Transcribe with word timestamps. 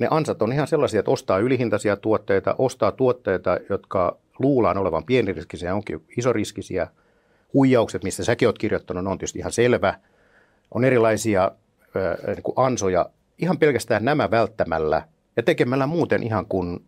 ne 0.00 0.08
ansat 0.10 0.42
on 0.42 0.52
ihan 0.52 0.66
sellaisia, 0.66 1.00
että 1.00 1.10
ostaa 1.10 1.38
ylihintaisia 1.38 1.96
tuotteita, 1.96 2.54
ostaa 2.58 2.92
tuotteita, 2.92 3.58
jotka 3.68 4.16
luullaan 4.38 4.78
olevan 4.78 5.04
pieniriskisiä, 5.04 5.74
onkin 5.74 6.04
isoriskisiä. 6.16 6.88
Huijaukset, 7.54 8.04
mistä 8.04 8.24
säkin 8.24 8.48
olet 8.48 8.58
kirjoittanut, 8.58 9.06
on 9.06 9.18
tietysti 9.18 9.38
ihan 9.38 9.52
selvä. 9.52 9.94
On 10.74 10.84
erilaisia 10.84 11.44
äh, 11.44 12.34
niin 12.34 12.42
kuin 12.42 12.54
ansoja 12.56 13.10
ihan 13.38 13.58
pelkästään 13.58 14.04
nämä 14.04 14.30
välttämällä 14.30 15.02
ja 15.36 15.42
tekemällä 15.42 15.86
muuten 15.86 16.22
ihan 16.22 16.46
kuin 16.46 16.84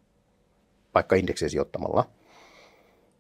vaikka 0.95 1.17
indeksiä 1.17 1.49
sijoittamalla, 1.49 2.05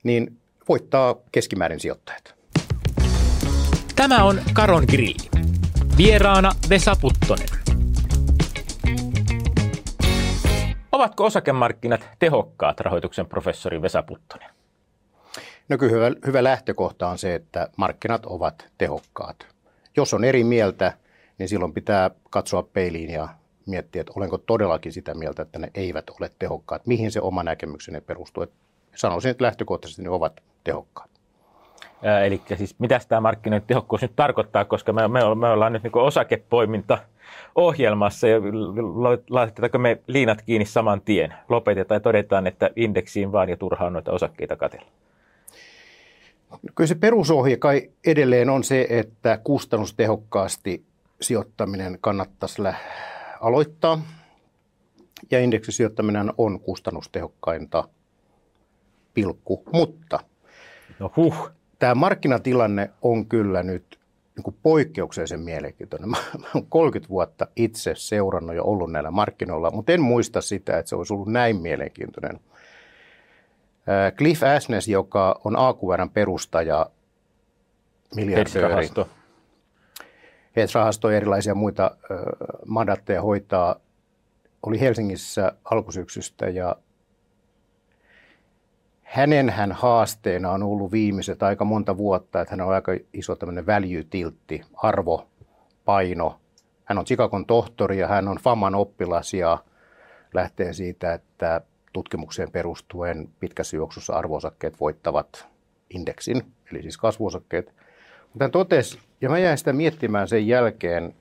niin 0.02 0.36
voittaa 0.68 1.16
keskimäärin 1.32 1.80
sijoittajat. 1.80 2.34
Tämä 3.96 4.25
on 4.25 4.41
Karon 4.52 4.84
Grilli. 4.89 5.30
Vieraana 5.96 6.52
Vesa 6.70 6.96
Puttonen. 7.00 7.57
Ovatko 10.99 11.25
osakemarkkinat 11.25 12.09
tehokkaat, 12.18 12.81
rahoituksen 12.81 13.27
professori 13.27 13.82
Vesa 13.82 14.03
Puttonen? 14.03 14.50
No 15.68 15.79
kyllä 15.79 15.93
hyvä, 15.93 16.11
hyvä 16.27 16.45
lähtökohta 16.45 17.09
on 17.09 17.18
se, 17.18 17.35
että 17.35 17.68
markkinat 17.77 18.27
ovat 18.27 18.67
tehokkaat. 18.79 19.46
Jos 19.96 20.14
on 20.14 20.25
eri 20.25 20.45
mieltä, 20.45 20.93
niin 21.39 21.49
silloin 21.49 21.75
pitää 21.75 22.11
katsoa 22.31 22.63
peiliin 22.63 23.11
ja 23.11 23.29
miettiä, 23.67 24.00
että 24.00 24.13
olenko 24.17 24.39
todellakin 24.39 24.93
sitä 24.93 25.14
mieltä, 25.14 25.43
että 25.43 25.58
ne 25.58 25.71
eivät 25.75 26.11
ole 26.11 26.31
tehokkaat. 26.39 26.86
Mihin 26.86 27.13
se 27.13 27.21
oma 27.21 27.43
näkemykseni 27.43 28.00
perustuu. 28.00 28.43
Että 28.43 28.57
sanoisin, 28.94 29.30
että 29.30 29.44
lähtökohtaisesti 29.44 30.03
ne 30.03 30.11
ovat 30.11 30.41
tehokkaat. 30.64 31.11
Ää, 32.03 32.25
eli 32.25 32.42
siis 32.56 32.78
mitä 32.78 33.00
tämä 33.08 33.20
markkinoiden 33.20 33.67
tehokkuus 33.67 34.03
nyt 34.03 34.17
tarkoittaa, 34.17 34.64
koska 34.64 34.92
me, 34.92 35.08
me, 35.08 35.20
me 35.34 35.48
ollaan 35.48 35.72
nyt 35.72 35.83
niin 35.83 35.97
osakepoiminta 35.97 36.98
ohjelmassa 37.55 38.28
ja 38.28 38.41
laitetaanko 39.31 39.78
me 39.78 40.00
liinat 40.06 40.42
kiinni 40.42 40.64
saman 40.64 41.00
tien. 41.00 41.34
Lopetetaan 41.48 41.97
ja 41.97 42.00
todetaan, 42.00 42.47
että 42.47 42.70
indeksiin 42.77 43.33
vaan 43.33 43.48
ja 43.48 43.56
turhaan 43.56 43.92
noita 43.92 44.12
osakkeita 44.12 44.56
katella. 44.56 44.86
Kyllä 46.75 46.89
se 46.89 46.94
perusohje 46.94 47.56
kai 47.56 47.91
edelleen 48.06 48.50
on 48.50 48.64
se, 48.64 48.86
että 48.91 49.39
kustannustehokkaasti 49.44 50.84
sijoittaminen 51.20 51.98
kannattaisi 52.00 52.62
aloittaa. 53.41 54.02
Ja 55.30 55.41
indeksisijoittaminen 55.41 56.33
on 56.39 56.61
kustannustehokkainta 56.61 57.89
pilkku, 59.14 59.62
mutta 59.72 60.20
no 60.98 61.12
huh. 61.17 61.50
tämä 61.78 61.95
markkinatilanne 61.95 62.91
on 63.02 63.27
kyllä 63.27 63.62
nyt 63.62 63.97
niin 64.39 64.44
kuin 64.44 64.56
poikkeuksellisen 64.62 65.41
mielenkiintoinen. 65.41 66.08
Mä 66.11 66.17
olen 66.55 66.67
30 66.69 67.08
vuotta 67.08 67.47
itse 67.56 67.92
seurannut 67.97 68.56
ja 68.56 68.62
ollut 68.62 68.92
näillä 68.92 69.11
markkinoilla, 69.11 69.70
mutta 69.70 69.92
en 69.92 70.03
muista 70.03 70.41
sitä, 70.41 70.78
että 70.78 70.89
se 70.89 70.97
olisi 70.97 71.12
ollut 71.12 71.28
näin 71.28 71.56
mielenkiintoinen. 71.56 72.41
Cliff 74.17 74.42
Asnes, 74.42 74.89
joka 74.89 75.41
on 75.45 75.56
AQRn 75.56 76.11
perustaja, 76.11 76.91
miljardööri, 78.14 78.89
hedge-rahasto 80.56 81.11
ja 81.11 81.17
erilaisia 81.17 81.55
muita 81.55 81.97
mandaatteja 82.67 83.23
hoitaa, 83.23 83.77
oli 84.62 84.80
Helsingissä 84.80 85.52
alkusyksystä 85.64 86.48
ja 86.48 86.77
hänen 89.19 89.50
hän 89.50 89.72
haasteena 89.72 90.50
on 90.50 90.62
ollut 90.62 90.92
viimeiset 90.92 91.42
aika 91.42 91.64
monta 91.64 91.97
vuotta, 91.97 92.41
että 92.41 92.52
hän 92.52 92.61
on 92.61 92.72
aika 92.72 92.92
iso 93.12 93.36
tämmöinen 93.36 93.66
value-tiltti, 93.66 94.62
arvo, 94.74 95.27
paino. 95.84 96.41
Hän 96.84 96.98
on 96.98 97.05
Chicagon 97.05 97.46
tohtori 97.46 97.98
ja 97.98 98.08
hän 98.08 98.28
on 98.28 98.36
FAMAN 98.36 98.74
oppilas 98.74 99.34
ja 99.34 99.58
lähtee 100.34 100.72
siitä, 100.72 101.12
että 101.14 101.61
tutkimukseen 101.92 102.50
perustuen 102.50 103.28
pitkässä 103.41 103.77
juoksussa 103.77 104.12
arvoosakkeet 104.12 104.80
voittavat 104.80 105.46
indeksin, 105.91 106.42
eli 106.72 106.83
siis 106.83 106.98
kasvuosakkeet. 106.98 107.74
Mutta 108.29 108.45
hän 108.45 108.50
totesi, 108.50 108.98
ja 109.20 109.29
mä 109.29 109.39
jäin 109.39 109.58
sitä 109.58 109.73
miettimään 109.73 110.29
sen 110.29 110.46
jälkeen, 110.46 111.14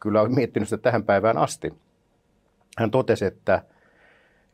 kyllä 0.00 0.20
olen 0.20 0.34
miettinyt 0.34 0.68
sitä 0.68 0.82
tähän 0.82 1.04
päivään 1.04 1.38
asti. 1.38 1.74
Hän 2.78 2.90
totesi, 2.90 3.24
että, 3.24 3.62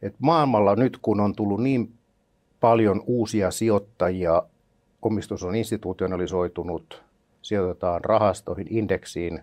että 0.03 0.19
maailmalla 0.23 0.77
nyt 0.77 0.99
kun 1.03 1.21
on 1.21 1.35
tullut 1.35 1.63
niin 1.63 1.93
paljon 2.65 3.03
uusia 3.07 3.51
sijoittajia, 3.51 4.43
omistus 5.03 5.43
on 5.43 5.57
institutionalisoitunut, 5.57 7.03
sijoitetaan 7.43 8.05
rahastoihin, 8.05 8.67
indeksiin, 8.71 9.43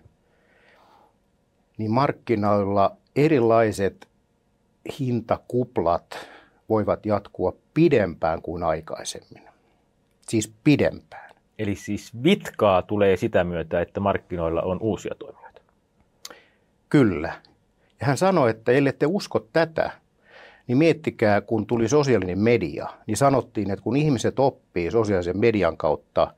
niin 1.78 1.90
markkinoilla 1.90 2.96
erilaiset 3.16 4.08
hintakuplat 4.98 6.28
voivat 6.68 7.06
jatkua 7.06 7.52
pidempään 7.74 8.42
kuin 8.42 8.62
aikaisemmin. 8.62 9.42
Siis 10.28 10.52
pidempään. 10.64 11.30
Eli 11.58 11.74
siis 11.74 12.22
vitkaa 12.22 12.82
tulee 12.82 13.16
sitä 13.16 13.44
myötä, 13.44 13.80
että 13.80 14.00
markkinoilla 14.00 14.62
on 14.62 14.78
uusia 14.80 15.14
toimijoita. 15.18 15.60
Kyllä. 16.88 17.34
Ja 18.00 18.06
hän 18.06 18.16
sanoi, 18.16 18.50
että 18.50 18.72
ellette 18.72 19.06
usko 19.06 19.46
tätä, 19.52 19.90
niin 20.66 20.78
miettikää, 20.78 21.40
kun 21.40 21.66
tuli 21.66 21.88
sosiaalinen 21.88 22.38
media, 22.38 22.88
niin 23.06 23.16
sanottiin, 23.16 23.70
että 23.70 23.82
kun 23.82 23.96
ihmiset 23.96 24.38
oppii 24.38 24.90
sosiaalisen 24.90 25.38
median 25.38 25.76
kautta 25.76 26.34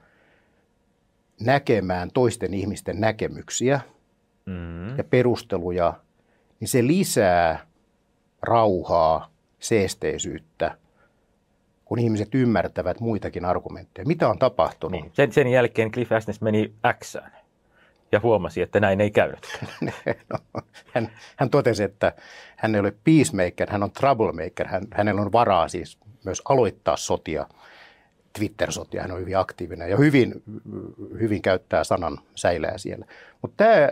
näkemään 1.40 2.10
toisten 2.14 2.54
ihmisten 2.54 3.00
näkemyksiä 3.00 3.80
mm. 4.46 4.98
ja 4.98 5.04
perusteluja, 5.04 5.94
niin 6.60 6.68
se 6.68 6.86
lisää 6.86 7.66
rauhaa, 8.42 9.30
seesteisyyttä 9.58 10.78
kun 11.84 11.98
ihmiset 11.98 12.34
ymmärtävät 12.34 13.00
muitakin 13.00 13.44
argumentteja. 13.44 14.06
Mitä 14.06 14.28
on 14.28 14.38
tapahtunut? 14.38 15.00
Niin. 15.00 15.10
Sen, 15.14 15.32
sen 15.32 15.46
jälkeen 15.46 15.90
Cliff 15.90 16.12
Asnes 16.12 16.40
meni 16.40 16.72
Xään 17.04 17.43
ja 18.14 18.20
huomasi, 18.22 18.62
että 18.62 18.80
näin 18.80 19.00
ei 19.00 19.10
käynyt. 19.10 19.58
no, 20.32 20.38
hän, 20.94 21.10
hän 21.36 21.50
totesi, 21.50 21.82
että 21.82 22.12
hän 22.56 22.74
ei 22.74 22.80
ole 22.80 22.94
peacemaker, 23.04 23.70
hän 23.70 23.82
on 23.82 23.92
troublemaker. 23.92 24.68
Hän, 24.68 24.82
hänellä 24.92 25.20
on 25.20 25.32
varaa 25.32 25.68
siis 25.68 25.98
myös 26.24 26.42
aloittaa 26.48 26.96
sotia, 26.96 27.46
Twitter-sotia. 28.38 29.02
Hän 29.02 29.12
on 29.12 29.20
hyvin 29.20 29.38
aktiivinen 29.38 29.90
ja 29.90 29.96
hyvin, 29.96 30.42
hyvin 31.20 31.42
käyttää 31.42 31.84
sanan 31.84 32.18
säilää 32.34 32.78
siellä. 32.78 33.06
Mutta 33.42 33.64
tämä 33.64 33.88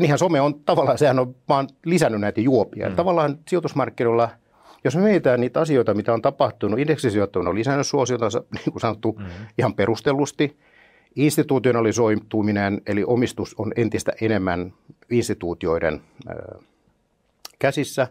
Niinhän 0.00 0.18
some 0.18 0.40
on 0.40 0.60
tavallaan, 0.64 0.98
sehän 0.98 1.18
on 1.18 1.34
vaan 1.48 1.68
lisännyt 1.84 2.20
näitä 2.20 2.40
juopia. 2.40 2.88
Mm. 2.88 2.96
Tavallaan 2.96 3.38
sijoitusmarkkinoilla– 3.46 4.30
jos 4.84 4.96
me 4.96 5.02
mietitään 5.02 5.40
niitä 5.40 5.60
asioita, 5.60 5.94
mitä 5.94 6.12
on 6.12 6.22
tapahtunut, 6.22 6.78
indeksisijoittaminen 6.78 7.48
on 7.48 7.58
lisännyt 7.58 7.86
suosiotansa, 7.86 8.38
niin 8.54 8.72
kuin 8.72 8.80
sanottu, 8.80 9.12
mm-hmm. 9.12 9.46
ihan 9.58 9.74
perustellusti. 9.74 10.58
Institutionalisoituminen, 11.18 12.82
eli 12.86 13.04
omistus 13.06 13.54
on 13.58 13.72
entistä 13.76 14.12
enemmän 14.20 14.72
instituutioiden 15.10 16.00
käsissä. 17.58 18.08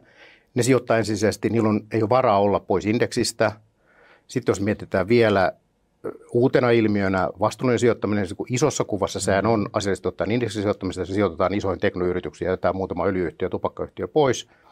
Ne 0.56 0.63
sijoittaa 0.63 0.97
ensisijaisesti, 0.97 1.50
niillä 1.50 1.69
on, 1.69 1.81
ei 1.91 2.01
ole 2.01 2.09
varaa 2.09 2.40
olla 2.40 2.59
pois 2.59 2.85
indeksistä. 2.85 3.51
Sitten 4.28 4.51
jos 4.51 4.62
mietitään 4.62 5.07
vielä 5.07 5.51
uutena 6.31 6.69
ilmiönä 6.69 7.29
vastuullinen 7.40 7.79
sijoittaminen, 7.79 8.28
kun 8.38 8.47
isossa 8.50 8.84
kuvassa 8.84 9.19
sehän 9.19 9.46
on 9.46 9.69
asiallisesti 9.73 10.07
ottaen 10.07 10.31
indeksisijoittamista, 10.31 11.06
se 11.06 11.13
sijoitetaan 11.13 11.53
isoihin 11.53 11.79
teknoyrityksiin, 11.79 12.47
jätetään 12.47 12.75
muutama 12.75 13.06
öljyyhtiö, 13.06 13.50
tupakkayhtiö 13.50 14.07
pois– 14.07 14.47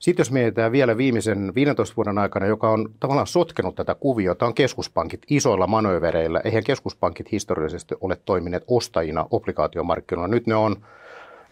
sitten 0.00 0.20
jos 0.20 0.30
mietitään 0.30 0.72
vielä 0.72 0.96
viimeisen 0.96 1.54
15 1.54 1.96
vuoden 1.96 2.18
aikana, 2.18 2.46
joka 2.46 2.70
on 2.70 2.90
tavallaan 3.00 3.26
sotkenut 3.26 3.74
tätä 3.74 3.94
kuviota, 3.94 4.46
on 4.46 4.54
keskuspankit 4.54 5.22
isoilla 5.30 5.66
manövereillä. 5.66 6.40
Eihän 6.44 6.64
keskuspankit 6.64 7.32
historiallisesti 7.32 7.94
ole 8.00 8.16
toimineet 8.24 8.64
ostajina 8.66 9.26
obligaatiomarkkinoilla. 9.30 10.34
Nyt 10.34 10.46
ne 10.46 10.54
on 10.54 10.76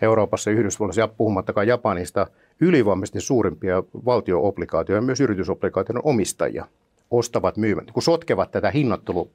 Euroopassa 0.03 0.51
Yhdysvalloissa 0.51 1.01
ja 1.01 1.09
puhumattakaan 1.09 1.67
Japanista 1.67 2.27
ylivoimaisesti 2.61 3.21
suurimpia 3.21 3.83
valtio-obligaatioja 4.05 4.99
ja 4.99 5.03
myös 5.03 5.21
yritysobligaatioiden 5.21 6.03
omistajia 6.05 6.67
ostavat, 7.11 7.57
myyvät, 7.57 7.91
kun 7.91 8.03
sotkevat 8.03 8.51
tätä 8.51 8.71
hinnoittelu 8.71 9.31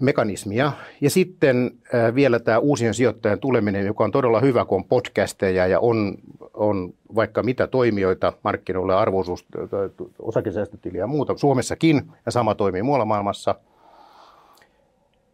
mekanismia. 0.00 0.72
Ja 1.00 1.10
sitten 1.10 1.70
äh, 1.94 2.14
vielä 2.14 2.38
tämä 2.38 2.58
uusien 2.58 2.94
sijoittajan 2.94 3.40
tuleminen, 3.40 3.86
joka 3.86 4.04
on 4.04 4.12
todella 4.12 4.40
hyvä, 4.40 4.64
kun 4.64 4.78
on 4.78 4.84
podcasteja 4.84 5.66
ja 5.66 5.80
on, 5.80 6.14
on 6.54 6.94
vaikka 7.14 7.42
mitä 7.42 7.66
toimijoita 7.66 8.32
markkinoille, 8.44 8.94
arvoisuus, 8.94 9.46
osakesäästötiliä 10.18 11.00
ja 11.00 11.06
muuta 11.06 11.36
Suomessakin, 11.36 12.12
ja 12.26 12.32
sama 12.32 12.54
toimii 12.54 12.82
muualla 12.82 13.04
maailmassa. 13.04 13.54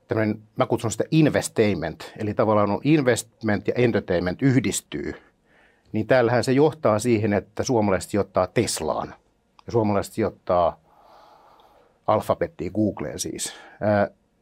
Tällainen, 0.08 0.42
mä 0.56 0.66
kutsun 0.66 0.90
sitä 0.90 1.04
investatement, 1.10 2.12
eli 2.18 2.34
tavallaan 2.34 2.70
on 2.70 2.80
investment 2.84 3.68
ja 3.68 3.74
entertainment 3.76 4.42
yhdistyy. 4.42 5.14
Niin 5.92 6.06
täällähän 6.06 6.44
se 6.44 6.52
johtaa 6.52 6.98
siihen, 6.98 7.32
että 7.32 7.62
suomalaiset 7.62 8.10
sijoittaa 8.10 8.46
Teslaan 8.46 9.14
ja 9.66 9.72
suomalaiset 9.72 10.14
sijoittaa 10.14 10.80
alfabettiin, 12.06 12.72
Googleen 12.74 13.18
siis. 13.18 13.52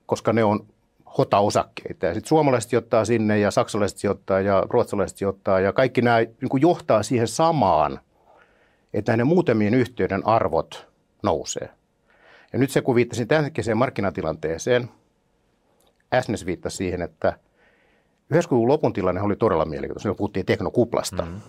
Koska 0.07 0.33
ne 0.33 0.45
on 0.45 0.67
HOTA-osakkeita. 1.19 2.07
Ja 2.07 2.15
sitten 2.15 2.29
suomalaiset 2.29 2.71
sijoittaa 2.71 3.05
sinne 3.05 3.39
ja 3.39 3.51
saksalaiset 3.51 3.99
sijoittaa 3.99 4.41
ja 4.41 4.67
ruotsalaiset 4.71 5.19
sijoittaa 5.19 5.61
ja 5.61 5.73
kaikki 5.73 6.03
nämä 6.03 6.19
niin 6.19 6.49
kuin 6.49 6.61
johtaa 6.61 7.03
siihen 7.03 7.29
samaan, 7.29 8.01
että 8.95 9.13
näiden 9.13 9.27
muutamien 9.27 9.75
yhtiöiden 9.75 10.27
arvot 10.27 10.89
nousee. 11.23 11.69
Ja 12.53 12.59
nyt 12.59 12.71
se, 12.71 12.83
kun 12.83 12.95
viittasin 12.95 13.29
tämänhetkiseen 13.29 13.77
markkinatilanteeseen, 13.77 14.89
Asnes 16.11 16.47
viittasi 16.47 16.77
siihen, 16.77 17.03
että 17.03 17.39
90-luvun 18.35 18.69
lopun 18.69 18.93
tilanne 18.93 19.23
oli 19.23 19.37
todella 19.37 19.65
mielenkiintoinen. 19.65 20.03
Silloin 20.03 20.17
puhuttiin 20.17 20.47
teknokuplasta. 20.47 21.23
Mm. 21.23 21.41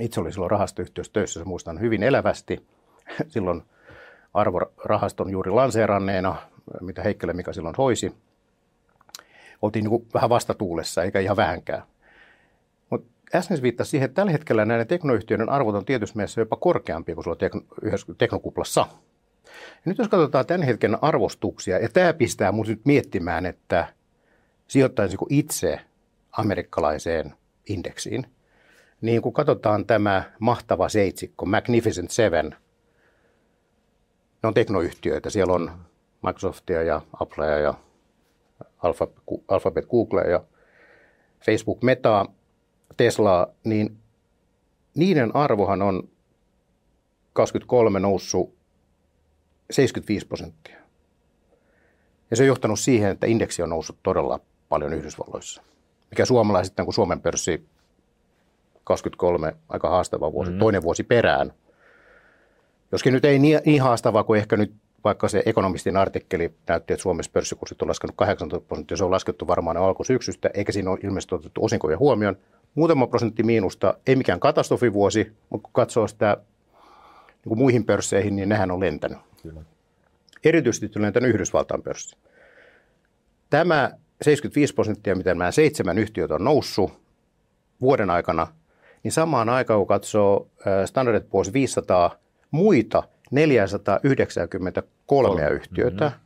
Itse 0.00 0.20
olin 0.20 0.32
silloin 0.32 0.50
rahastoyhtiössä 0.50 1.12
töissä, 1.12 1.40
se 1.40 1.44
muistan 1.44 1.80
hyvin 1.80 2.02
elävästi. 2.02 2.66
Silloin 3.28 3.62
arvorahaston 4.34 5.30
juuri 5.30 5.50
lanseeranneena, 5.50 6.36
mitä 6.80 7.02
Heikkele 7.02 7.32
mikä 7.32 7.52
silloin 7.52 7.74
hoisi. 7.78 8.14
Oltiin 9.62 9.84
niin 9.84 10.06
vähän 10.14 10.30
vastatuulessa, 10.30 11.02
eikä 11.02 11.20
ihan 11.20 11.36
vähänkään. 11.36 11.82
Mutta 12.90 13.38
Asnes 13.38 13.62
viittasi 13.62 13.90
siihen, 13.90 14.04
että 14.04 14.14
tällä 14.14 14.32
hetkellä 14.32 14.64
näiden 14.64 14.86
teknoyhtiöiden 14.86 15.48
arvot 15.48 15.74
on 15.74 15.84
tietysti 15.84 16.16
mielessä 16.16 16.40
jopa 16.40 16.56
korkeampia 16.56 17.14
kuin 17.14 17.24
sulla 17.24 17.36
tekno, 17.36 17.60
teknokuplassa. 18.18 18.86
Ja 19.44 19.82
nyt 19.84 19.98
jos 19.98 20.08
katsotaan 20.08 20.46
tämän 20.46 20.62
hetken 20.62 20.98
arvostuksia, 21.04 21.78
ja 21.78 21.88
tämä 21.88 22.12
pistää 22.12 22.52
minut 22.52 22.68
nyt 22.68 22.84
miettimään, 22.84 23.46
että 23.46 23.86
sijoittaisiko 24.68 25.26
itse 25.30 25.80
amerikkalaiseen 26.32 27.34
indeksiin, 27.68 28.26
niin 29.00 29.22
kun 29.22 29.32
katsotaan 29.32 29.86
tämä 29.86 30.22
mahtava 30.38 30.88
seitsikko, 30.88 31.46
Magnificent 31.46 32.10
Seven, 32.10 32.56
ne 34.42 34.46
on 34.46 34.54
teknoyhtiöitä. 34.54 35.30
Siellä 35.30 35.52
on 35.52 35.70
Microsoftia 36.26 36.82
ja 36.82 37.00
Applea 37.20 37.58
ja 37.58 37.74
Alphabet, 39.48 39.86
Googlea 39.86 40.30
ja 40.30 40.44
Facebook, 41.46 41.82
Meta, 41.82 42.26
Tesla, 42.96 43.48
niin 43.64 43.96
niiden 44.94 45.36
arvohan 45.36 45.82
on 45.82 46.08
23 47.32 48.00
noussut 48.00 48.54
75 49.70 50.26
prosenttia. 50.26 50.76
Ja 52.30 52.36
se 52.36 52.42
on 52.42 52.46
johtanut 52.46 52.80
siihen, 52.80 53.10
että 53.10 53.26
indeksi 53.26 53.62
on 53.62 53.70
noussut 53.70 53.98
todella 54.02 54.40
paljon 54.68 54.92
Yhdysvalloissa. 54.92 55.62
Mikä 56.10 56.24
suomalaiset, 56.24 56.74
kun 56.84 56.94
Suomen 56.94 57.20
pörssi 57.20 57.66
23 58.84 59.56
aika 59.68 59.90
haastava 59.90 60.32
vuosi, 60.32 60.50
mm-hmm. 60.50 60.60
toinen 60.60 60.82
vuosi 60.82 61.02
perään. 61.02 61.52
Joskin 62.92 63.12
nyt 63.12 63.24
ei 63.24 63.38
niin, 63.38 63.60
niin 63.66 63.82
haastavaa 63.82 64.24
kuin 64.24 64.40
ehkä 64.40 64.56
nyt 64.56 64.74
vaikka 65.04 65.28
se 65.28 65.42
ekonomistin 65.46 65.96
artikkeli 65.96 66.54
näytti, 66.68 66.92
että 66.92 67.02
Suomessa 67.02 67.32
pörssikurssit 67.32 67.82
on 67.82 67.88
laskenut 67.88 68.16
18 68.16 68.68
prosenttia, 68.68 68.96
se 68.96 69.04
on 69.04 69.10
laskettu 69.10 69.46
varmaan 69.46 69.76
alkusyksystä, 69.76 70.50
eikä 70.54 70.72
siinä 70.72 70.90
ole 70.90 70.98
ilmeisesti 71.02 71.34
otettu 71.34 71.64
osinkoja 71.64 71.98
huomioon. 71.98 72.36
Muutama 72.74 73.06
prosentti 73.06 73.42
miinusta, 73.42 73.94
ei 74.06 74.16
mikään 74.16 74.40
katastrofivuosi, 74.40 75.32
mutta 75.50 75.64
kun 75.64 75.72
katsoo 75.72 76.08
sitä 76.08 76.36
niin 77.26 77.48
kuin 77.48 77.58
muihin 77.58 77.84
pörsseihin, 77.84 78.36
niin 78.36 78.48
nehän 78.48 78.70
on 78.70 78.80
lentänyt. 78.80 79.18
Kyllä. 79.42 79.60
Erityisesti 80.44 80.90
lentänyt 81.00 81.30
Yhdysvaltain 81.30 81.82
pörssi. 81.82 82.16
Tämä 83.50 83.90
75 84.22 84.74
prosenttia, 84.74 85.14
mitä 85.14 85.34
nämä 85.34 85.50
seitsemän 85.50 85.98
yhtiöt 85.98 86.30
on 86.30 86.44
noussut 86.44 86.92
vuoden 87.80 88.10
aikana, 88.10 88.46
niin 89.02 89.12
samaan 89.12 89.48
aikaan 89.48 89.80
kun 89.80 89.86
katsoo 89.86 90.48
Standard 90.86 91.22
Poor's 91.22 91.52
500 91.52 92.18
muita 92.50 93.02
493 93.30 94.90
Kolme. 95.06 95.48
yhtiötä, 95.50 96.04
mm-hmm. 96.04 96.20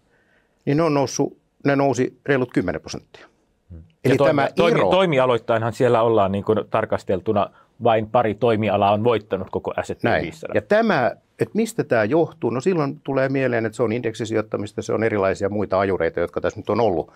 niin 0.64 0.76
ne 0.76 0.82
on 0.82 0.94
noussut, 0.94 1.38
ne 1.64 1.76
nousi 1.76 2.18
reilut 2.26 2.52
10 2.52 2.80
prosenttia. 2.80 3.26
Mm. 3.70 3.82
Eli 4.04 4.16
toimi, 4.16 4.28
tämä 4.28 4.48
toimi, 4.56 4.80
ero... 4.80 4.90
Toimialoittainhan 4.90 5.72
siellä 5.72 6.02
ollaan 6.02 6.32
niin 6.32 6.44
kuin 6.44 6.58
tarkasteltuna, 6.70 7.50
vain 7.82 8.10
pari 8.10 8.34
toimialaa 8.34 8.92
on 8.92 9.04
voittanut 9.04 9.50
koko 9.50 9.74
S&P 9.82 10.22
500. 10.22 10.54
Ja 10.54 10.62
tämä, 10.62 11.12
että 11.40 11.54
mistä 11.54 11.84
tämä 11.84 12.04
johtuu, 12.04 12.50
no 12.50 12.60
silloin 12.60 13.00
tulee 13.04 13.28
mieleen, 13.28 13.66
että 13.66 13.76
se 13.76 13.82
on 13.82 13.92
indeksisijoittamista, 13.92 14.82
se 14.82 14.92
on 14.92 15.04
erilaisia 15.04 15.48
muita 15.48 15.80
ajureita, 15.80 16.20
jotka 16.20 16.40
tässä 16.40 16.60
nyt 16.60 16.70
on 16.70 16.80
ollut 16.80 17.12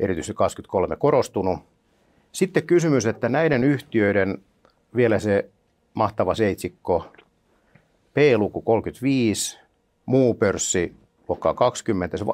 erityisesti 0.00 0.34
23 0.34 0.96
korostunut. 0.96 1.58
Sitten 2.32 2.62
kysymys, 2.62 3.06
että 3.06 3.28
näiden 3.28 3.64
yhtiöiden 3.64 4.38
vielä 4.96 5.18
se 5.18 5.50
mahtava 5.94 6.34
seitsikko, 6.34 7.12
P-luku 8.14 8.62
35, 8.62 9.58
muu 10.06 10.34
pörssi 10.34 10.94
luokkaa 11.28 11.54
20, 11.54 12.16
se 12.16 12.24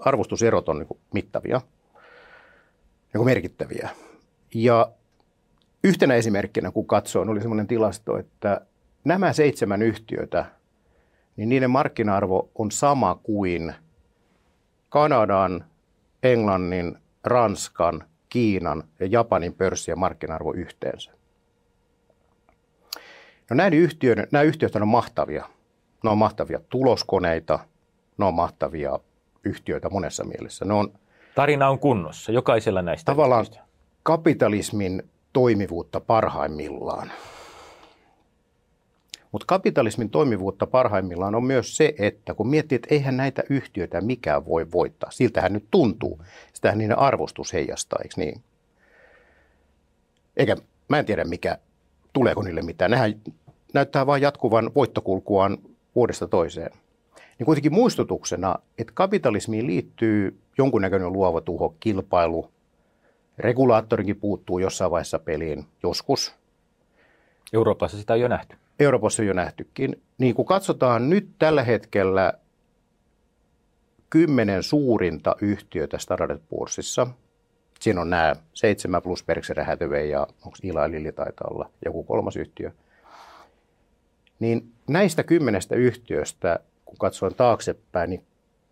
arvostuserot 0.00 0.68
on 0.68 0.78
niin 0.78 1.00
mittavia, 1.12 1.60
niin 3.14 3.24
merkittäviä. 3.24 3.88
Ja 4.54 4.92
yhtenä 5.84 6.14
esimerkkinä, 6.14 6.70
kun 6.70 6.86
katsoin, 6.86 7.28
oli 7.28 7.40
sellainen 7.40 7.66
tilasto, 7.66 8.18
että 8.18 8.60
nämä 9.04 9.32
seitsemän 9.32 9.82
yhtiötä, 9.82 10.44
niin 11.36 11.48
niiden 11.48 11.70
markkina-arvo 11.70 12.50
on 12.54 12.70
sama 12.70 13.20
kuin 13.22 13.74
Kanadan, 14.88 15.64
Englannin, 16.22 16.98
Ranskan, 17.24 18.04
Kiinan 18.28 18.84
ja 19.00 19.06
Japanin 19.06 19.54
pörssien 19.54 19.98
markkina-arvo 19.98 20.52
yhteensä. 20.52 21.12
No 23.52 23.56
näiden 23.56 23.78
yhtiöiden, 23.78 24.26
nämä 24.30 24.42
yhtiöt 24.42 24.76
on 24.76 24.88
mahtavia. 24.88 25.44
Ne 26.04 26.10
on 26.10 26.18
mahtavia 26.18 26.60
tuloskoneita, 26.68 27.58
ne 28.18 28.24
on 28.24 28.34
mahtavia 28.34 28.98
yhtiöitä 29.44 29.90
monessa 29.90 30.24
mielessä. 30.24 30.64
Ne 30.64 30.74
on, 30.74 30.92
Tarina 31.34 31.68
on 31.68 31.78
kunnossa, 31.78 32.32
jokaisella 32.32 32.82
näistä. 32.82 33.12
Tavallaan 33.12 33.42
yhtiöistä. 33.42 33.68
kapitalismin 34.02 35.02
toimivuutta 35.32 36.00
parhaimmillaan. 36.00 37.12
Mutta 39.32 39.46
kapitalismin 39.46 40.10
toimivuutta 40.10 40.66
parhaimmillaan 40.66 41.34
on 41.34 41.44
myös 41.44 41.76
se, 41.76 41.94
että 41.98 42.34
kun 42.34 42.48
miettii, 42.48 42.76
että 42.76 42.94
eihän 42.94 43.16
näitä 43.16 43.42
yhtiöitä 43.50 44.00
mikään 44.00 44.46
voi 44.46 44.72
voittaa, 44.72 45.10
siltähän 45.10 45.52
nyt 45.52 45.64
tuntuu, 45.70 46.22
sitähän 46.52 46.78
niiden 46.78 46.98
arvostus 46.98 47.52
heijastaa, 47.52 47.98
eikö 48.02 48.14
niin? 48.16 48.42
Eikä, 50.36 50.56
mä 50.88 50.98
en 50.98 51.06
tiedä 51.06 51.24
mikä, 51.24 51.58
tuleeko 52.12 52.42
niille 52.42 52.62
mitään. 52.62 52.90
Nehän 52.90 53.14
näyttää 53.74 54.06
vain 54.06 54.22
jatkuvan 54.22 54.70
voittokulkuaan 54.74 55.58
vuodesta 55.94 56.28
toiseen. 56.28 56.72
Niin 57.38 57.44
kuitenkin 57.44 57.74
muistutuksena, 57.74 58.54
että 58.78 58.92
kapitalismiin 58.96 59.66
liittyy 59.66 60.38
jonkunnäköinen 60.58 61.12
luova 61.12 61.40
tuho, 61.40 61.74
kilpailu, 61.80 62.50
regulaattorikin 63.38 64.16
puuttuu 64.16 64.58
jossain 64.58 64.90
vaiheessa 64.90 65.18
peliin, 65.18 65.64
joskus. 65.82 66.34
Euroopassa 67.52 67.98
sitä 67.98 68.12
on 68.12 68.20
jo 68.20 68.28
nähty. 68.28 68.56
Euroopassa 68.78 69.22
on 69.22 69.26
jo 69.26 69.32
nähtykin. 69.32 70.02
Niin 70.18 70.34
kun 70.34 70.46
katsotaan 70.46 71.10
nyt 71.10 71.28
tällä 71.38 71.62
hetkellä 71.62 72.32
kymmenen 74.10 74.62
suurinta 74.62 75.36
yhtiötä 75.40 75.98
Standard 75.98 76.38
Poor'sissa, 76.38 77.08
siinä 77.80 78.00
on 78.00 78.10
nämä 78.10 78.36
seitsemän 78.54 79.02
plus 79.02 79.24
Berkshire 79.24 79.64
Hathaway 79.64 80.06
ja 80.06 80.20
onko 80.20 80.56
Eli 80.62 80.90
Lilly 80.90 81.12
taitaa 81.12 81.48
olla 81.50 81.70
joku 81.84 82.04
kolmas 82.04 82.36
yhtiö, 82.36 82.72
niin 84.42 84.72
näistä 84.88 85.22
kymmenestä 85.22 85.74
yhtiöstä, 85.76 86.60
kun 86.84 86.98
katsoin 86.98 87.34
taaksepäin, 87.34 88.10
niin 88.10 88.24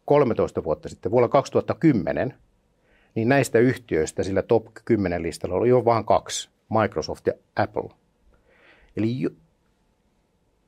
13 0.05 0.65
vuotta 0.65 0.89
sitten, 0.89 1.13
vuonna 1.13 1.29
2010, 1.29 2.35
niin 3.15 3.29
näistä 3.29 3.59
yhtiöistä 3.59 4.23
sillä 4.23 4.43
top 4.43 4.67
10 4.85 5.23
listalla 5.23 5.55
oli 5.55 5.69
jo 5.69 5.85
vain 5.85 6.05
kaksi, 6.05 6.51
Microsoft 6.81 7.27
ja 7.27 7.33
Apple. 7.57 7.91
Eli 8.97 9.27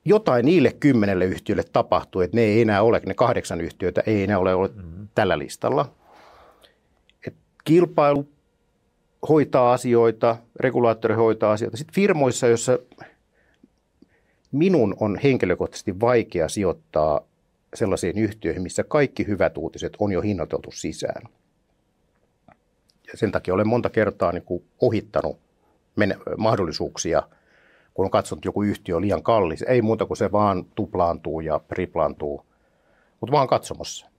jotain 0.05 0.45
niille 0.45 0.71
kymmenelle 0.79 1.25
yhtiölle 1.25 1.63
tapahtui, 1.73 2.23
että 2.23 2.37
ne 2.37 2.41
ei 2.41 2.61
enää 2.61 2.81
ole, 2.81 3.01
ne 3.05 3.13
kahdeksan 3.13 3.61
yhtiötä 3.61 4.03
ei 4.05 4.23
enää 4.23 4.39
ole 4.39 4.67
mm-hmm. 4.67 5.07
tällä 5.15 5.39
listalla. 5.39 5.93
Et 7.27 7.35
kilpailu 7.63 8.27
hoitaa 9.29 9.73
asioita, 9.73 10.37
regulaattori 10.59 11.15
hoitaa 11.15 11.51
asioita. 11.51 11.77
Sitten 11.77 11.95
firmoissa, 11.95 12.47
joissa 12.47 12.79
minun 14.53 14.95
on 14.99 15.19
henkilökohtaisesti 15.23 15.99
vaikea 15.99 16.49
sijoittaa 16.49 17.21
sellaisiin 17.73 18.17
yhtiöihin, 18.17 18.63
missä 18.63 18.83
kaikki 18.83 19.27
hyvät 19.27 19.57
uutiset 19.57 19.93
on 19.99 20.11
jo 20.11 20.21
hinnoiteltu 20.21 20.71
sisään. 20.71 21.23
Ja 23.07 23.17
sen 23.17 23.31
takia 23.31 23.53
olen 23.53 23.67
monta 23.67 23.89
kertaa 23.89 24.31
niin 24.31 24.43
kuin 24.43 24.63
ohittanut 24.81 25.39
mahdollisuuksia– 26.37 27.23
kun 27.93 28.05
on 28.05 28.11
katsonut 28.11 28.45
joku 28.45 28.63
yhtiö 28.63 29.01
liian 29.01 29.23
kallis. 29.23 29.61
Ei 29.61 29.81
muuta 29.81 30.05
kuin 30.05 30.17
se 30.17 30.31
vaan 30.31 30.65
tuplaantuu 30.75 31.39
ja 31.39 31.59
triplaantuu, 31.67 32.45
mutta 33.21 33.31
vaan 33.31 33.47
katsomassa. 33.47 34.09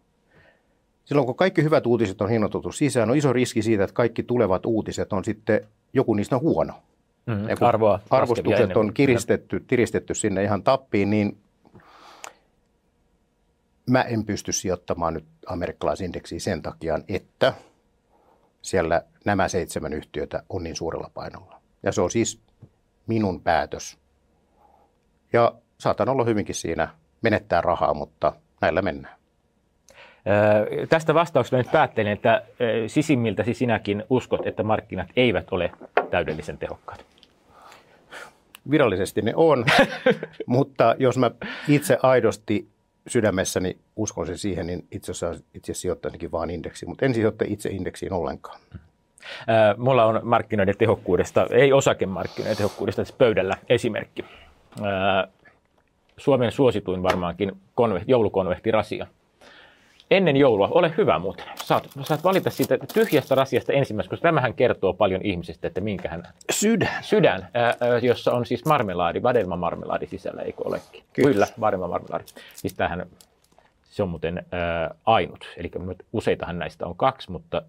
Silloin 1.05 1.27
kun 1.27 1.35
kaikki 1.35 1.63
hyvät 1.63 1.87
uutiset 1.87 2.21
on 2.21 2.29
hinnoiteltu 2.29 2.73
sisään, 2.73 3.11
on 3.11 3.17
iso 3.17 3.33
riski 3.33 3.63
siitä, 3.63 3.85
että 3.85 3.95
kaikki 3.95 4.23
tulevat 4.23 4.67
uutiset 4.67 5.13
on 5.13 5.25
sitten, 5.25 5.61
joku 5.93 6.15
niistä 6.15 6.37
on 6.37 6.43
huono. 6.43 6.75
Mm, 7.27 7.49
ja 7.49 7.57
kun 7.57 7.69
Arvoa 7.69 8.01
arvostukset 8.11 8.77
on 8.77 8.95
kiristetty, 8.95 9.61
tiristetty 9.61 10.15
sinne 10.15 10.43
ihan 10.43 10.63
tappiin, 10.63 11.11
niin 11.11 11.39
mä 13.91 14.03
en 14.03 14.25
pysty 14.25 14.53
sijoittamaan 14.53 15.15
nyt 15.15 15.25
amerikkalaisindeksiin 15.47 16.41
sen 16.41 16.63
takia, 16.63 16.99
että 17.09 17.55
siellä 18.63 19.03
nämä 19.25 19.49
seitsemän 19.49 19.93
yhtiötä 19.93 20.43
on 20.49 20.63
niin 20.63 20.77
suurella 20.77 21.11
painolla. 21.15 21.61
Ja 21.83 21.93
se 21.93 22.01
on 22.01 22.11
siis 22.11 22.41
minun 23.07 23.41
päätös. 23.41 23.99
Ja 25.33 25.53
saatan 25.79 26.09
olla 26.09 26.25
hyvinkin 26.25 26.55
siinä 26.55 26.89
menettää 27.23 27.61
rahaa, 27.61 27.95
mutta 27.95 28.33
näillä 28.61 28.83
mennään. 28.83 29.17
Öö, 30.27 30.87
tästä 30.87 31.15
vastauksesta 31.15 31.57
nyt 31.57 31.73
päättelen, 31.73 32.13
että 32.13 32.43
sisimmiltäsi 32.87 33.55
sinäkin 33.55 34.05
uskot, 34.11 34.47
että 34.47 34.63
markkinat 34.63 35.09
eivät 35.17 35.47
ole 35.51 35.73
täydellisen 36.11 36.59
tehokkaat. 36.59 37.14
Virallisesti 38.71 39.23
ne 39.23 39.33
on, 39.37 39.65
mutta 40.47 40.95
jos 40.99 41.19
mä 41.19 41.31
itse 41.69 41.99
aidosti 42.03 42.69
sydämessäni 43.07 43.79
uskon 43.97 44.27
sen 44.27 44.39
siihen, 44.39 44.67
niin 44.67 44.87
itse 44.91 45.13
asiassa 45.13 45.45
itse 45.55 45.75
sijoittaisinkin 45.75 46.33
vaan 46.33 46.51
indeksiin, 46.51 46.91
mutta 46.91 47.05
en 47.05 47.15
sijoitta 47.15 47.45
itse 47.49 47.69
indeksiin 47.69 48.13
ollenkaan. 48.13 48.61
Mulla 49.77 50.05
on 50.05 50.21
markkinoiden 50.23 50.77
tehokkuudesta, 50.79 51.47
ei 51.51 51.73
osakemarkkinoiden 51.73 52.57
tehokkuudesta 52.57 53.03
tässä 53.03 53.15
pöydällä 53.19 53.57
esimerkki. 53.69 54.25
Suomen 56.17 56.53
suosituin 56.53 57.03
varmaankin 57.03 57.53
konvehti, 57.75 58.11
joulukonvehti 58.11 58.71
Rasia 58.71 59.07
ennen 60.17 60.37
joulua. 60.37 60.69
Ole 60.71 60.95
hyvä 60.97 61.19
muuten. 61.19 61.45
Saat, 61.55 61.89
saat 62.03 62.25
valita 62.25 62.51
siitä 62.51 62.79
tyhjästä 62.95 63.35
rasiasta 63.35 63.73
ensimmäisestä, 63.73 64.11
koska 64.11 64.29
tämähän 64.29 64.55
kertoo 64.55 64.93
paljon 64.93 65.21
ihmisestä, 65.25 65.67
että 65.67 65.81
minkä 65.81 66.09
hän... 66.09 66.23
Sydän. 66.51 66.89
Sydän, 67.01 67.49
ää, 67.55 67.75
jossa 68.03 68.33
on 68.33 68.47
siis 68.47 68.65
marmelaadi, 68.65 69.23
vadelma 69.23 69.57
marmelaadi 69.57 70.07
sisällä, 70.07 70.43
eikö 70.43 70.63
olekin? 70.65 71.03
Kyllä, 71.13 71.33
Kyllä 71.33 71.47
vadelma 71.61 71.89
marmelaadi. 71.89 72.25
Siis 72.55 72.75
tämähän, 72.75 73.07
se 73.85 74.03
on 74.03 74.09
muuten 74.09 74.47
ää, 74.53 74.95
ainut. 75.07 75.49
Eli 75.57 75.71
useitahan 76.13 76.59
näistä 76.59 76.87
on 76.87 76.97
kaksi, 76.97 77.31
mutta 77.31 77.63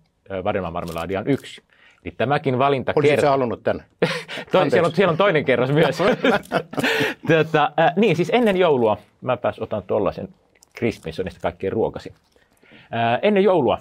vadelma 0.44 0.72
marmelaadi 0.72 1.18
on 1.18 1.28
yksi. 1.28 1.62
Eli 2.06 2.14
tämäkin 2.18 2.60
valinta 2.60 2.94
Olisitko 2.96 3.16
kertoo... 3.16 3.30
halunnut 3.30 3.64
tänne? 3.64 3.84
Toi, 4.52 4.70
siellä, 4.72 4.88
on, 4.88 4.96
siellä 4.96 5.12
on 5.12 5.18
toinen 5.18 5.46
kerros 5.46 5.72
myös. 5.72 5.98
Tätä, 7.28 7.72
äh, 7.80 7.94
niin, 7.96 8.16
siis 8.16 8.30
ennen 8.34 8.58
joulua, 8.58 8.98
mä 9.22 9.38
pääs 9.38 9.60
otan 9.60 9.84
tuollaisen 9.84 10.30
Crispinsonista 10.78 11.40
kaikkein 11.42 11.74
ruokasin. 11.74 12.14
Ää, 12.14 12.35
ennen 13.22 13.44
joulua 13.44 13.78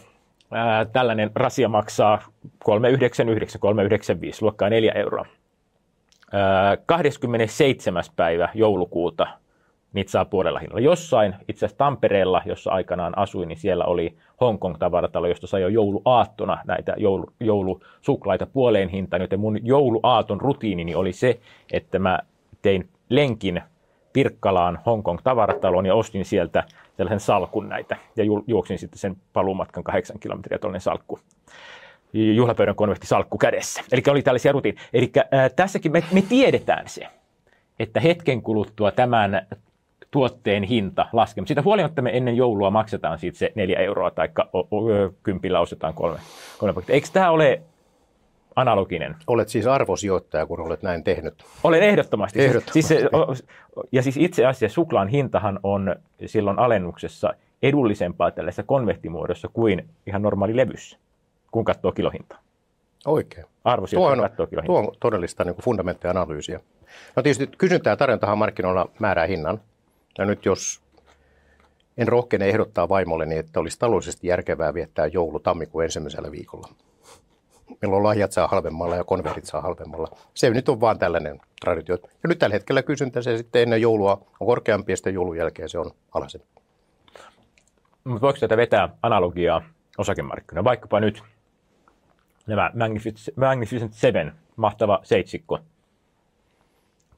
tällainen 0.93 1.31
rasia 1.35 1.69
maksaa 1.69 2.23
399, 2.65 3.61
395, 3.61 4.43
luokkaa 4.43 4.71
4 4.71 4.93
euroa. 4.93 5.27
Ää, 6.33 6.77
27. 6.87 8.03
päivä 8.17 8.49
joulukuuta 8.55 9.27
niitä 9.93 10.11
saa 10.11 10.25
puolella 10.25 10.59
hinnalla. 10.59 10.81
Jossain, 10.81 11.35
itse 11.49 11.67
asiassa 11.67 11.79
Tampereella, 11.79 12.43
jossa 12.47 12.71
aikanaan 12.71 13.19
asuin, 13.19 13.49
niin 13.49 13.59
siellä 13.59 13.85
oli 13.85 14.15
Hongkong 14.41 14.77
tavaratalo, 14.79 15.27
josta 15.27 15.47
sai 15.47 15.63
jo 15.63 15.69
jouluaattona 15.69 16.59
näitä 16.65 16.95
joulu, 16.97 17.27
joulusuklaita 17.41 18.47
puoleen 18.47 18.89
hintaan, 18.89 19.23
joten 19.23 19.41
mun 19.41 19.59
jouluaaton 19.63 20.41
rutiinini 20.41 20.95
oli 20.95 21.13
se, 21.13 21.41
että 21.73 21.99
mä 21.99 22.19
tein 22.63 22.89
lenkin 23.09 23.63
Pirkkalaan 24.13 24.79
Hongkong 24.87 25.19
tavarataloon 25.25 25.87
ja 25.87 25.95
ostin 25.95 26.25
sieltä 26.25 26.65
sellaisen 26.97 27.21
salkun 27.21 27.69
näitä 27.69 27.97
ja 28.17 28.25
juoksin 28.47 28.79
sitten 28.79 28.99
sen 28.99 29.17
paluumatkan 29.33 29.85
kahdeksan 29.85 30.19
kilometriä 30.19 30.59
tuollainen 30.59 30.81
salkku 30.81 31.21
juhlapöydän 32.13 32.75
konvehti 32.75 33.07
salkku 33.07 33.39
kädessä. 33.39 33.83
Eli 33.93 34.03
oli 34.09 34.23
tällaisia 34.23 34.53
rutiin. 34.53 34.77
Eli 34.93 35.13
tässäkin 35.57 35.93
me, 35.93 36.05
me 36.13 36.23
tiedetään 36.23 36.89
se, 36.89 37.07
että 37.79 38.01
hetken 38.01 38.43
kuluttua 38.43 38.91
tämän 38.91 39.47
tuotteen 40.11 40.63
hinta 40.63 41.07
laskee. 41.13 41.45
Siitä 41.47 41.63
huolimatta 41.63 42.03
me 42.03 42.17
ennen 42.17 42.37
joulua 42.37 42.71
maksetaan 42.71 43.19
siitä 43.19 43.39
se 43.39 43.53
neljä 43.55 43.79
euroa 43.79 44.11
tai 44.11 44.29
kympillä 45.23 45.61
ostetaan 45.61 45.95
kolme, 45.95 46.19
kolme 46.59 46.73
pakettia. 46.73 46.95
Eikö 46.95 47.09
tämä 47.13 47.31
ole 47.31 47.63
analoginen. 48.57 49.17
Olet 49.27 49.49
siis 49.49 49.67
arvosijoittaja, 49.67 50.47
kun 50.47 50.61
olet 50.61 50.83
näin 50.83 51.05
tehnyt. 51.05 51.45
Olen 51.65 51.83
ehdottomasti. 51.83 52.39
Siis- 52.39 52.51
ehdottomasti. 52.51 52.83
Siis, 52.83 53.45
ja 53.93 54.03
siis 54.03 54.17
itse 54.17 54.47
asiassa 54.47 54.75
suklaan 54.75 55.09
hintahan 55.09 55.61
on 55.63 55.97
silloin 56.27 56.59
alennuksessa 56.59 57.35
edullisempaa 57.63 58.31
tällaisessa 58.31 58.63
konvehtimuodossa 58.63 59.49
kuin 59.49 59.89
ihan 60.07 60.23
normaali 60.23 60.57
levyssä, 60.57 60.99
kun 61.51 61.65
katsoo 61.65 61.93
kilohintaa. 61.93 62.39
Oikein. 63.07 63.47
Arvosijoittaja 63.65 64.29
katsoo 64.29 64.47
kilohintaa. 64.47 64.83
Tuo 64.83 64.89
on 64.89 64.97
todellista 65.01 65.45
niin 65.45 65.57
fundamenttianalyysiä. 65.63 66.61
No 67.17 67.23
tietysti 67.23 67.47
kysyntä 67.59 67.91
ja 67.91 67.97
tarjontahan 67.97 68.39
markkinoilla 68.39 68.89
määrää 68.99 69.27
hinnan. 69.27 69.61
Ja 70.19 70.25
nyt 70.25 70.45
jos 70.45 70.81
en 71.99 72.09
rohkene 72.09 72.47
ehdottaa 72.47 72.89
vaimolleni, 72.89 73.39
että 73.39 73.61
olisi 73.61 73.79
taloudellisesti 73.79 74.27
järkevää 74.27 74.75
viettää 74.75 75.07
joulu 75.07 75.41
tammikuun 75.41 75.85
ensimmäisellä 75.85 76.31
viikolla– 76.31 76.69
milloin 77.83 78.03
lahjat 78.03 78.33
saa 78.33 78.49
halvemmalla 78.49 78.97
ja 78.97 79.05
konvertit 79.05 79.45
saa 79.45 79.61
halvemmalla. 79.61 80.09
Se 80.35 80.51
nyt 80.51 80.69
on 80.69 80.81
vaan 80.81 80.99
tällainen 80.99 81.41
traditio. 81.61 81.99
Ja 82.03 82.29
nyt 82.29 82.39
tällä 82.39 82.55
hetkellä 82.55 82.83
kysyntä 82.83 83.23
se 83.23 83.37
sitten 83.37 83.63
ennen 83.63 83.81
joulua 83.81 84.27
on 84.41 84.47
korkeampi 84.47 84.93
ja 84.93 84.97
sitten 84.97 85.15
joulun 85.15 85.37
jälkeen 85.37 85.69
se 85.69 85.79
on 85.79 85.91
alhaisempi. 86.15 86.47
Mutta 88.05 88.21
voiko 88.21 88.39
tätä 88.39 88.57
vetää 88.57 88.89
analogiaa 89.03 89.63
osakemarkkinoilla? 89.99 90.65
Vaikkapa 90.65 91.01
nyt 91.01 91.23
nämä 92.47 92.71
Magnificent, 92.75 93.37
Magnificent 93.37 93.93
Seven, 93.93 94.33
mahtava 94.57 95.01
seitsikko. 95.03 95.59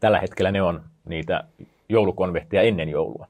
Tällä 0.01 0.21
hetkellä 0.21 0.53
ne 0.53 0.63
on 0.63 0.83
niitä 1.05 1.45
joulukonvehteja 1.89 2.63
ennen 2.63 2.89
joulua. 2.89 3.27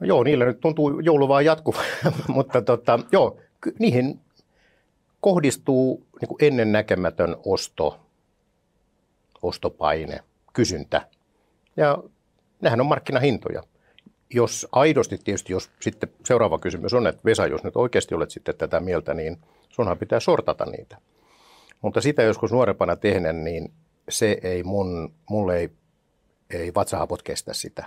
No 0.00 0.06
joo, 0.06 0.24
niillä 0.24 0.44
nyt 0.44 0.60
tuntuu 0.60 1.00
joulu 1.00 1.28
vaan 1.28 1.44
jatkuva, 1.44 1.82
mutta 2.28 2.62
tota, 2.62 2.98
joo, 3.12 3.38
niihin 3.78 4.20
kohdistuu 5.24 6.06
niin 6.20 6.28
kuin 6.28 6.44
ennennäkemätön 6.44 7.36
osto, 7.46 8.00
ostopaine, 9.42 10.20
kysyntä. 10.52 11.08
Ja 11.76 11.98
nehän 12.62 12.80
on 12.80 12.86
markkinahintoja. 12.86 13.62
Jos 14.30 14.68
aidosti 14.72 15.18
tietysti, 15.18 15.52
jos 15.52 15.70
sitten 15.80 16.08
seuraava 16.24 16.58
kysymys 16.58 16.94
on, 16.94 17.06
että 17.06 17.20
Vesa, 17.24 17.46
jos 17.46 17.64
nyt 17.64 17.76
oikeasti 17.76 18.14
olet 18.14 18.30
sitten 18.30 18.54
tätä 18.56 18.80
mieltä, 18.80 19.14
niin 19.14 19.38
sunhan 19.68 19.98
pitää 19.98 20.20
sortata 20.20 20.64
niitä. 20.64 20.96
Mutta 21.82 22.00
sitä 22.00 22.22
joskus 22.22 22.52
nuorempana 22.52 22.96
tehnen, 22.96 23.44
niin 23.44 23.72
se 24.08 24.38
ei 24.42 24.62
mun, 24.62 25.14
mulle 25.30 25.56
ei, 25.56 25.70
ei 26.50 26.74
vatsahapot 26.74 27.22
kestä 27.22 27.54
sitä. 27.54 27.84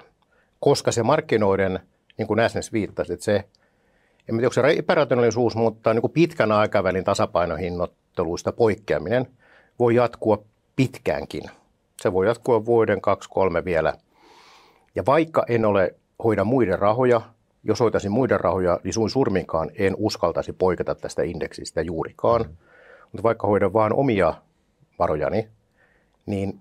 Koska 0.60 0.92
se 0.92 1.04
markkinoiden, 1.04 1.80
niin 2.18 2.28
kuin 2.28 2.38
Näsnes 2.38 2.74
viittasi, 2.74 3.14
että 3.14 3.26
se 3.26 3.44
en 4.30 4.36
tiedä, 4.36 4.46
onko 4.46 4.54
se 4.54 4.76
epärationaalisuus, 4.78 5.56
mutta 5.56 5.94
niin 5.94 6.02
kuin 6.02 6.14
pitkän 6.14 6.52
aikavälin 6.52 7.04
tasapainohinnoitteluista 7.04 8.52
poikkeaminen 8.52 9.28
voi 9.80 9.96
jatkua 9.96 10.44
pitkäänkin. 10.76 11.44
Se 12.02 12.14
voi 12.14 12.28
jatkua 12.28 12.66
vuoden, 12.66 13.02
kaksi, 13.02 13.30
kolme 13.30 13.66
vielä. 13.66 13.94
Ja 14.96 15.06
vaikka 15.06 15.46
en 15.48 15.66
ole 15.66 15.96
hoida 16.24 16.44
muiden 16.44 16.80
rahoja, 16.80 17.22
jos 17.64 17.80
hoitaisin 17.80 18.12
muiden 18.12 18.40
rahoja, 18.40 18.80
niin 18.84 18.94
suin 18.94 19.10
surminkaan 19.10 19.72
en 19.76 19.94
uskaltaisi 19.98 20.54
poiketa 20.54 20.96
tästä 20.96 21.24
indeksistä 21.24 21.82
juurikaan. 21.82 22.42
Mm. 22.42 22.56
Mutta 23.12 23.24
vaikka 23.24 23.48
hoidan 23.48 23.74
vain 23.74 23.94
omia 23.94 24.34
varojani, 25.00 25.48
niin 26.26 26.60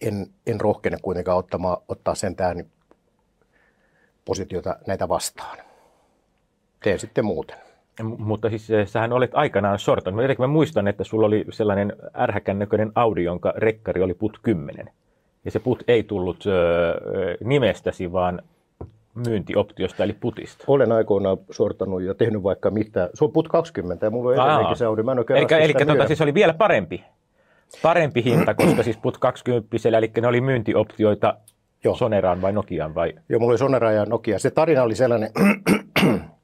en, 0.00 0.26
en 0.46 0.60
rohkene 0.60 0.96
kuitenkaan 1.02 1.38
ottamaan, 1.38 1.76
ottaa 1.88 2.14
sentään 2.14 2.66
positiota 4.24 4.76
näitä 4.86 5.08
vastaan 5.08 5.69
tee 6.82 6.98
sitten 6.98 7.24
muuten. 7.24 7.56
Mutta 8.02 8.48
siis 8.48 8.70
eh, 8.70 8.86
sähän 8.88 9.12
olet 9.12 9.30
aikanaan 9.34 9.78
sortanut. 9.78 10.24
Mä, 10.24 10.34
mä 10.38 10.46
muistan, 10.46 10.88
että 10.88 11.04
sulla 11.04 11.26
oli 11.26 11.44
sellainen 11.50 11.92
ärhäkän 12.18 12.58
näköinen 12.58 12.92
Audi, 12.94 13.24
jonka 13.24 13.52
rekkari 13.56 14.02
oli 14.02 14.14
put 14.14 14.38
10. 14.42 14.90
Ja 15.44 15.50
se 15.50 15.58
put 15.58 15.82
ei 15.88 16.02
tullut 16.02 16.44
ö, 16.46 17.40
nimestäsi, 17.44 18.12
vaan 18.12 18.42
myyntioptiosta 19.14 20.04
eli 20.04 20.16
putista. 20.20 20.64
Olen 20.66 20.92
aikoinaan 20.92 21.38
sortanut 21.50 22.02
ja 22.02 22.14
tehnyt 22.14 22.42
vaikka 22.42 22.70
mitä. 22.70 23.10
Se 23.14 23.24
on 23.24 23.32
put 23.32 23.48
20 23.48 24.06
ja 24.06 24.10
mulla 24.10 24.30
on 24.30 24.34
edelleenkin 24.34 24.76
se 24.76 24.84
Audi. 24.84 25.02
Mä 25.02 25.12
en 25.12 25.18
eli 25.18 25.46
eli 25.64 25.74
tota, 25.86 26.06
siis 26.06 26.20
oli 26.20 26.34
vielä 26.34 26.54
parempi. 26.54 27.04
Parempi 27.82 28.24
hinta, 28.24 28.54
koska 28.54 28.82
siis 28.82 28.96
put 28.96 29.18
20, 29.18 29.76
eli 29.98 30.10
ne 30.20 30.28
oli 30.28 30.40
myyntioptioita 30.40 31.34
Joo. 31.84 31.94
Soneraan 31.94 32.42
vai 32.42 32.52
Nokiaan 32.52 32.94
vai? 32.94 33.14
Joo, 33.28 33.40
mulla 33.40 33.52
oli 33.52 33.58
Sonera 33.58 33.92
ja 33.92 34.04
Nokia. 34.04 34.38
Se 34.38 34.50
tarina 34.50 34.82
oli 34.82 34.94
sellainen, 34.94 35.30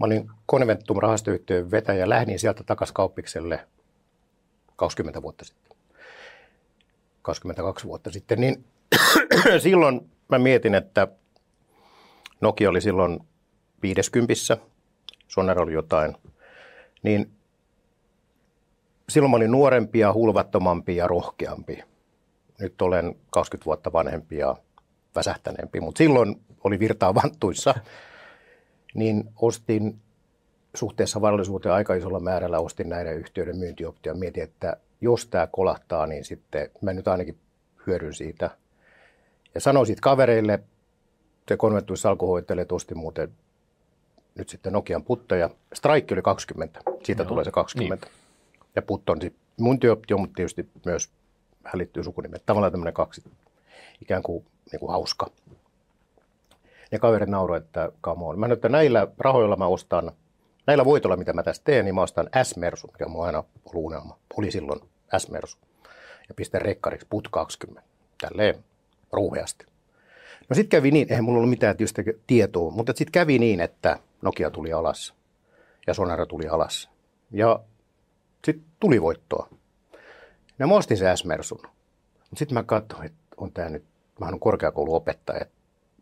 Mä 0.00 0.06
olin 0.06 0.30
Conventum 0.50 0.96
rahastoyhtiön 0.96 1.70
vetäjä, 1.70 2.08
lähdin 2.08 2.38
sieltä 2.38 2.64
takaisin 2.64 2.94
kauppikselle 2.94 3.68
20 4.76 5.22
vuotta 5.22 5.44
sitten. 5.44 5.76
22 7.22 7.86
vuotta 7.86 8.10
sitten, 8.10 8.40
niin 8.40 8.64
silloin 9.62 10.10
mä 10.28 10.38
mietin, 10.38 10.74
että 10.74 11.08
Nokia 12.40 12.70
oli 12.70 12.80
silloin 12.80 13.20
50, 13.82 14.34
Soner 15.28 15.60
oli 15.60 15.72
jotain, 15.72 16.16
niin 17.02 17.30
silloin 19.08 19.30
mä 19.30 19.36
olin 19.36 19.52
nuorempi 19.52 19.98
ja 19.98 20.12
hulvattomampi 20.12 20.96
ja 20.96 21.06
rohkeampi. 21.06 21.84
Nyt 22.60 22.82
olen 22.82 23.16
20 23.30 23.66
vuotta 23.66 23.92
vanhempi 23.92 24.36
ja 24.36 24.56
väsähtäneempi, 25.14 25.80
mutta 25.80 25.98
silloin 25.98 26.40
oli 26.64 26.78
virtaa 26.78 27.14
vanttuissa 27.14 27.74
niin 28.94 29.30
ostin 29.36 30.00
suhteessa 30.74 31.20
varallisuuteen 31.20 31.74
aika 31.74 31.94
isolla 31.94 32.20
määrällä 32.20 32.58
ostin 32.60 32.88
näiden 32.88 33.16
yhtiöiden 33.16 33.56
myyntioptio. 33.56 34.14
Mietin, 34.14 34.42
että 34.42 34.76
jos 35.00 35.26
tämä 35.26 35.46
kolahtaa, 35.46 36.06
niin 36.06 36.24
sitten 36.24 36.70
mä 36.80 36.92
nyt 36.92 37.08
ainakin 37.08 37.38
hyödyn 37.86 38.14
siitä. 38.14 38.50
Ja 39.54 39.60
sanoin 39.60 39.86
siitä 39.86 40.00
kavereille, 40.00 40.58
se 41.48 41.56
konventuissa 41.56 42.10
alkuhoittelee, 42.10 42.62
että 42.62 42.74
osti 42.74 42.94
muuten 42.94 43.32
nyt 44.34 44.48
sitten 44.48 44.72
Nokian 44.72 45.04
puttoja. 45.04 45.50
Strike 45.74 46.14
oli 46.14 46.22
20, 46.22 46.80
siitä 47.04 47.22
Joo, 47.22 47.28
tulee 47.28 47.44
se 47.44 47.50
20. 47.50 48.06
Niin. 48.06 48.14
Ja 48.76 48.82
putto 48.82 49.12
on 49.12 49.18
mun 49.60 49.80
työoptio, 49.80 50.18
mutta 50.18 50.34
tietysti 50.34 50.68
myös 50.84 51.10
vähän 51.64 51.78
liittyy 51.78 52.04
sukunimet. 52.04 52.42
Tavallaan 52.46 52.72
tämmöinen 52.72 52.94
kaksi, 52.94 53.22
ikään 54.02 54.22
kuin, 54.22 54.44
niin 54.72 54.80
kuin 54.80 54.90
hauska. 54.90 55.30
Ja 56.92 56.98
kaverit 56.98 57.28
nauroivat, 57.28 57.66
että 57.66 57.92
come 58.02 58.24
on. 58.24 58.38
Mä 58.38 58.48
nyt, 58.48 58.56
että 58.56 58.68
näillä 58.68 59.08
rahoilla 59.18 59.56
mä 59.56 59.66
ostan, 59.66 60.12
näillä 60.66 60.84
voitoilla, 60.84 61.16
mitä 61.16 61.32
mä 61.32 61.42
tässä 61.42 61.62
teen, 61.64 61.84
niin 61.84 61.94
mä 61.94 62.02
ostan 62.02 62.28
S-Mersu, 62.42 62.86
mikä 62.86 63.06
on 63.06 63.26
aina 63.26 63.38
ollut 63.38 63.84
unelma. 63.84 64.18
Oli 64.36 64.50
silloin 64.50 64.80
S-Mersu. 65.18 65.58
Ja 66.28 66.34
pistän 66.34 66.62
rekkariksi 66.62 67.06
put 67.10 67.28
20. 67.28 67.82
Tälleen 68.20 68.64
ruuheasti. 69.12 69.66
No 70.48 70.54
sitten 70.54 70.78
kävi 70.78 70.90
niin, 70.90 71.06
eihän 71.10 71.24
mulla 71.24 71.36
ollut 71.36 71.50
mitään 71.50 71.76
tietysti 71.76 72.04
tietoa, 72.26 72.70
mutta 72.70 72.92
sitten 72.96 73.12
kävi 73.12 73.38
niin, 73.38 73.60
että 73.60 73.98
Nokia 74.22 74.50
tuli 74.50 74.72
alas 74.72 75.14
ja 75.86 75.94
Sonara 75.94 76.26
tuli 76.26 76.48
alas. 76.48 76.90
Ja 77.30 77.60
sitten 78.44 78.66
tuli 78.80 79.02
voittoa. 79.02 79.48
Ja 80.58 80.66
mä 80.66 80.74
ostin 80.74 80.96
se 80.96 81.16
S-Mersun. 81.16 81.62
Sitten 82.36 82.54
mä 82.54 82.62
katsoin, 82.62 83.06
että 83.06 83.18
on 83.36 83.52
tämä 83.52 83.68
nyt, 83.68 83.84
mä 84.20 84.26
olen 84.26 84.40
korkeakouluopettaja, 84.40 85.40
että 85.40 85.54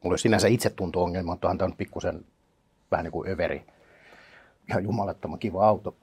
mulla 0.02 0.12
olisi 0.12 0.22
sinänsä 0.22 0.48
itsetunto-ongelma, 0.48 1.32
mutta 1.32 1.50
on 1.50 1.58
tämä 1.58 1.74
pikkusen 1.76 2.24
vähän 2.90 3.04
niin 3.04 3.12
kuin 3.12 3.30
överi. 3.30 3.66
Ihan 4.70 4.84
jumalattoman 4.84 5.38
kiva 5.38 5.68
auto 5.68 5.96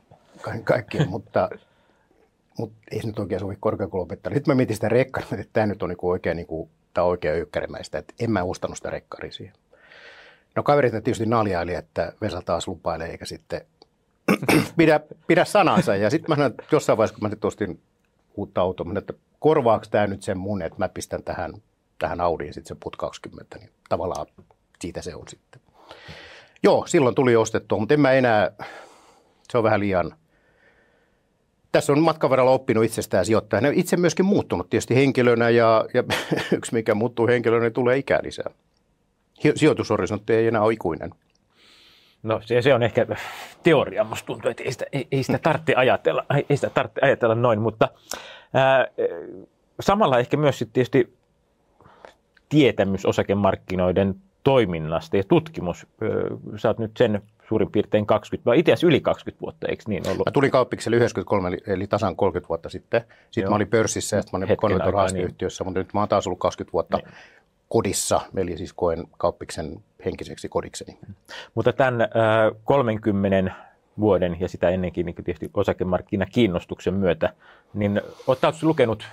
kaikkien, 0.63 1.09
mutta, 1.09 1.49
mutta 2.57 2.77
ei 2.91 3.01
se 3.01 3.07
nyt 3.07 3.19
oikein 3.19 3.39
sovi 3.39 3.57
korkeakouluopettajalle. 3.59 4.37
Sitten 4.37 4.51
mä 4.51 4.57
mietin 4.57 4.75
sitä 4.75 4.89
rekkaria, 4.89 5.29
että 5.31 5.53
tämä 5.53 5.65
nyt 5.65 5.83
on 5.83 5.89
niin 5.89 5.97
kuin 5.97 6.11
oikein, 6.11 6.37
niin 6.37 6.47
kuin, 6.47 6.69
tämä 6.93 7.07
on 7.07 7.17
ykkärimäistä, 7.37 7.97
että 7.97 8.13
en 8.19 8.31
mä 8.31 8.43
ostanut 8.43 8.77
sitä 8.77 8.89
rekkaria 8.89 9.31
siihen. 9.31 9.55
No 10.55 10.63
kaverit 10.63 10.91
tietysti 10.91 11.25
naljaili, 11.25 11.73
että 11.73 12.13
Vesa 12.21 12.41
taas 12.41 12.67
lupailee, 12.67 13.09
eikä 13.09 13.25
sitten 13.25 13.61
pidä, 14.77 14.99
pidä 15.27 15.45
sanansa. 15.45 15.95
Ja 15.95 16.09
sitten 16.09 16.37
mä 16.37 16.45
että 16.45 16.63
jossain 16.71 16.97
vaiheessa, 16.97 17.15
kun 17.15 17.23
mä 17.23 17.29
nyt 17.29 17.45
ostin 17.45 17.79
uutta 18.35 18.61
autoa, 18.61 18.85
mä 18.85 18.99
että 18.99 19.13
korvaako 19.39 19.85
tämä 19.91 20.07
nyt 20.07 20.23
sen 20.23 20.37
mun, 20.37 20.61
että 20.61 20.79
mä 20.79 20.89
pistän 20.89 21.23
tähän, 21.23 21.53
tähän 21.99 22.21
Audiin 22.21 22.53
sitten 22.53 22.67
se 22.67 22.79
put 22.83 22.95
20, 22.95 23.57
niin 23.57 23.69
tavallaan 23.89 24.25
siitä 24.79 25.01
se 25.01 25.15
on 25.15 25.27
sitten. 25.27 25.61
Joo, 26.63 26.87
silloin 26.87 27.15
tuli 27.15 27.35
ostettua, 27.35 27.79
mutta 27.79 27.93
en 27.93 27.99
mä 27.99 28.11
enää, 28.11 28.51
se 29.49 29.57
on 29.57 29.63
vähän 29.63 29.79
liian, 29.79 30.15
tässä 31.71 31.93
on 31.93 31.99
matkan 31.99 32.29
varrella 32.29 32.51
oppinut 32.51 32.83
itsestään 32.83 33.25
sijoittajana. 33.25 33.67
Itse 33.73 33.97
myöskin 33.97 34.25
muuttunut 34.25 34.69
tietysti 34.69 34.95
henkilönä 34.95 35.49
ja, 35.49 35.85
ja 35.93 36.03
yksi 36.57 36.73
mikä 36.73 36.95
muuttuu 36.95 37.27
henkilönä, 37.27 37.61
niin 37.61 37.73
tulee 37.73 37.97
ikää 37.97 38.19
lisää. 38.23 38.51
Sijoitushorisontti 39.55 40.33
ei 40.33 40.47
enää 40.47 40.61
ole 40.61 40.73
ikuinen. 40.73 41.11
No 42.23 42.41
se, 42.45 42.61
se 42.61 42.73
on 42.73 42.83
ehkä 42.83 43.07
teoria, 43.63 44.03
musta 44.03 44.25
tuntuu, 44.25 44.51
että 44.51 44.63
ei 44.63 44.71
sitä, 44.71 44.85
ei, 44.91 45.07
ei 45.11 45.23
sitä 45.23 45.39
tarvitse 45.39 45.73
ajatella, 45.75 46.25
ei 46.49 46.57
sitä 46.57 46.69
tarvitse 46.69 46.99
ajatella 47.03 47.35
noin, 47.35 47.61
mutta 47.61 47.89
ää, 48.53 48.87
samalla 49.79 50.19
ehkä 50.19 50.37
myös 50.37 50.59
sitten 50.59 50.73
tietysti 50.73 51.17
tietämys 52.49 53.05
osakemarkkinoiden 53.05 54.15
toiminnasta 54.43 55.17
ja 55.17 55.23
tutkimus. 55.27 55.87
Sä 56.55 56.67
oot 56.67 56.79
nyt 56.79 56.97
sen 56.97 57.21
suurin 57.49 57.71
piirtein 57.71 58.05
20, 58.05 58.45
vai 58.45 58.59
itse 58.59 58.71
asiassa 58.71 58.87
yli 58.87 59.01
20 59.01 59.41
vuotta, 59.41 59.67
eikö 59.67 59.83
niin 59.87 60.07
ollut? 60.07 60.25
Mä 60.25 60.31
tulin 60.31 60.51
kauppikselle 60.51 60.97
93, 60.97 61.57
eli 61.67 61.87
tasan 61.87 62.15
30 62.15 62.49
vuotta 62.49 62.69
sitten. 62.69 63.01
Sitten 63.01 63.41
Joo. 63.41 63.49
mä 63.49 63.55
olin 63.55 63.67
pörssissä 63.67 64.15
ja 64.15 64.21
sitten 64.21 64.39
mä 64.39 64.45
olin 64.45 64.47
niin. 65.13 65.65
mutta 65.65 65.79
nyt 65.79 65.93
mä 65.93 65.99
oon 65.99 66.09
taas 66.09 66.27
ollut 66.27 66.39
20 66.39 66.73
vuotta 66.73 66.97
niin. 66.97 67.07
kodissa, 67.69 68.21
eli 68.35 68.57
siis 68.57 68.73
koen 68.73 69.03
kauppiksen 69.17 69.83
henkiseksi 70.05 70.49
kodikseni. 70.49 70.97
Mutta 71.55 71.73
tämän 71.73 72.01
äh, 72.01 72.07
30 72.63 73.51
vuoden 73.99 74.37
ja 74.39 74.47
sitä 74.47 74.69
ennenkin 74.69 75.05
niin 75.05 75.15
tietysti 75.15 75.49
osakemarkkinakiinnostuksen 75.53 76.93
myötä, 76.93 77.33
niin 77.73 78.01
oletko 78.27 78.47
lukenut 78.61 79.07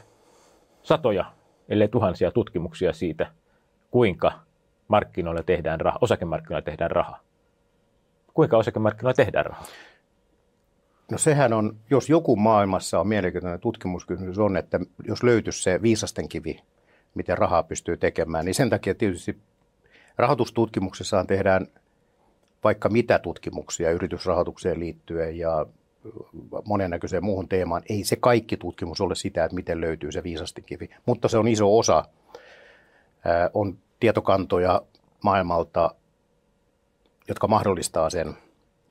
satoja, 0.82 1.24
ellei 1.68 1.88
tuhansia 1.88 2.30
tutkimuksia 2.30 2.92
siitä, 2.92 3.30
kuinka 3.90 4.32
markkinoilla 4.88 5.42
tehdään 5.42 5.80
raha, 5.80 5.98
osakemarkkinoilla 6.00 6.64
tehdään 6.64 6.90
rahaa? 6.90 7.20
Kuinka 8.34 8.56
osakemarkkinoilla 8.56 9.14
tehdään 9.14 9.46
rahaa? 9.46 9.66
No 11.10 11.18
sehän 11.18 11.52
on, 11.52 11.76
jos 11.90 12.10
joku 12.10 12.36
maailmassa 12.36 13.00
on 13.00 13.08
mielenkiintoinen 13.08 13.60
tutkimuskysymys 13.60 14.38
on, 14.38 14.56
että 14.56 14.80
jos 15.08 15.22
löytyisi 15.22 15.62
se 15.62 15.82
viisasten 15.82 16.28
kivi, 16.28 16.60
miten 17.14 17.38
rahaa 17.38 17.62
pystyy 17.62 17.96
tekemään, 17.96 18.44
niin 18.44 18.54
sen 18.54 18.70
takia 18.70 18.94
tietysti 18.94 19.38
rahoitustutkimuksessaan 20.18 21.26
tehdään 21.26 21.66
vaikka 22.64 22.88
mitä 22.88 23.18
tutkimuksia 23.18 23.90
yritysrahoitukseen 23.90 24.80
liittyen 24.80 25.38
ja 25.38 25.66
monennäköiseen 26.64 27.24
muuhun 27.24 27.48
teemaan. 27.48 27.82
Ei 27.88 28.04
se 28.04 28.16
kaikki 28.16 28.56
tutkimus 28.56 29.00
ole 29.00 29.14
sitä, 29.14 29.44
että 29.44 29.54
miten 29.54 29.80
löytyy 29.80 30.12
se 30.12 30.22
viisastikivi, 30.22 30.90
mutta 31.06 31.28
se 31.28 31.38
on 31.38 31.48
iso 31.48 31.78
osa. 31.78 32.04
On 33.54 33.78
tietokantoja 34.00 34.82
maailmalta, 35.22 35.94
jotka 37.28 37.48
mahdollistaa 37.48 38.10
sen. 38.10 38.34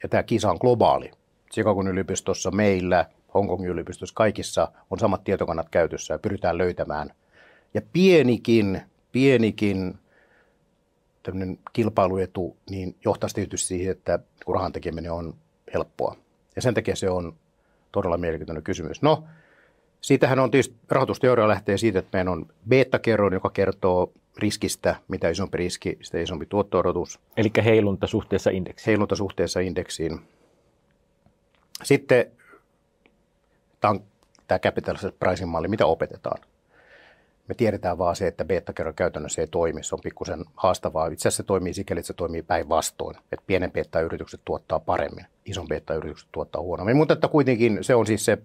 Ja 0.03 0.09
tämä 0.09 0.23
kisa 0.23 0.49
on 0.49 0.57
globaali. 0.61 1.11
Chicagon 1.53 1.87
yliopistossa, 1.87 2.51
meillä, 2.51 3.05
Hongkongin 3.33 3.69
yliopistossa, 3.69 4.15
kaikissa 4.15 4.71
on 4.89 4.99
samat 4.99 5.23
tietokannat 5.23 5.69
käytössä 5.69 6.13
ja 6.13 6.19
pyritään 6.19 6.57
löytämään. 6.57 7.13
Ja 7.73 7.81
pienikin, 7.93 8.81
pienikin 9.11 9.97
kilpailuetu, 11.73 12.57
niin 12.69 12.95
johtaisi 13.05 13.35
tietysti 13.35 13.67
siihen, 13.67 13.91
että 13.91 14.19
kun 14.45 14.55
rahan 14.55 14.71
tekeminen 14.71 15.11
on 15.11 15.33
helppoa. 15.73 16.15
Ja 16.55 16.61
sen 16.61 16.73
takia 16.73 16.95
se 16.95 17.09
on 17.09 17.35
todella 17.91 18.17
mielenkiintoinen 18.17 18.63
kysymys. 18.63 19.01
No, 19.01 19.23
siitähän 20.01 20.39
on 20.39 20.51
tietysti, 20.51 20.75
rahoitusteoria 20.89 21.47
lähtee 21.47 21.77
siitä, 21.77 21.99
että 21.99 22.17
meillä 22.17 22.31
on 22.31 22.45
beta-kerroin, 22.69 23.33
joka 23.33 23.49
kertoo 23.49 24.11
riskistä, 24.37 24.95
mitä 25.07 25.29
isompi 25.29 25.57
riski, 25.57 25.97
sitä 26.01 26.19
isompi 26.19 26.45
tuotto-odotus. 26.45 27.19
Eli 27.37 27.51
heilunta 27.65 28.07
suhteessa 28.07 28.49
indeksiin. 28.49 28.85
Heilunta 28.85 29.15
suhteessa 29.15 29.59
indeksiin. 29.59 30.19
Sitten 31.83 32.25
tämä 33.79 33.91
on 33.91 34.03
tämä 34.47 34.59
capital 34.59 34.95
pricing 35.19 35.51
malli, 35.51 35.67
mitä 35.67 35.85
opetetaan. 35.85 36.41
Me 37.51 37.55
tiedetään 37.55 37.97
vaan 37.97 38.15
se, 38.15 38.27
että 38.27 38.45
beta-kerroin 38.45 38.95
käytännössä 38.95 39.41
ei 39.41 39.47
toimi. 39.47 39.83
Se 39.83 39.95
on 39.95 40.01
pikkusen 40.03 40.45
haastavaa. 40.55 41.07
Itse 41.07 41.27
asiassa 41.27 41.43
se 41.43 41.47
toimii 41.47 41.73
sikäli, 41.73 41.99
että 41.99 42.07
se 42.07 42.13
toimii 42.13 42.41
päinvastoin. 42.41 43.15
Että 43.31 43.43
pienen 43.47 43.71
beta-yritykset 43.71 44.41
tuottaa 44.45 44.79
paremmin, 44.79 45.25
ison 45.45 45.67
beta-yritykset 45.67 46.29
tuottaa 46.31 46.61
huonommin. 46.61 46.97
Mutta 46.97 47.13
että 47.13 47.27
kuitenkin 47.27 47.77
se 47.81 47.95
on 47.95 48.05
siis 48.05 48.25
se 48.25 48.37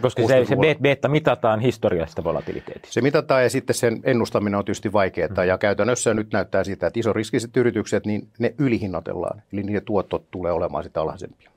koska 0.00 0.26
se, 0.26 0.44
se 0.44 0.56
beta 0.82 1.08
mitataan 1.08 1.60
historiallisesta 1.60 2.24
volatiliteetista. 2.24 2.94
Se 2.94 3.00
mitataan 3.00 3.42
ja 3.42 3.50
sitten 3.50 3.74
sen 3.74 4.00
ennustaminen 4.04 4.58
on 4.58 4.64
tietysti 4.64 4.92
vaikeaa. 4.92 5.28
Mm. 5.28 5.44
Ja 5.44 5.58
käytännössä 5.58 6.14
nyt 6.14 6.32
näyttää 6.32 6.64
sitä, 6.64 6.86
että 6.86 7.00
riskiset 7.12 7.56
yritykset, 7.56 8.06
niin 8.06 8.28
ne 8.38 8.54
ylihinnoitellaan. 8.58 9.42
Eli 9.52 9.62
niiden 9.62 9.84
tuottot 9.84 10.30
tulee 10.30 10.52
olemaan 10.52 10.84
sitä 10.84 11.00
alhaisempia. 11.00 11.50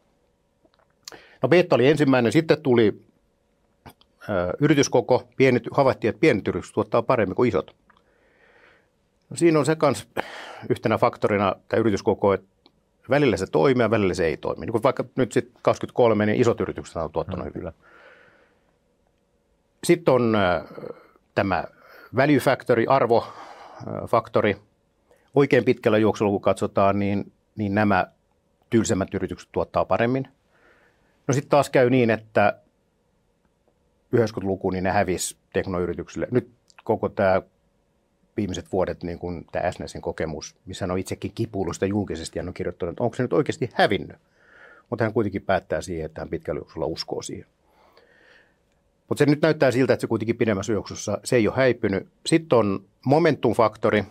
No 1.42 1.50
beta 1.50 1.76
oli 1.76 1.88
ensimmäinen, 1.88 2.32
sitten 2.32 2.62
tuli 2.62 3.02
yrityskoko, 4.60 5.28
pienet, 5.38 5.64
havaittiin, 5.72 6.10
että 6.10 6.20
pienet 6.20 6.48
yritykset 6.48 6.74
tuottaa 6.74 7.02
paremmin 7.02 7.36
kuin 7.36 7.50
isot. 7.50 7.76
No 9.30 9.36
siinä 9.36 9.60
on 9.60 9.66
se 9.66 9.76
kans 9.76 10.08
yhtenä 10.70 10.98
faktorina 10.98 11.56
tämä 11.70 11.80
yrityskoko, 11.80 12.34
että 12.34 12.48
välillä 13.10 13.38
se 13.38 13.48
toimii 13.48 13.84
ja 13.84 13.92
välillä 13.92 14.14
se 14.14 14.26
ei 14.26 14.38
toimi. 14.38 14.66
Niin 14.66 14.84
vaikka 14.84 15.06
nyt 15.16 15.32
sitten 15.32 15.62
23, 15.62 16.26
niin 16.26 16.42
isot 16.42 16.62
yritykset 16.62 16.96
on 16.96 17.12
tuottanut 17.12 17.46
hmm, 17.46 17.52
hyvin. 17.56 17.72
Sitten 19.84 20.14
on 20.14 20.38
tämä 21.36 21.64
value 22.16 22.40
factory, 22.40 22.86
arvofaktori. 22.90 24.58
Oikein 25.36 25.66
pitkällä 25.66 25.98
juoksulla, 25.98 26.32
kun 26.32 26.42
katsotaan, 26.42 27.00
niin, 27.00 27.32
niin 27.56 27.76
nämä 27.76 28.08
tylsemmät 28.70 29.14
yritykset 29.14 29.50
tuottaa 29.52 29.86
paremmin. 29.86 30.28
No 31.28 31.34
sitten 31.34 31.50
taas 31.50 31.70
käy 31.70 31.90
niin, 31.90 32.10
että 32.10 32.60
90-luku, 34.16 34.70
niin 34.70 34.84
ne 34.84 34.92
hävisi 34.92 35.38
teknoyrityksille. 35.54 36.28
Nyt 36.32 36.50
koko 36.84 37.10
tämä 37.10 37.42
viimeiset 38.38 38.72
vuodet, 38.72 39.04
niin 39.04 39.20
kuin 39.20 39.46
tämä 39.52 39.72
SNESin 39.72 40.02
kokemus, 40.02 40.56
missä 40.66 40.84
hän 40.84 40.92
on 40.92 41.00
itsekin 41.00 41.32
kipuillut 41.36 41.76
sitä 41.76 41.86
julkisesti 41.86 42.40
ja 42.40 42.44
on 42.48 42.54
kirjoittanut, 42.54 42.94
että 42.94 43.04
onko 43.04 43.16
se 43.16 43.24
nyt 43.24 43.34
oikeasti 43.34 43.70
hävinnyt. 43.74 44.18
Mutta 44.90 45.04
hän 45.04 45.14
kuitenkin 45.14 45.42
päättää 45.42 45.82
siihen, 45.82 46.06
että 46.06 46.22
hän 46.22 46.30
pitkällä 46.30 46.60
juoksulla 46.60 46.86
uskoo 46.86 47.22
siihen. 47.22 47.46
Mutta 49.10 49.20
se 49.20 49.30
nyt 49.30 49.42
näyttää 49.42 49.72
siltä, 49.72 49.94
että 49.94 50.02
se 50.02 50.08
kuitenkin 50.08 50.38
pidemmässä 50.38 50.74
juoksussa 50.74 51.18
se 51.24 51.36
ei 51.36 51.48
ole 51.48 51.56
häipynyt. 51.56 52.08
Sitten 52.26 52.60
on 52.60 52.86
momentum-faktori. 53.06 54.04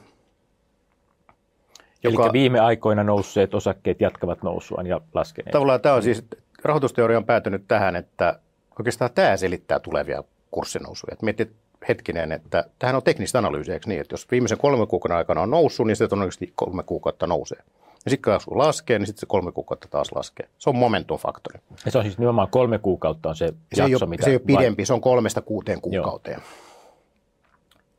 Joka, 2.02 2.24
Eli 2.24 2.32
viime 2.32 2.60
aikoina 2.60 3.04
nousseet 3.04 3.54
osakkeet 3.54 4.00
jatkavat 4.00 4.42
nousuaan 4.42 4.86
ja 4.86 5.00
laskeneet. 5.14 5.52
Tavallaan 5.52 5.80
tämä 5.80 5.94
on 5.94 6.02
siis, 6.02 6.24
rahoitusteoria 6.64 7.18
on 7.18 7.24
päätynyt 7.24 7.64
tähän, 7.68 7.96
että 7.96 8.40
oikeastaan 8.78 9.10
tämä 9.14 9.36
selittää 9.36 9.80
tulevia 9.80 10.24
kurssinousuja. 10.50 11.12
Että 11.12 11.24
mietit 11.24 11.52
hetkinen, 11.88 12.32
että 12.32 12.64
tähän 12.78 12.96
on 12.96 13.02
teknistä 13.02 13.38
analyysiä, 13.38 13.74
eikö 13.74 13.88
niin? 13.88 14.00
Että 14.00 14.12
jos 14.12 14.30
viimeisen 14.30 14.58
kolme 14.58 14.86
kuukauden 14.86 15.16
aikana 15.16 15.40
on 15.40 15.50
noussut, 15.50 15.86
niin 15.86 15.96
se 15.96 16.08
todennäköisesti 16.08 16.52
kolme 16.56 16.82
kuukautta 16.82 17.26
nousee. 17.26 17.58
Ja 18.04 18.10
sitten 18.10 18.38
kun 18.48 18.58
laskee, 18.58 18.98
niin 18.98 19.06
sitten 19.06 19.20
se 19.20 19.26
kolme 19.26 19.52
kuukautta 19.52 19.88
taas 19.90 20.12
laskee. 20.12 20.48
Se 20.58 20.70
on 20.70 20.76
momentum-faktori. 20.76 21.60
Ja 21.84 21.90
se 21.90 21.98
on 21.98 22.04
siis 22.04 22.18
nimenomaan 22.18 22.48
kolme 22.50 22.78
kuukautta 22.78 23.28
on 23.28 23.36
se, 23.36 23.46
se 23.46 23.52
jakso, 23.76 23.86
ei 23.86 23.94
ole, 23.94 24.06
mitä... 24.06 24.24
Se 24.24 24.30
ei 24.30 24.36
ole 24.36 24.42
pidempi, 24.46 24.80
vai... 24.80 24.86
se 24.86 24.92
on 24.92 25.00
kolmesta 25.00 25.40
kuuteen 25.40 25.80
kuukauteen. 25.80 26.40
Joo. 26.40 26.48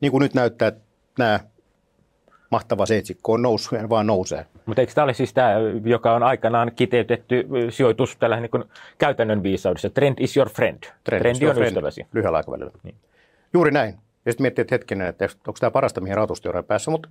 Niin 0.00 0.12
kuin 0.12 0.22
nyt 0.22 0.34
näyttää, 0.34 0.68
että 0.68 0.80
nämä 1.18 1.40
mahtava 2.50 2.86
seitsikko 2.86 3.32
on 3.32 3.42
noussut 3.42 3.78
ja 3.78 3.88
vaan 3.88 4.06
nousee. 4.06 4.46
Mutta 4.66 4.80
eikö 4.80 4.92
tämä 4.94 5.04
ole 5.04 5.14
siis 5.14 5.34
tämä, 5.34 5.54
joka 5.84 6.14
on 6.14 6.22
aikanaan 6.22 6.72
kiteytetty 6.76 7.48
sijoitus 7.70 8.16
tällä 8.16 8.40
niin 8.40 8.50
kuin 8.50 8.64
käytännön 8.98 9.42
viisaudessa? 9.42 9.90
Trend 9.90 10.16
is 10.20 10.36
your 10.36 10.48
friend. 10.48 10.78
Trend 11.04 11.22
Trendi 11.22 11.46
on 11.46 11.54
friend. 11.54 11.68
ystäväsi. 11.68 12.06
Lyhyellä 12.12 12.36
aikavälillä. 12.36 12.70
Niin. 12.82 12.94
Juuri 13.52 13.70
näin. 13.70 13.94
Ja 14.26 14.32
sitten 14.32 14.44
miettii, 14.44 14.62
että 14.62 14.74
hetkinen, 14.74 15.06
että 15.06 15.24
onko 15.24 15.58
tämä 15.60 15.70
parasta, 15.70 16.00
mihin 16.00 16.16
rahoitusteorian 16.16 16.64
päässä. 16.64 16.90
Mutta 16.90 17.08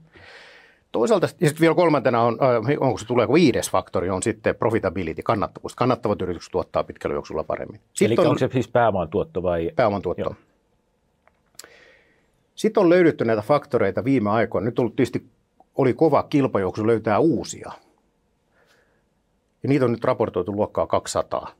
toisaalta, 0.91 1.25
ja 1.25 1.47
sitten 1.47 1.61
vielä 1.61 1.75
kolmantena 1.75 2.21
on, 2.21 2.37
onko 2.79 2.97
se 2.97 3.07
tulee 3.07 3.27
viides 3.33 3.71
faktori, 3.71 4.09
on 4.09 4.23
sitten 4.23 4.55
profitability, 4.55 5.21
kannattavuus. 5.23 5.75
Kannattavat 5.75 6.21
yritykset 6.21 6.51
tuottaa 6.51 6.83
pitkällä 6.83 7.13
juoksulla 7.13 7.43
paremmin. 7.43 7.79
Sitten 7.93 8.19
Eli 8.19 8.25
on, 8.25 8.27
onko 8.27 8.39
se 8.39 8.49
siis 8.51 8.67
pääoman 8.67 9.09
tuotto 9.09 9.43
vai? 9.43 9.71
Pääoman 9.75 10.01
tuotto. 10.01 10.21
Joo. 10.21 10.35
Sitten 12.57 12.81
on 12.81 12.89
löydetty 12.89 13.25
näitä 13.25 13.41
faktoreita 13.41 14.03
viime 14.03 14.29
aikoina. 14.29 14.65
Nyt 14.65 14.79
on 14.79 14.91
tietysti 14.91 15.25
oli 15.75 15.93
kova 15.93 16.23
kilpajuoksu 16.23 16.87
löytää 16.87 17.19
uusia. 17.19 17.71
Ja 19.63 19.69
niitä 19.69 19.85
on 19.85 19.91
nyt 19.91 20.03
raportoitu 20.03 20.51
luokkaa 20.51 20.87
200. 20.87 21.51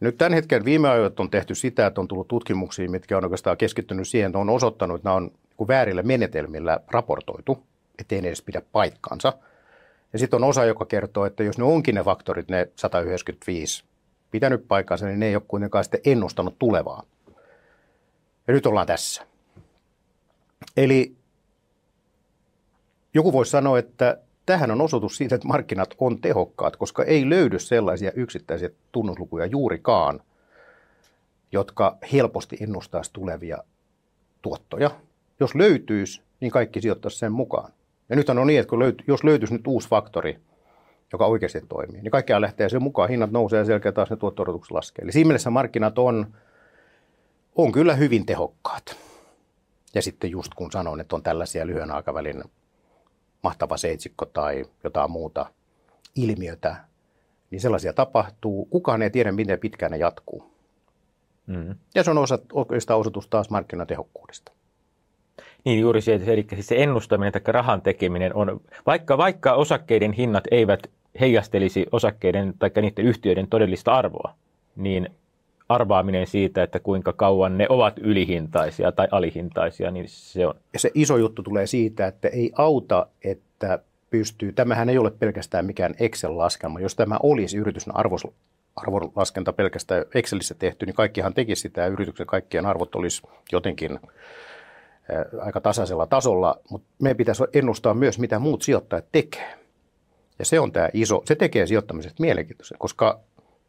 Nyt 0.00 0.18
tämän 0.18 0.32
hetken 0.32 0.64
viime 0.64 0.88
ajoilla 0.88 1.14
on 1.18 1.30
tehty 1.30 1.54
sitä, 1.54 1.86
että 1.86 2.00
on 2.00 2.08
tullut 2.08 2.28
tutkimuksia, 2.28 2.90
mitkä 2.90 3.16
on 3.16 3.24
oikeastaan 3.24 3.56
keskittynyt 3.56 4.08
siihen, 4.08 4.28
että 4.28 4.38
on 4.38 4.50
osoittanut, 4.50 4.96
että 4.96 5.08
nämä 5.08 5.16
on 5.16 5.30
niin 5.58 5.68
väärillä 5.68 6.02
menetelmillä 6.02 6.80
raportoitu, 6.90 7.62
ettei 7.98 8.22
ne 8.22 8.28
edes 8.28 8.42
pidä 8.42 8.62
paikkaansa. 8.72 9.32
Ja 10.12 10.18
sitten 10.18 10.42
on 10.42 10.48
osa, 10.48 10.64
joka 10.64 10.84
kertoo, 10.84 11.26
että 11.26 11.44
jos 11.44 11.58
ne 11.58 11.64
onkin 11.64 11.94
ne 11.94 12.02
faktorit, 12.02 12.48
ne 12.48 12.68
195, 12.76 13.84
pitänyt 14.30 14.68
paikkansa, 14.68 15.06
niin 15.06 15.20
ne 15.20 15.26
ei 15.26 15.36
ole 15.36 15.42
kuitenkaan 15.48 15.84
sitten 15.84 16.00
ennustanut 16.04 16.58
tulevaa. 16.58 17.02
Ja 18.48 18.54
nyt 18.54 18.66
ollaan 18.66 18.86
tässä. 18.86 19.27
Eli 20.76 21.16
joku 23.14 23.32
voisi 23.32 23.50
sanoa, 23.50 23.78
että 23.78 24.18
tähän 24.46 24.70
on 24.70 24.80
osoitus 24.80 25.16
siitä, 25.16 25.34
että 25.34 25.48
markkinat 25.48 25.94
on 25.98 26.20
tehokkaat, 26.20 26.76
koska 26.76 27.04
ei 27.04 27.30
löydy 27.30 27.58
sellaisia 27.58 28.12
yksittäisiä 28.12 28.70
tunnuslukuja 28.92 29.46
juurikaan, 29.46 30.20
jotka 31.52 31.96
helposti 32.12 32.56
ennustaisi 32.60 33.12
tulevia 33.12 33.58
tuottoja. 34.42 34.90
Jos 35.40 35.54
löytyisi, 35.54 36.22
niin 36.40 36.52
kaikki 36.52 36.80
sijoittaisi 36.80 37.18
sen 37.18 37.32
mukaan. 37.32 37.72
Ja 38.08 38.16
nyt 38.16 38.28
on 38.28 38.46
niin, 38.46 38.60
että 38.60 38.70
kun 38.70 38.78
löyty, 38.78 39.04
jos 39.06 39.24
löytyisi 39.24 39.54
nyt 39.54 39.66
uusi 39.66 39.88
faktori, 39.88 40.38
joka 41.12 41.26
oikeasti 41.26 41.62
toimii, 41.68 42.02
niin 42.02 42.10
kaikkea 42.10 42.40
lähtee 42.40 42.68
sen 42.68 42.82
mukaan. 42.82 43.08
Hinnat 43.08 43.30
nousee 43.30 43.58
ja 43.58 43.64
selkeä 43.64 43.92
taas 43.92 44.10
ne 44.10 44.16
tuotto 44.16 44.44
laskee. 44.70 45.02
Eli 45.02 45.12
siinä 45.12 45.28
mielessä 45.28 45.50
markkinat 45.50 45.98
on, 45.98 46.34
on 47.56 47.72
kyllä 47.72 47.94
hyvin 47.94 48.26
tehokkaat. 48.26 49.07
Ja 49.94 50.02
sitten 50.02 50.30
just 50.30 50.54
kun 50.54 50.72
sanon, 50.72 51.00
että 51.00 51.16
on 51.16 51.22
tällaisia 51.22 51.66
lyhyen 51.66 51.90
aikavälin 51.90 52.44
mahtava 53.42 53.76
seitsikko 53.76 54.26
tai 54.26 54.64
jotain 54.84 55.10
muuta 55.10 55.46
ilmiötä, 56.14 56.76
niin 57.50 57.60
sellaisia 57.60 57.92
tapahtuu. 57.92 58.64
Kukaan 58.64 59.02
ei 59.02 59.10
tiedä, 59.10 59.32
miten 59.32 59.58
pitkään 59.58 59.92
ne 59.92 59.98
jatkuu. 59.98 60.58
Mm. 61.46 61.74
Ja 61.94 62.02
se 62.02 62.10
on 62.10 62.18
osa, 62.18 62.38
oikeastaan 62.52 63.00
osoitus 63.00 63.28
taas 63.28 63.50
markkinatehokkuudesta. 63.50 64.52
Niin 65.64 65.80
juuri 65.80 66.00
se, 66.00 66.20
eli 66.26 66.46
siis 66.54 66.66
se 66.66 66.82
ennustaminen 66.82 67.32
tai 67.32 67.42
rahan 67.46 67.82
tekeminen 67.82 68.34
on, 68.34 68.60
vaikka, 68.86 69.18
vaikka 69.18 69.54
osakkeiden 69.54 70.12
hinnat 70.12 70.44
eivät 70.50 70.90
heijastelisi 71.20 71.86
osakkeiden 71.92 72.54
tai 72.58 72.70
niiden 72.76 73.04
yhtiöiden 73.04 73.48
todellista 73.48 73.94
arvoa, 73.94 74.34
niin 74.76 75.08
arvaaminen 75.68 76.26
siitä, 76.26 76.62
että 76.62 76.80
kuinka 76.80 77.12
kauan 77.12 77.58
ne 77.58 77.66
ovat 77.68 77.98
ylihintaisia 77.98 78.92
tai 78.92 79.08
alihintaisia, 79.10 79.90
niin 79.90 80.08
se 80.08 80.46
on. 80.46 80.54
Ja 80.72 80.78
se 80.78 80.90
iso 80.94 81.16
juttu 81.16 81.42
tulee 81.42 81.66
siitä, 81.66 82.06
että 82.06 82.28
ei 82.28 82.52
auta, 82.56 83.06
että 83.24 83.78
pystyy, 84.10 84.52
tämähän 84.52 84.88
ei 84.88 84.98
ole 84.98 85.10
pelkästään 85.10 85.66
mikään 85.66 85.94
Excel-laskelma. 85.94 86.80
Jos 86.80 86.94
tämä 86.96 87.16
olisi 87.22 87.56
yrityksen 87.56 87.96
arvos, 87.96 88.26
arvonlaskenta 88.76 89.52
pelkästään 89.52 90.04
Excelissä 90.14 90.54
tehty, 90.54 90.86
niin 90.86 90.94
kaikkihan 90.94 91.34
tekisi 91.34 91.62
sitä 91.62 91.80
ja 91.80 91.86
yrityksen 91.86 92.26
kaikkien 92.26 92.66
arvot 92.66 92.94
olisi 92.94 93.22
jotenkin 93.52 94.00
aika 95.40 95.60
tasaisella 95.60 96.06
tasolla, 96.06 96.58
mutta 96.70 96.88
meidän 97.02 97.16
pitäisi 97.16 97.44
ennustaa 97.52 97.94
myös, 97.94 98.18
mitä 98.18 98.38
muut 98.38 98.62
sijoittajat 98.62 99.04
tekee. 99.12 99.58
Ja 100.38 100.44
se 100.44 100.60
on 100.60 100.72
tämä 100.72 100.88
iso, 100.92 101.22
se 101.24 101.34
tekee 101.34 101.66
sijoittamisesta 101.66 102.22
mielenkiintoisen, 102.22 102.78
koska 102.78 103.20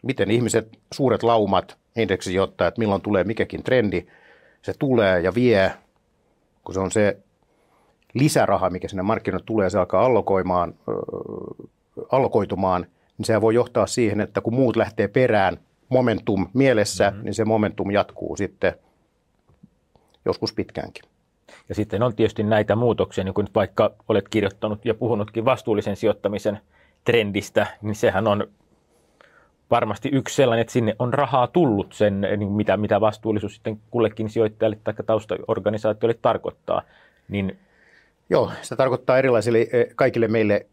miten 0.03 0.31
ihmiset, 0.31 0.79
suuret 0.93 1.23
laumat, 1.23 1.77
indeksisijoittajat, 1.95 2.77
milloin 2.77 3.01
tulee 3.01 3.23
mikäkin 3.23 3.63
trendi, 3.63 4.07
se 4.61 4.73
tulee 4.79 5.19
ja 5.19 5.35
vie, 5.35 5.71
kun 6.63 6.73
se 6.73 6.79
on 6.79 6.91
se 6.91 7.17
lisäraha, 8.13 8.69
mikä 8.69 8.87
sinne 8.87 9.03
markkinoille 9.03 9.45
tulee 9.45 9.65
ja 9.65 9.69
se 9.69 9.79
alkaa 9.79 10.05
allokoimaan, 10.05 10.73
allokoitumaan, 12.11 12.85
niin 13.17 13.25
se 13.25 13.41
voi 13.41 13.55
johtaa 13.55 13.87
siihen, 13.87 14.21
että 14.21 14.41
kun 14.41 14.53
muut 14.53 14.75
lähtee 14.75 15.07
perään 15.07 15.57
momentum 15.89 16.47
mielessä, 16.53 17.09
mm-hmm. 17.09 17.25
niin 17.25 17.33
se 17.33 17.45
momentum 17.45 17.91
jatkuu 17.91 18.35
sitten 18.35 18.73
joskus 20.25 20.53
pitkäänkin. 20.53 21.03
Ja 21.69 21.75
sitten 21.75 22.03
on 22.03 22.15
tietysti 22.15 22.43
näitä 22.43 22.75
muutoksia, 22.75 23.23
niin 23.23 23.33
kuin 23.33 23.47
vaikka 23.55 23.91
olet 24.07 24.29
kirjoittanut 24.29 24.85
ja 24.85 24.93
puhunutkin 24.93 25.45
vastuullisen 25.45 25.95
sijoittamisen 25.95 26.59
trendistä, 27.05 27.67
niin 27.81 27.95
sehän 27.95 28.27
on 28.27 28.47
varmasti 29.71 30.09
yksi 30.11 30.35
sellainen, 30.35 30.61
että 30.61 30.73
sinne 30.73 30.95
on 30.99 31.13
rahaa 31.13 31.47
tullut 31.47 31.93
sen, 31.93 32.21
niin 32.37 32.51
mitä, 32.51 32.77
mitä 32.77 33.01
vastuullisuus 33.01 33.55
sitten 33.55 33.79
kullekin 33.91 34.29
sijoittajalle 34.29 34.77
tai 34.83 34.93
taustaorganisaatiolle 35.05 36.19
tarkoittaa. 36.21 36.81
Niin... 37.29 37.59
Joo, 38.29 38.51
se 38.61 38.75
tarkoittaa 38.75 39.17
erilaisille 39.17 39.67
eh, 39.71 39.87
kaikille 39.95 40.27
meille 40.27 40.65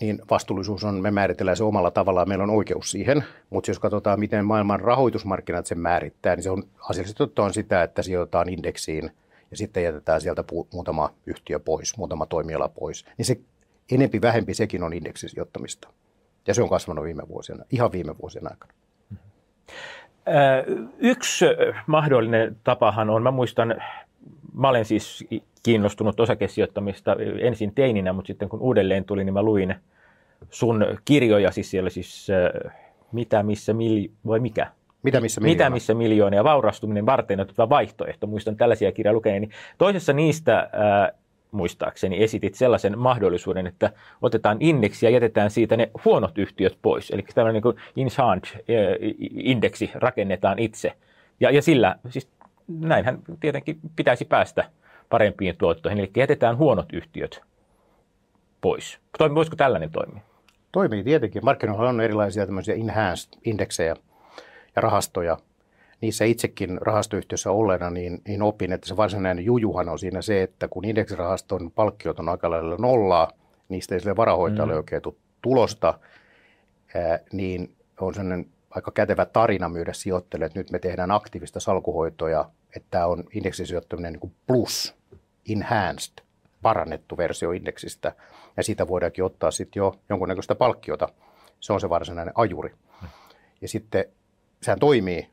niin 0.00 0.22
vastuullisuus 0.30 0.84
on, 0.84 0.94
me 0.94 1.10
määritellään 1.10 1.56
se 1.56 1.64
omalla 1.64 1.90
tavallaan, 1.90 2.28
meillä 2.28 2.44
on 2.44 2.50
oikeus 2.50 2.90
siihen, 2.90 3.24
mutta 3.50 3.70
jos 3.70 3.78
katsotaan, 3.78 4.20
miten 4.20 4.44
maailman 4.44 4.80
rahoitusmarkkinat 4.80 5.66
sen 5.66 5.78
määrittää, 5.78 6.36
niin 6.36 6.42
se 6.42 6.50
on 6.50 6.62
asiallisesti 6.88 7.22
on 7.38 7.54
sitä, 7.54 7.82
että 7.82 8.02
sijoitetaan 8.02 8.48
indeksiin 8.48 9.10
ja 9.50 9.56
sitten 9.56 9.84
jätetään 9.84 10.20
sieltä 10.20 10.44
muutama 10.72 11.14
yhtiö 11.26 11.60
pois, 11.60 11.96
muutama 11.96 12.26
toimiala 12.26 12.68
pois, 12.68 13.04
niin 13.18 13.26
se 13.26 13.40
enempi 13.92 14.20
vähempi 14.20 14.54
sekin 14.54 14.82
on 14.82 14.92
indeksisijoittamista. 14.92 15.88
Ja 16.46 16.54
se 16.54 16.62
on 16.62 16.68
kasvanut 16.68 17.04
viime 17.04 17.28
vuosina, 17.28 17.64
ihan 17.70 17.92
viime 17.92 18.14
vuosien 18.22 18.50
aikana. 18.50 18.72
Yksi 20.98 21.44
mahdollinen 21.86 22.56
tapahan 22.64 23.10
on, 23.10 23.22
mä 23.22 23.30
muistan, 23.30 23.74
mä 24.54 24.68
olen 24.68 24.84
siis 24.84 25.24
kiinnostunut 25.62 26.20
osakesijoittamista 26.20 27.16
ensin 27.40 27.74
teininä, 27.74 28.12
mutta 28.12 28.26
sitten 28.26 28.48
kun 28.48 28.60
uudelleen 28.60 29.04
tuli, 29.04 29.24
niin 29.24 29.34
mä 29.34 29.42
luin 29.42 29.74
sun 30.50 30.86
kirjoja, 31.04 31.50
siis 31.50 31.70
siellä 31.70 31.90
siis 31.90 32.28
mitä, 33.12 33.42
missä, 33.42 33.72
mili, 33.72 34.10
vai 34.26 34.40
mikä? 34.40 34.66
Mitä 35.02 35.20
missä 35.20 35.40
miljoona? 35.40 35.54
Mitä 35.54 35.70
missä 35.70 35.94
miljoona 35.94 36.36
ja 36.36 36.44
vaurastuminen 36.44 37.06
varten 37.06 37.40
otettava 37.40 37.68
vaihtoehto. 37.68 38.26
Muistan 38.26 38.56
tällaisia 38.56 38.92
kirjoja 38.92 39.14
lukeneeni. 39.14 39.48
Toisessa 39.78 40.12
niistä 40.12 40.70
muistaakseni 41.52 42.22
esitit 42.22 42.54
sellaisen 42.54 42.98
mahdollisuuden, 42.98 43.66
että 43.66 43.92
otetaan 44.22 44.56
indeksi 44.60 45.06
ja 45.06 45.10
jätetään 45.10 45.50
siitä 45.50 45.76
ne 45.76 45.90
huonot 46.04 46.38
yhtiöt 46.38 46.78
pois. 46.82 47.10
Eli 47.10 47.24
tämmöinen 47.34 47.62
niin 47.62 47.76
in-hand-indeksi 47.96 49.90
rakennetaan 49.94 50.58
itse. 50.58 50.92
Ja, 51.40 51.50
ja 51.50 51.62
sillä, 51.62 51.96
siis 52.08 52.28
näinhän 52.68 53.18
tietenkin 53.40 53.78
pitäisi 53.96 54.24
päästä 54.24 54.64
parempiin 55.08 55.56
tuottoihin, 55.56 55.98
eli 55.98 56.10
jätetään 56.16 56.56
huonot 56.56 56.92
yhtiöt 56.92 57.42
pois. 58.60 58.98
Toimi, 59.18 59.34
voisiko 59.34 59.56
tällainen 59.56 59.90
toimia? 59.90 60.22
Toimii 60.72 61.04
tietenkin. 61.04 61.44
Markkinoilla 61.44 61.88
on 61.88 62.00
erilaisia 62.00 62.46
tämmöisiä 62.46 62.74
enhanced 62.74 63.38
indeksejä 63.44 63.96
ja 64.76 64.82
rahastoja– 64.82 65.36
niissä 66.02 66.24
itsekin 66.24 66.78
rahastoyhtiössä 66.80 67.50
olleena, 67.50 67.90
niin, 67.90 68.22
niin 68.28 68.42
opin, 68.42 68.72
että 68.72 68.88
se 68.88 68.96
varsinainen 68.96 69.44
jujuhan 69.44 69.88
on 69.88 69.98
siinä 69.98 70.22
se, 70.22 70.42
että 70.42 70.68
kun 70.68 70.84
indeksirahaston 70.84 71.70
palkkiot 71.70 72.18
on 72.18 72.28
aika 72.28 72.50
lailla 72.50 72.76
nollaa, 72.76 73.30
niistä 73.68 73.94
ei 73.94 74.00
sille 74.00 74.16
varahoitajalle 74.16 74.72
mm. 74.72 74.76
oikein 74.76 75.02
tulosta, 75.42 75.98
ää, 76.94 77.18
niin 77.32 77.76
on 78.00 78.14
sellainen 78.14 78.46
aika 78.70 78.90
kätevä 78.90 79.24
tarina 79.24 79.68
myydä 79.68 79.92
sijoittajille, 79.92 80.46
että 80.46 80.58
nyt 80.58 80.70
me 80.70 80.78
tehdään 80.78 81.10
aktiivista 81.10 81.60
salkuhoitoja, 81.60 82.50
että 82.76 82.88
tämä 82.90 83.06
on 83.06 83.24
indeksisijoittaminen 83.34 84.12
niin 84.12 84.20
kuin 84.20 84.34
plus, 84.46 84.94
enhanced 85.50 86.24
parannettu 86.62 87.16
versio 87.16 87.52
indeksistä. 87.52 88.12
Ja 88.56 88.62
siitä 88.62 88.88
voidaankin 88.88 89.24
ottaa 89.24 89.50
sitten 89.50 89.80
jo 89.80 89.94
jonkunnäköistä 90.08 90.54
palkkiota. 90.54 91.08
Se 91.60 91.72
on 91.72 91.80
se 91.80 91.88
varsinainen 91.88 92.34
ajuri. 92.36 92.74
Ja 93.60 93.68
sitten 93.68 94.04
sehän 94.62 94.78
toimii 94.78 95.31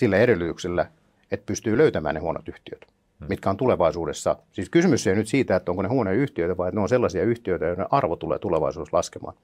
sillä 0.00 0.18
edellytyksellä, 0.18 0.86
että 1.30 1.46
pystyy 1.46 1.78
löytämään 1.78 2.14
ne 2.14 2.20
huonot 2.20 2.48
yhtiöt, 2.48 2.86
mitkä 3.28 3.50
on 3.50 3.56
tulevaisuudessa. 3.56 4.36
Siis 4.52 4.70
kysymys 4.70 5.06
ei 5.06 5.14
nyt 5.14 5.28
siitä, 5.28 5.56
että 5.56 5.70
onko 5.70 5.82
ne 5.82 5.88
huonoja 5.88 6.16
yhtiöitä, 6.16 6.56
vaan 6.56 6.68
että 6.68 6.76
ne 6.76 6.82
on 6.82 6.88
sellaisia 6.88 7.22
yhtiöitä, 7.22 7.66
joiden 7.66 7.86
arvo 7.90 8.16
tulee 8.16 8.38
tulevaisuudessa 8.38 8.96
laskemaan. 8.96 9.36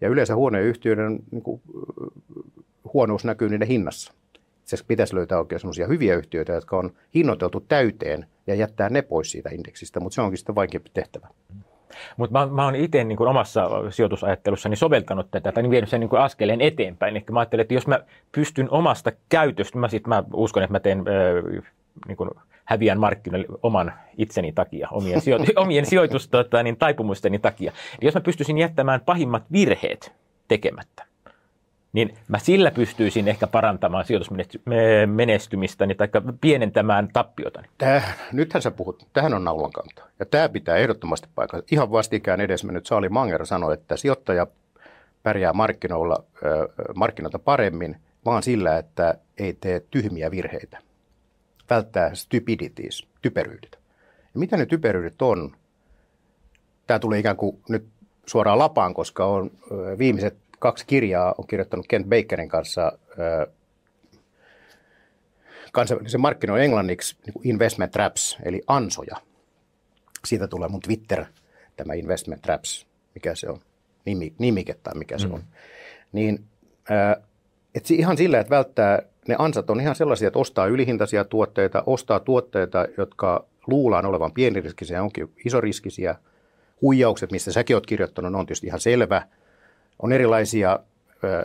Ja 0.00 0.08
yleensä 0.08 0.34
huoneen 0.34 0.64
yhtiöiden 0.64 1.18
niin 1.30 1.42
kuin, 1.42 1.60
huonous 2.92 3.24
näkyy 3.24 3.48
niiden 3.48 3.68
hinnassa. 3.68 4.12
Se 4.64 4.76
pitäisi 4.88 5.14
löytää 5.14 5.38
oikein 5.38 5.60
sellaisia 5.60 5.86
hyviä 5.86 6.16
yhtiöitä, 6.16 6.52
jotka 6.52 6.78
on 6.78 6.92
hinnoiteltu 7.14 7.60
täyteen 7.60 8.26
ja 8.46 8.54
jättää 8.54 8.88
ne 8.88 9.02
pois 9.02 9.30
siitä 9.30 9.50
indeksistä, 9.52 10.00
mutta 10.00 10.14
se 10.14 10.20
onkin 10.20 10.38
sitten 10.38 10.54
vaikeampi 10.54 10.90
tehtävä. 10.94 11.28
Mutta 12.16 12.38
mä, 12.38 12.54
mä 12.54 12.64
oon 12.64 12.74
itse 12.74 13.04
niin 13.04 13.16
kuin 13.16 13.28
omassa 13.28 13.70
sijoitusajattelussani 13.90 14.76
soveltanut 14.76 15.30
tätä 15.30 15.52
tai 15.52 15.70
vienyt 15.70 15.90
sen 15.90 16.00
niin 16.00 16.10
kuin 16.10 16.22
askeleen 16.22 16.60
eteenpäin. 16.60 17.16
Eli 17.16 17.24
mä 17.30 17.40
ajattelin, 17.40 17.60
että 17.60 17.74
jos 17.74 17.86
mä 17.86 18.00
pystyn 18.32 18.70
omasta 18.70 19.12
käytöstä, 19.28 19.78
mä, 19.78 19.88
sit, 19.88 20.06
mä 20.06 20.24
uskon, 20.32 20.62
että 20.62 20.72
mä 20.72 20.80
teen 20.80 20.98
äh, 20.98 21.62
niin 22.08 22.16
kuin 22.16 22.30
häviän 22.64 23.00
markkinoille 23.00 23.46
oman 23.62 23.92
itseni 24.16 24.52
takia, 24.52 24.88
omien, 24.90 25.20
sijo- 25.24 25.38
omien 25.56 25.86
sijoitus, 25.86 26.28
tota, 26.28 26.62
niin, 26.62 26.76
taipumusteni 26.76 27.38
takia. 27.38 27.72
Eli 28.00 28.08
jos 28.08 28.14
mä 28.14 28.20
pystyisin 28.20 28.58
jättämään 28.58 29.00
pahimmat 29.00 29.42
virheet 29.52 30.12
tekemättä, 30.48 31.04
niin 31.92 32.14
mä 32.28 32.38
sillä 32.38 32.70
pystyisin 32.70 33.28
ehkä 33.28 33.46
parantamaan 33.46 34.04
sijoitusmenestymistäni 34.04 35.94
tai 35.94 36.08
pienentämään 36.40 37.08
tappiotani. 37.12 37.68
Tämä, 37.78 38.02
nythän 38.32 38.62
sä 38.62 38.70
puhut, 38.70 39.06
tähän 39.12 39.34
on 39.34 39.44
naulan 39.44 39.72
kanta. 39.72 40.02
Ja 40.18 40.26
tämä 40.26 40.48
pitää 40.48 40.76
ehdottomasti 40.76 41.28
paikata. 41.34 41.62
Ihan 41.70 41.90
vastikään 41.90 42.40
edesmennyt 42.40 42.86
Saali 42.86 43.08
Manger 43.08 43.46
sanoi, 43.46 43.74
että 43.74 43.96
sijoittaja 43.96 44.46
pärjää 45.22 45.52
markkinoilla, 45.52 46.24
markkinoita 46.94 47.38
paremmin, 47.38 47.96
vaan 48.24 48.42
sillä, 48.42 48.78
että 48.78 49.14
ei 49.38 49.52
tee 49.52 49.80
tyhmiä 49.90 50.30
virheitä. 50.30 50.78
Välttää 51.70 52.14
stupidities, 52.14 53.06
typeryydet. 53.22 53.78
Ja 54.34 54.40
mitä 54.40 54.56
ne 54.56 54.66
typeryydet 54.66 55.22
on? 55.22 55.56
Tämä 56.86 56.98
tulee 56.98 57.18
ikään 57.18 57.36
kuin 57.36 57.60
nyt 57.68 57.86
suoraan 58.26 58.58
lapaan, 58.58 58.94
koska 58.94 59.24
on 59.24 59.50
viimeiset 59.98 60.36
kaksi 60.58 60.86
kirjaa 60.86 61.34
on 61.38 61.46
kirjoittanut 61.46 61.86
Kent 61.88 62.06
Bakerin 62.06 62.48
kanssa 62.48 62.92
kansainvälisen 65.72 66.20
markkinoiden 66.20 66.64
englanniksi 66.64 67.16
niin 67.26 67.34
investment 67.44 67.92
traps, 67.92 68.38
eli 68.42 68.62
ansoja. 68.66 69.16
Siitä 70.24 70.48
tulee 70.48 70.68
mun 70.68 70.80
Twitter, 70.80 71.24
tämä 71.76 71.94
investment 71.94 72.42
traps, 72.42 72.86
mikä 73.14 73.34
se 73.34 73.48
on, 73.48 73.60
nimi, 74.04 74.34
nimike 74.38 74.74
tai 74.82 74.94
mikä 74.94 75.18
se 75.18 75.26
mm. 75.26 75.34
on. 75.34 75.42
Niin, 76.12 76.44
et 77.74 77.90
ihan 77.90 78.16
sillä, 78.16 78.40
että 78.40 78.50
välttää, 78.50 79.02
ne 79.28 79.36
ansat 79.38 79.70
on 79.70 79.80
ihan 79.80 79.94
sellaisia, 79.94 80.28
että 80.28 80.38
ostaa 80.38 80.66
ylihintaisia 80.66 81.24
tuotteita, 81.24 81.82
ostaa 81.86 82.20
tuotteita, 82.20 82.86
jotka 82.96 83.46
luullaan 83.66 84.06
olevan 84.06 84.32
pieniriskisiä, 84.32 85.02
onkin 85.02 85.30
isoriskisiä. 85.46 86.14
Huijaukset, 86.82 87.32
mistä 87.32 87.52
säkin 87.52 87.76
olet 87.76 87.86
kirjoittanut, 87.86 88.34
on 88.34 88.46
tietysti 88.46 88.66
ihan 88.66 88.80
selvä– 88.80 89.22
on 90.02 90.12
erilaisia 90.12 90.78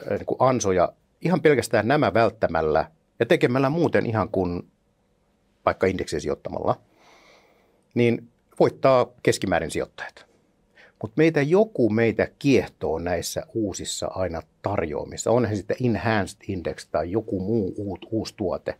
niin 0.10 0.26
kuin 0.26 0.38
ansoja 0.39 0.94
ihan 1.22 1.42
pelkästään 1.42 1.88
nämä 1.88 2.13
välttämällä 2.13 2.92
ja 3.20 3.26
tekemällä 3.26 3.70
muuten 3.70 4.06
ihan 4.06 4.30
kuin 4.30 4.68
vaikka 5.66 5.88
indeksiä 5.88 6.20
sijoittamalla, 6.20 6.82
niin 7.94 8.28
voittaa 8.60 9.08
keskimäärin 9.24 9.72
sijoittajat. 9.72 10.26
Mutta 11.02 11.13
meitä 11.18 11.42
joku 11.42 11.89
meitä 11.89 12.28
kiehtoo 12.39 13.00
näissä 13.00 13.46
uusissa 13.54 14.08
aina 14.08 14.42
tarjoamissa. 14.62 15.32
On 15.32 15.48
se 15.50 15.56
sitten 15.56 15.78
enhanced 15.84 16.38
index 16.48 16.88
tai 16.92 17.12
joku 17.12 17.39
muu 17.39 17.74
uut, 17.78 18.06
uusi 18.12 18.34
tuote. 18.38 18.76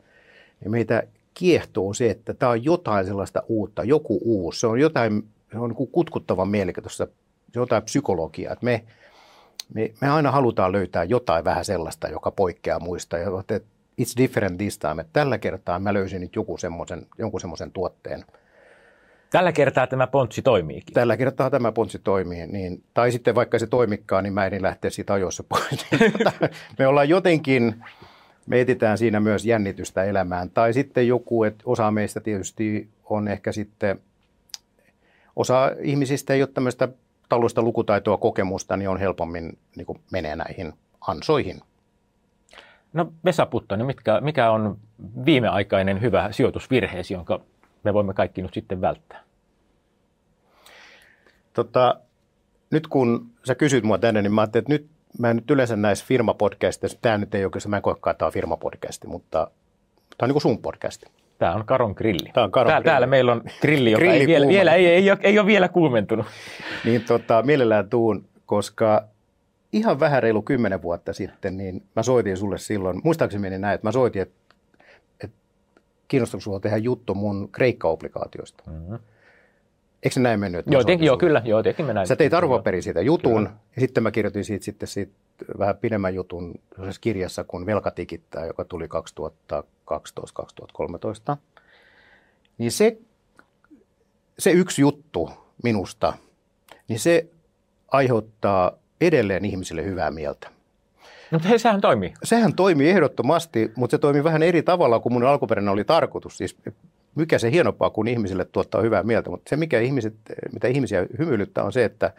Niin 0.60 0.72
meitä 0.72 1.04
kiehtoo 1.34 1.94
se, 1.94 2.10
että 2.10 2.34
tämä 2.34 2.52
on 2.52 2.66
jotain 2.66 3.06
sellaista 3.06 3.44
uutta, 3.48 3.84
joku 3.84 4.20
uusi. 4.22 4.60
Se 4.60 4.68
on 4.68 4.80
jotain, 4.80 5.24
se 5.52 5.58
on 5.58 5.70
niin 5.70 5.90
se 6.88 7.04
on 7.04 7.10
jotain 7.56 7.84
psykologiaa. 7.84 8.54
Että 8.54 8.66
me 8.66 8.84
me, 9.73 9.91
me 10.02 10.10
aina 10.10 10.32
halutaan 10.32 10.71
löytää 10.71 11.04
jotain 11.04 11.43
vähän 11.45 11.65
sellaista, 11.65 12.08
joka 12.08 12.32
poikkeaa 12.32 12.80
muista. 12.80 13.17
Ja 13.17 13.30
että 13.39 13.60
it's 14.02 14.17
different 14.17 14.58
this 14.58 14.78
time. 14.78 15.02
Että 15.02 15.13
tällä 15.13 15.38
kertaa 15.38 15.80
mä 15.80 15.93
löysin 15.93 16.21
nyt 16.21 16.36
joku 16.36 16.58
semmoisen, 16.58 17.06
jonkun 17.17 17.41
semmoisen 17.41 17.71
tuotteen. 17.71 18.26
Tällä 19.32 19.52
kertaa 19.52 19.88
tämä 19.88 20.08
pontsi 20.08 20.41
toimiikin. 20.41 20.93
Tällä 20.93 21.17
kertaa 21.17 21.49
tämä 21.49 21.71
pontsi 21.71 21.99
toimii. 21.99 22.47
Niin, 22.47 22.84
tai 22.93 23.12
sitten 23.12 23.36
vaikka 23.36 23.60
se 23.60 23.67
toimikkaan, 23.67 24.23
niin 24.23 24.34
mä 24.34 24.45
en 24.45 24.62
lähteä 24.62 24.91
siitä 24.91 25.13
ajoissa 25.13 25.43
pois. 25.43 25.86
me 26.80 26.88
ollaan 26.88 27.10
jotenkin, 27.10 27.84
me 28.45 28.62
etitään 28.62 28.97
siinä 28.97 29.19
myös 29.19 29.45
jännitystä 29.45 30.04
elämään. 30.04 30.49
Tai 30.49 30.73
sitten 30.73 31.08
joku, 31.08 31.43
että 31.43 31.63
osa 31.65 31.91
meistä 31.91 32.19
tietysti 32.19 32.89
on 33.04 33.28
ehkä 33.28 33.52
sitten, 33.52 33.99
osa 35.36 35.71
ihmisistä 35.82 36.34
ei 36.34 36.41
ole 36.41 36.49
tämmöistä 36.54 36.88
taloudellista 37.34 37.62
lukutaitoa, 37.62 38.17
kokemusta, 38.17 38.78
niin 38.78 38.89
on 38.89 39.00
helpommin 39.00 39.58
niin 39.76 39.86
kuin 39.86 40.02
menee 40.12 40.36
näihin 40.36 40.74
ansoihin. 41.02 41.62
No 42.93 43.13
Vesa 43.26 43.46
Puttonen, 43.46 43.88
mitkä, 43.88 44.22
mikä 44.22 44.52
on 44.52 44.78
viimeaikainen 45.26 46.02
hyvä 46.02 46.32
sijoitusvirheesi, 46.32 47.13
jonka 47.13 47.39
me 47.84 47.93
voimme 47.93 48.13
kaikki 48.13 48.41
nyt 48.41 48.54
sitten 48.54 48.82
välttää? 48.82 49.24
Tota, 51.54 52.00
nyt 52.72 52.88
kun 52.88 53.30
sä 53.43 53.56
kysyt 53.56 53.84
mua 53.84 53.98
tänne, 53.98 54.22
niin 54.22 54.34
mä 54.34 54.41
ajattelin, 54.41 54.63
että 54.63 54.74
nyt 54.74 54.88
mä 55.19 55.30
en 55.30 55.36
nyt 55.36 55.52
yleensä 55.52 55.76
näissä 55.76 56.06
firmapodcasteissa, 56.06 57.00
tämä 57.02 57.17
nyt 57.17 57.36
ei 57.36 57.46
oikeastaan, 57.46 57.69
mä 57.69 57.78
en 57.78 57.82
koekaan, 57.82 58.15
tämä 58.15 58.28
on 58.28 58.34
firmapodcasti, 58.34 59.08
mutta 59.08 59.48
tämä 60.17 60.26
on 60.26 60.30
niin 60.30 60.34
kuin 60.34 60.41
sun 60.41 60.58
podcasti. 60.58 61.06
Tämä 61.43 61.56
on 61.56 61.65
Karon 61.65 61.93
grilli. 61.97 62.29
Tämä 62.34 62.43
on 62.43 62.51
Karon 62.51 62.69
täällä, 62.69 62.82
grilli. 62.82 62.91
täällä 62.91 63.08
meillä 63.08 63.32
on 63.32 63.41
grilli, 63.62 63.91
joka 63.91 63.99
grilli 63.99 64.19
ei, 64.19 64.27
vielä, 64.27 64.47
vielä, 64.47 64.73
ei, 64.73 64.88
ei, 64.88 65.12
ole, 65.12 65.19
ei 65.21 65.39
ole 65.39 65.47
vielä 65.47 65.67
kuumentunut. 65.67 66.25
Niin 66.86 67.03
tota, 67.03 67.41
mielellään 67.41 67.89
tuun, 67.89 68.25
koska 68.45 69.03
ihan 69.73 69.99
vähän 69.99 70.23
reilu 70.23 70.41
kymmenen 70.41 70.82
vuotta 70.82 71.13
sitten, 71.13 71.58
niin 71.58 71.84
mä 71.95 72.03
soitin 72.03 72.38
sulle 72.38 72.58
silloin, 72.58 73.01
muistaakseni 73.03 73.41
meni 73.41 73.60
näin, 73.60 73.75
että 73.75 73.88
mä 73.88 73.91
soitin, 73.91 74.21
että, 74.21 74.36
että 75.23 75.38
kiinnostaako 76.08 76.41
sinua 76.41 76.60
tehdä 76.60 76.77
juttu 76.77 77.15
mun 77.15 77.49
Kreikka-obligaatioista. 77.51 78.63
Mm-hmm. 78.67 78.99
Eikö 80.04 80.13
se 80.13 80.20
näin 80.20 80.39
mennyt? 80.39 80.66
Joo, 80.68 80.84
tietenkin, 80.84 81.06
joo, 81.06 81.18
kyllä. 81.18 81.42
Joo, 81.46 81.63
tietenkin 81.63 81.86
mä 81.86 81.94
näin. 81.94 82.08
Sä 82.08 82.16
teit 82.16 82.34
arvoperin 82.34 82.84
siitä 82.84 83.02
jutun, 83.02 83.46
kyllä. 83.46 83.60
ja 83.76 83.82
sitten 83.82 84.04
mä 84.04 84.12
kirjoitin 84.12 84.46
siitä 84.46 84.66
sitten 84.66 84.88
siitä 84.88 85.13
vähän 85.60 85.78
pidemmän 85.78 86.16
jutun 86.16 86.56
kirjassa 87.02 87.44
kuin 87.44 87.66
Velkatikittää, 87.66 88.46
joka 88.46 88.66
tuli 88.66 88.88
2012-2013. 91.34 91.38
Niin 92.58 92.72
se, 92.72 92.98
se 94.39 94.52
yksi 94.52 94.82
juttu 94.82 95.30
minusta, 95.63 96.13
niin 96.88 97.00
se 97.00 97.28
aiheuttaa 97.92 98.72
edelleen 99.02 99.46
ihmisille 99.46 99.86
hyvää 99.86 100.12
mieltä. 100.12 100.48
No, 101.32 101.36
mutta 101.36 101.48
hei, 101.50 101.60
sehän 101.60 101.82
toimii. 101.82 102.13
Sehän 102.24 102.56
toimii 102.56 102.89
ehdottomasti, 102.89 103.72
mutta 103.76 103.94
se 103.94 103.98
toimii 103.98 104.24
vähän 104.24 104.44
eri 104.44 104.63
tavalla 104.63 105.00
kuin 105.00 105.13
mun 105.13 105.24
alkuperäinen 105.24 105.74
oli 105.74 105.84
tarkoitus. 105.84 106.38
Siis 106.38 106.56
mikä 107.15 107.39
se 107.39 107.52
hienompaa, 107.52 107.89
kun 107.89 108.08
ihmisille 108.08 108.45
tuottaa 108.45 108.82
hyvää 108.82 109.04
mieltä, 109.04 109.30
mutta 109.30 109.49
se, 109.49 109.56
mikä 109.56 109.80
ihmiset, 109.80 110.13
mitä 110.54 110.67
ihmisiä 110.67 111.06
hymyilyttää, 111.17 111.63
on 111.63 111.73
se, 111.73 111.86
että 111.86 112.13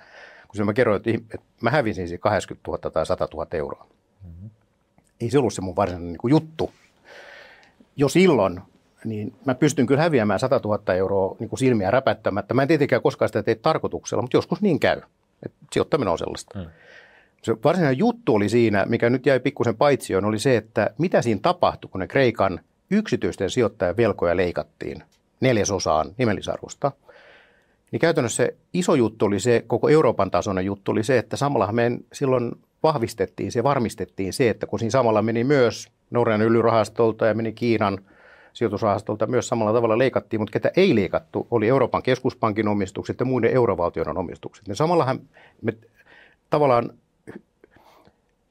kun 0.48 0.66
mä 0.66 0.72
kerroin, 0.72 1.02
että 1.06 1.46
mä 1.60 1.70
hävisin 1.70 2.08
siis 2.08 2.20
80 2.20 2.70
000 2.70 2.90
tai 2.90 3.06
100 3.06 3.28
000 3.34 3.46
euroa. 3.52 3.86
Mm-hmm. 4.24 4.50
Ei 5.20 5.30
se 5.30 5.38
ollut 5.38 5.54
se 5.54 5.60
mun 5.60 5.76
varsinainen 5.76 6.12
niin 6.12 6.30
juttu. 6.30 6.70
Jo 7.96 8.08
silloin, 8.08 8.60
niin 9.04 9.34
mä 9.44 9.54
pystyn 9.54 9.86
kyllä 9.86 10.02
häviämään 10.02 10.40
100 10.40 10.60
000 10.64 10.94
euroa 10.94 11.36
niin 11.38 11.48
kuin 11.48 11.58
silmiä 11.58 11.90
räpättämättä. 11.90 12.54
Mä 12.54 12.62
en 12.62 12.68
tietenkään 12.68 13.02
koskaan 13.02 13.28
sitä 13.28 13.42
tee 13.42 13.54
tarkoituksella, 13.54 14.22
mutta 14.22 14.36
joskus 14.36 14.62
niin 14.62 14.80
käy. 14.80 15.00
Et 15.42 15.52
sijoittaminen 15.72 16.12
on 16.12 16.18
sellaista. 16.18 16.58
Mm. 16.58 16.66
Se 17.42 17.56
varsinainen 17.64 17.98
juttu 17.98 18.34
oli 18.34 18.48
siinä, 18.48 18.84
mikä 18.88 19.10
nyt 19.10 19.26
jäi 19.26 19.40
pikkusen 19.40 19.76
paitsioon, 19.76 20.24
oli 20.24 20.38
se, 20.38 20.56
että 20.56 20.90
mitä 20.98 21.22
siinä 21.22 21.40
tapahtui, 21.42 21.90
kun 21.90 22.00
ne 22.00 22.06
Kreikan 22.06 22.60
yksityisten 22.94 23.50
sijoittajan 23.50 23.96
velkoja 23.96 24.36
leikattiin 24.36 25.02
neljäsosaan 25.40 26.14
nimellisarvosta– 26.18 26.92
niin 27.94 28.00
käytännössä 28.00 28.44
se 28.44 28.54
iso 28.72 28.94
juttu 28.94 29.24
oli 29.24 29.40
se, 29.40 29.64
koko 29.66 29.88
Euroopan 29.88 30.30
tasoinen 30.30 30.64
juttu 30.64 30.92
oli 30.92 31.04
se, 31.04 31.18
että 31.18 31.36
samalla 31.36 31.72
me 31.72 31.98
silloin 32.12 32.52
vahvistettiin 32.82 33.52
se, 33.52 33.62
varmistettiin 33.62 34.32
se, 34.32 34.50
että 34.50 34.66
kun 34.66 34.78
siinä 34.78 34.90
samalla 34.90 35.22
meni 35.22 35.44
myös 35.44 35.88
Norjan 36.10 36.42
ylirahastolta 36.42 37.26
ja 37.26 37.34
meni 37.34 37.52
Kiinan 37.52 37.98
sijoitusrahastolta 38.52 39.26
myös 39.26 39.48
samalla 39.48 39.72
tavalla 39.72 39.98
leikattiin, 39.98 40.40
mutta 40.40 40.52
ketä 40.52 40.70
ei 40.76 40.94
leikattu, 40.94 41.46
oli 41.50 41.68
Euroopan 41.68 42.02
keskuspankin 42.02 42.68
omistukset 42.68 43.20
ja 43.20 43.26
muiden 43.26 43.52
eurovaltioiden 43.52 44.18
omistukset. 44.18 44.68
Niin 44.68 44.76
samallahan 44.76 45.20
me 45.62 45.72
tavallaan 46.50 46.90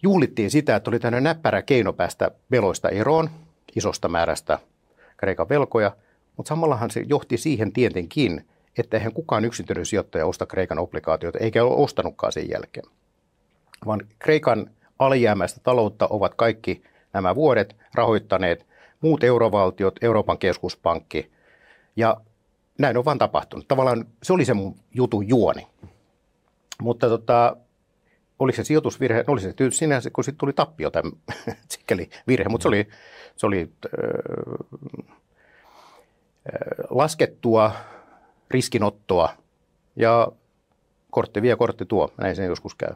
juhlittiin 0.03 0.51
sitä, 0.51 0.75
että 0.75 0.89
oli 0.89 0.99
tämmöinen 0.99 1.23
näppärä 1.23 1.61
keino 1.61 1.93
päästä 1.93 2.31
veloista 2.51 2.89
eroon, 2.89 3.29
isosta 3.75 4.07
määrästä 4.07 4.59
Kreikan 5.17 5.49
velkoja, 5.49 5.95
mutta 6.37 6.49
samallahan 6.49 6.91
se 6.91 7.03
johti 7.09 7.37
siihen 7.37 7.73
tietenkin, 7.73 8.47
että 8.77 8.97
eihän 8.97 9.13
kukaan 9.13 9.45
yksityinen 9.45 9.85
sijoittaja 9.85 10.25
osta 10.25 10.45
Kreikan 10.45 10.79
obligaatioita, 10.79 11.39
eikä 11.39 11.63
ole 11.63 11.83
ostanutkaan 11.83 12.31
sen 12.31 12.49
jälkeen. 12.49 12.85
Vaan 13.85 14.01
Kreikan 14.19 14.69
alijäämäistä 14.99 15.59
taloutta 15.63 16.07
ovat 16.09 16.35
kaikki 16.35 16.83
nämä 17.13 17.35
vuodet 17.35 17.75
rahoittaneet 17.93 18.65
muut 19.01 19.23
eurovaltiot, 19.23 19.95
Euroopan 20.01 20.37
keskuspankki. 20.37 21.31
Ja 21.95 22.21
näin 22.79 22.97
on 22.97 23.05
vaan 23.05 23.17
tapahtunut. 23.17 23.67
Tavallaan 23.67 24.05
se 24.23 24.33
oli 24.33 24.45
se 24.45 24.53
mun 24.53 24.75
jutun 24.93 25.27
juoni. 25.27 25.67
Mutta 26.81 27.09
tota, 27.09 27.57
oliko 28.39 28.55
se 28.55 28.63
sijoitusvirhe? 28.63 29.23
No 29.27 29.33
oli 29.33 29.41
se 29.41 29.53
tietysti 29.53 29.79
sinänsä, 29.79 30.09
kun 30.09 30.23
sitten 30.23 30.39
tuli 30.39 30.53
tappio, 30.53 30.91
tai 30.91 31.01
sikäli 31.69 32.09
virhe, 32.27 32.49
mutta 32.49 32.63
se 32.63 32.67
oli, 32.67 32.87
se 33.35 33.45
oli 33.45 33.71
äh, 33.85 33.91
laskettua 36.89 37.71
riskinottoa 38.51 39.29
ja 39.95 40.27
kortti 41.11 41.41
vie, 41.41 41.55
kortti 41.55 41.85
tuo. 41.85 42.13
Näin 42.17 42.35
se 42.35 42.45
joskus 42.45 42.75
käy. 42.75 42.93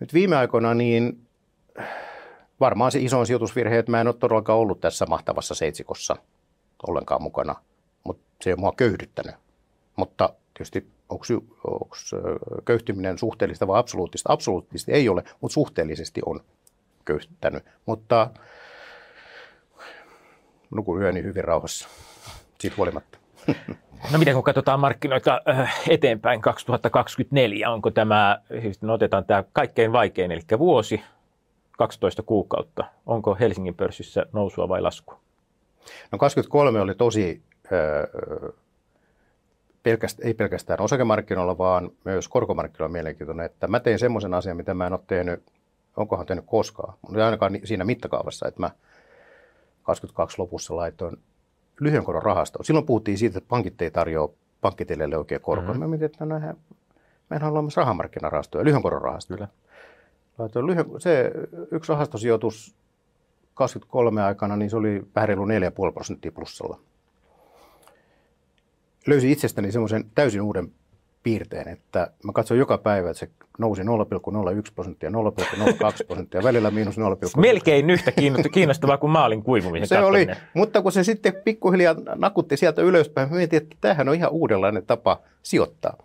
Nyt 0.00 0.14
viime 0.14 0.36
aikoina 0.36 0.74
niin 0.74 1.26
varmaan 2.60 2.92
se 2.92 2.98
isoin 3.00 3.26
sijoitusvirhe, 3.26 3.78
että 3.78 3.90
mä 3.90 4.00
en 4.00 4.06
ole 4.06 4.14
todellakaan 4.14 4.58
ollut 4.58 4.80
tässä 4.80 5.06
mahtavassa 5.06 5.54
seitsikossa 5.54 6.16
ollenkaan 6.88 7.22
mukana, 7.22 7.54
mutta 8.04 8.22
se 8.40 8.50
ei 8.50 8.54
ole 8.54 8.60
mua 8.60 8.72
köyhdyttänyt. 8.76 9.34
Mutta 9.96 10.34
tietysti 10.54 10.86
onko, 11.10 11.24
köyhtyminen 12.64 13.18
suhteellista 13.18 13.66
vai 13.66 13.78
absoluuttista? 13.78 14.32
Absoluuttisesti 14.32 14.92
ei 14.92 15.08
ole, 15.08 15.22
mutta 15.40 15.54
suhteellisesti 15.54 16.20
on 16.26 16.40
köyhdyttänyt. 17.04 17.64
Mutta 17.86 18.30
nukun 20.70 21.02
yöni 21.02 21.22
hyvin 21.22 21.44
rauhassa 21.44 21.88
siitä 22.60 22.76
huolimatta. 22.76 23.18
No 24.12 24.18
miten 24.18 24.34
kun 24.34 24.42
katsotaan 24.42 24.80
markkinoita 24.80 25.40
äh, 25.48 25.80
eteenpäin 25.88 26.40
2024, 26.40 27.70
onko 27.70 27.90
tämä, 27.90 28.40
siis 28.62 28.82
no 28.82 28.92
otetaan 28.92 29.24
tämä 29.24 29.44
kaikkein 29.52 29.92
vaikein, 29.92 30.32
eli 30.32 30.40
vuosi, 30.58 31.00
12 31.78 32.22
kuukautta. 32.22 32.84
Onko 33.06 33.36
Helsingin 33.40 33.74
pörssissä 33.74 34.26
nousua 34.32 34.68
vai 34.68 34.82
laskua? 34.82 35.20
No 36.12 36.18
23 36.18 36.80
oli 36.80 36.94
tosi, 36.94 37.42
pelkästään, 39.82 40.26
ei 40.26 40.34
pelkästään 40.34 40.80
osakemarkkinoilla, 40.80 41.58
vaan 41.58 41.90
myös 42.04 42.28
korkomarkkinoilla 42.28 42.92
mielenkiintoinen, 42.92 43.46
että 43.46 43.68
mä 43.68 43.80
tein 43.80 43.98
semmoisen 43.98 44.34
asian, 44.34 44.56
mitä 44.56 44.74
mä 44.74 44.86
en 44.86 44.92
ole 44.92 45.00
tehnyt, 45.06 45.42
onkohan 45.96 46.26
tehnyt 46.26 46.44
koskaan, 46.46 46.94
mutta 47.02 47.24
ainakaan 47.24 47.58
siinä 47.64 47.84
mittakaavassa, 47.84 48.48
että 48.48 48.60
mä 48.60 48.70
22 49.82 50.38
lopussa 50.38 50.76
laitoin 50.76 51.16
lyhyen 51.80 52.04
koron 52.04 52.22
rahasto. 52.22 52.62
Silloin 52.62 52.86
puhuttiin 52.86 53.18
siitä, 53.18 53.38
että 53.38 53.48
pankit 53.48 53.82
ei 53.82 53.90
tarjoa 53.90 54.32
pankkitileille 54.60 55.16
oikein 55.16 55.40
korkoa. 55.40 55.66
Mm-hmm. 55.66 55.80
Mä 55.80 55.88
mietin, 55.88 56.06
että 56.06 56.24
no, 56.24 56.28
näinhän, 56.28 56.56
meidän 57.30 57.48
on 57.48 57.52
olemassa 57.52 57.80
rahamarkkinarahastoja, 57.80 58.64
lyhyen 58.64 58.82
koron 58.82 59.02
rahastoja. 59.02 59.48
Lyhyen, 60.66 60.86
se 60.98 61.32
yksi 61.70 61.92
rahastosijoitus 61.92 62.74
23 63.54 64.22
aikana, 64.22 64.56
niin 64.56 64.70
se 64.70 64.76
oli 64.76 65.02
vähän 65.14 65.28
reilu 65.28 65.44
4,5 65.44 65.92
prosenttia 65.94 66.32
plussalla. 66.32 66.80
Löysin 69.10 69.30
itsestäni 69.30 69.72
semmoisen 69.72 70.04
täysin 70.14 70.42
uuden 70.42 70.72
piirteen, 71.22 71.68
että 71.68 72.10
mä 72.24 72.32
katson 72.32 72.58
joka 72.58 72.78
päivä, 72.78 73.10
että 73.10 73.18
se 73.18 73.28
nousi 73.58 73.82
0,01 73.82 73.86
prosenttia, 74.74 75.10
0,02 75.10 75.14
prosenttia, 76.06 76.42
välillä 76.42 76.70
miinus 76.70 76.98
0,1. 76.98 77.02
Melkein 77.36 77.90
yhtä 77.90 78.12
kiinnostavaa 78.52 78.98
kuin 78.98 79.10
maalin 79.10 79.42
kuivuminen. 79.42 79.88
Se 79.88 79.98
oli, 79.98 80.26
mutta 80.54 80.82
kun 80.82 80.92
se 80.92 81.04
sitten 81.04 81.34
pikkuhiljaa 81.44 81.94
nakutti 82.14 82.56
sieltä 82.56 82.82
ylöspäin, 82.82 83.30
mä 83.30 83.36
mietin, 83.36 83.62
että 83.62 83.76
tämähän 83.80 84.08
on 84.08 84.14
ihan 84.14 84.30
uudenlainen 84.30 84.86
tapa 84.86 85.20
sijoittaa. 85.42 85.96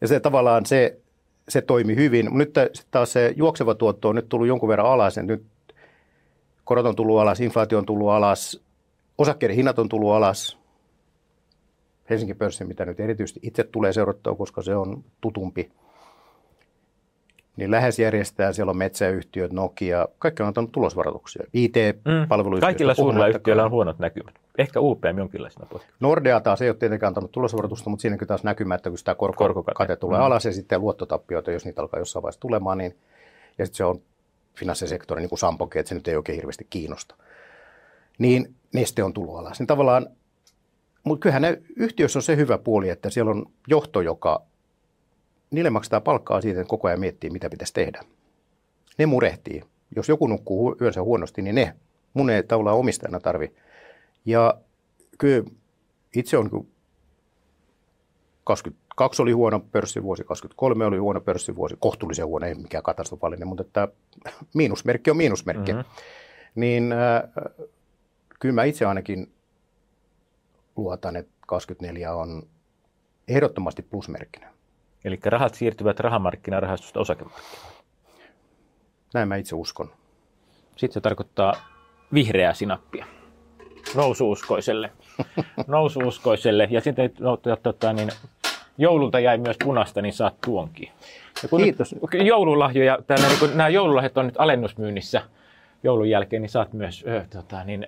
Ja 0.00 0.08
se 0.08 0.20
tavallaan 0.20 0.66
se, 0.66 0.98
se 1.48 1.60
toimi 1.60 1.96
hyvin. 1.96 2.28
Nyt 2.32 2.54
taas 2.90 3.12
se 3.12 3.34
juokseva 3.36 3.74
tuotto 3.74 4.08
on 4.08 4.14
nyt 4.14 4.28
tullut 4.28 4.48
jonkun 4.48 4.68
verran 4.68 4.86
alas. 4.86 5.16
Nyt 5.16 5.44
korot 6.64 6.86
on 6.86 6.96
tullut 6.96 7.20
alas, 7.20 7.40
inflaatio 7.40 7.78
on 7.78 7.86
tullut 7.86 8.08
alas, 8.08 8.60
osakkeiden 9.18 9.56
hinnat 9.56 9.78
on 9.78 9.88
tullut 9.88 10.12
alas. 10.12 10.58
Helsingin 12.10 12.36
pörssi, 12.36 12.64
mitä 12.64 12.84
nyt 12.84 13.00
erityisesti 13.00 13.40
itse 13.42 13.64
tulee 13.64 13.92
seurattua, 13.92 14.34
koska 14.34 14.62
se 14.62 14.76
on 14.76 15.04
tutumpi, 15.20 15.70
niin 17.56 17.70
lähes 17.70 17.98
järjestää, 17.98 18.52
siellä 18.52 18.70
on 18.70 18.76
metsäyhtiöt, 18.76 19.52
Nokia, 19.52 20.08
kaikki 20.18 20.42
on 20.42 20.46
antanut 20.46 20.72
tulosvaroituksia. 20.72 21.44
IT-palveluyhtiöt. 21.52 22.62
Mm. 22.62 22.66
Kaikilla 22.66 22.94
suurilla 22.94 23.28
yhtiöillä 23.28 23.64
on 23.64 23.70
huonot 23.70 23.98
näkymät. 23.98 24.34
Ehkä 24.58 24.80
UPM 24.80 25.18
jonkinlaisena 25.18 25.66
poikkeus. 25.66 25.94
Nordea 26.00 26.40
taas 26.40 26.62
ei 26.62 26.70
ole 26.70 26.76
tietenkään 26.76 27.08
antanut 27.08 27.32
tulosvaroitusta, 27.32 27.90
mutta 27.90 28.02
siinäkin 28.02 28.28
taas 28.28 28.44
näkymä, 28.44 28.74
että 28.74 28.90
kun 28.90 28.98
sitä 28.98 29.14
korko- 29.14 29.54
korkokate 29.54 29.96
tulee 29.96 30.18
mm. 30.18 30.24
alas 30.24 30.44
ja 30.44 30.52
sitten 30.52 30.80
luottotappioita, 30.80 31.50
jos 31.50 31.64
niitä 31.64 31.82
alkaa 31.82 32.00
jossain 32.00 32.22
vaiheessa 32.22 32.40
tulemaan, 32.40 32.78
niin 32.78 32.96
ja 33.58 33.66
sitten 33.66 33.76
se 33.76 33.84
on 33.84 34.00
finanssisektori, 34.58 35.20
niin 35.20 35.28
kuin 35.28 35.38
Sampokin, 35.38 35.80
että 35.80 35.88
se 35.88 35.94
nyt 35.94 36.08
ei 36.08 36.16
oikein 36.16 36.36
hirveästi 36.36 36.66
kiinnosta. 36.70 37.14
Niin 38.18 38.54
neste 38.74 39.02
on 39.02 39.12
tullut 39.12 39.38
alas. 39.38 39.58
Niin 39.58 39.66
tavallaan 39.66 40.06
mutta 41.08 41.22
kyllähän 41.22 41.42
ne 41.42 41.62
yhtiössä 41.76 42.18
on 42.18 42.22
se 42.22 42.36
hyvä 42.36 42.58
puoli, 42.58 42.88
että 42.88 43.10
siellä 43.10 43.30
on 43.30 43.46
johto, 43.68 44.00
joka, 44.00 44.42
niille 45.50 45.70
maksetaan 45.70 46.02
palkkaa 46.02 46.40
siitä, 46.40 46.60
että 46.60 46.70
koko 46.70 46.88
ajan 46.88 47.00
miettii, 47.00 47.30
mitä 47.30 47.50
pitäisi 47.50 47.72
tehdä. 47.72 48.00
Ne 48.98 49.06
murehtii. 49.06 49.62
Jos 49.96 50.08
joku 50.08 50.26
nukkuu 50.26 50.76
yönsä 50.80 51.02
huonosti, 51.02 51.42
niin 51.42 51.54
ne. 51.54 51.74
Mun 52.14 52.30
ei 52.30 52.42
tavallaan 52.42 52.76
omistajana 52.76 53.20
tarvi. 53.20 53.54
Ja 54.24 54.54
kyllä 55.18 55.50
itse 56.16 56.38
on 56.38 56.66
22 58.44 59.22
oli 59.22 59.32
huono 59.32 59.60
pörssivuosi, 59.60 60.24
23 60.24 60.84
oli 60.84 60.98
huono 60.98 61.20
pörssivuosi, 61.20 61.76
kohtuullisen 61.78 62.26
huono, 62.26 62.46
ei 62.46 62.54
mikään 62.54 62.84
katastrofaalinen, 62.84 63.48
mutta 63.48 63.62
että 63.62 63.88
miinusmerkki 64.54 65.10
on 65.10 65.16
miinusmerkki. 65.16 65.72
Mm-hmm. 65.72 65.90
Niin 66.54 66.92
äh, 66.92 67.22
kyllä 68.40 68.54
mä 68.54 68.64
itse 68.64 68.84
ainakin 68.86 69.32
luotan, 70.78 71.16
että 71.16 71.32
24 71.46 72.14
on 72.14 72.42
ehdottomasti 73.28 73.82
plusmerkkinen. 73.82 74.48
Eli 75.04 75.18
rahat 75.24 75.54
siirtyvät 75.54 76.00
rahamarkkinarahastosta 76.00 77.00
osakemarkkinoille. 77.00 77.78
Näin 79.14 79.28
mä 79.28 79.36
itse 79.36 79.54
uskon. 79.54 79.90
Sitten 80.76 80.94
se 80.94 81.00
tarkoittaa 81.00 81.54
vihreää 82.14 82.54
sinappia 82.54 83.06
nousuuskoiselle. 83.94 84.92
nousuuskoiselle. 85.66 86.68
Ja 86.70 86.80
sitten 86.80 87.10
no, 87.20 87.38
tota, 87.62 87.92
niin, 87.92 88.08
joululta 88.78 89.20
jäi 89.20 89.38
myös 89.38 89.56
punasta, 89.64 90.02
niin 90.02 90.12
saat 90.12 90.40
tuonkin. 90.40 90.88
Ja 91.42 91.48
kun 91.48 91.62
Kiitos. 91.62 91.94
Nyt, 91.94 92.26
joululahjoja, 92.26 92.98
täällä, 93.06 93.28
niin 93.28 93.38
kun 93.38 93.50
nämä 93.54 93.68
joululahjat 93.68 94.18
on 94.18 94.26
nyt 94.26 94.34
alennusmyynnissä 94.38 95.22
joulun 95.82 96.10
jälkeen, 96.10 96.42
niin 96.42 96.50
saat 96.50 96.72
myös 96.72 97.04
ö, 97.08 97.24
tota, 97.30 97.64
niin, 97.64 97.86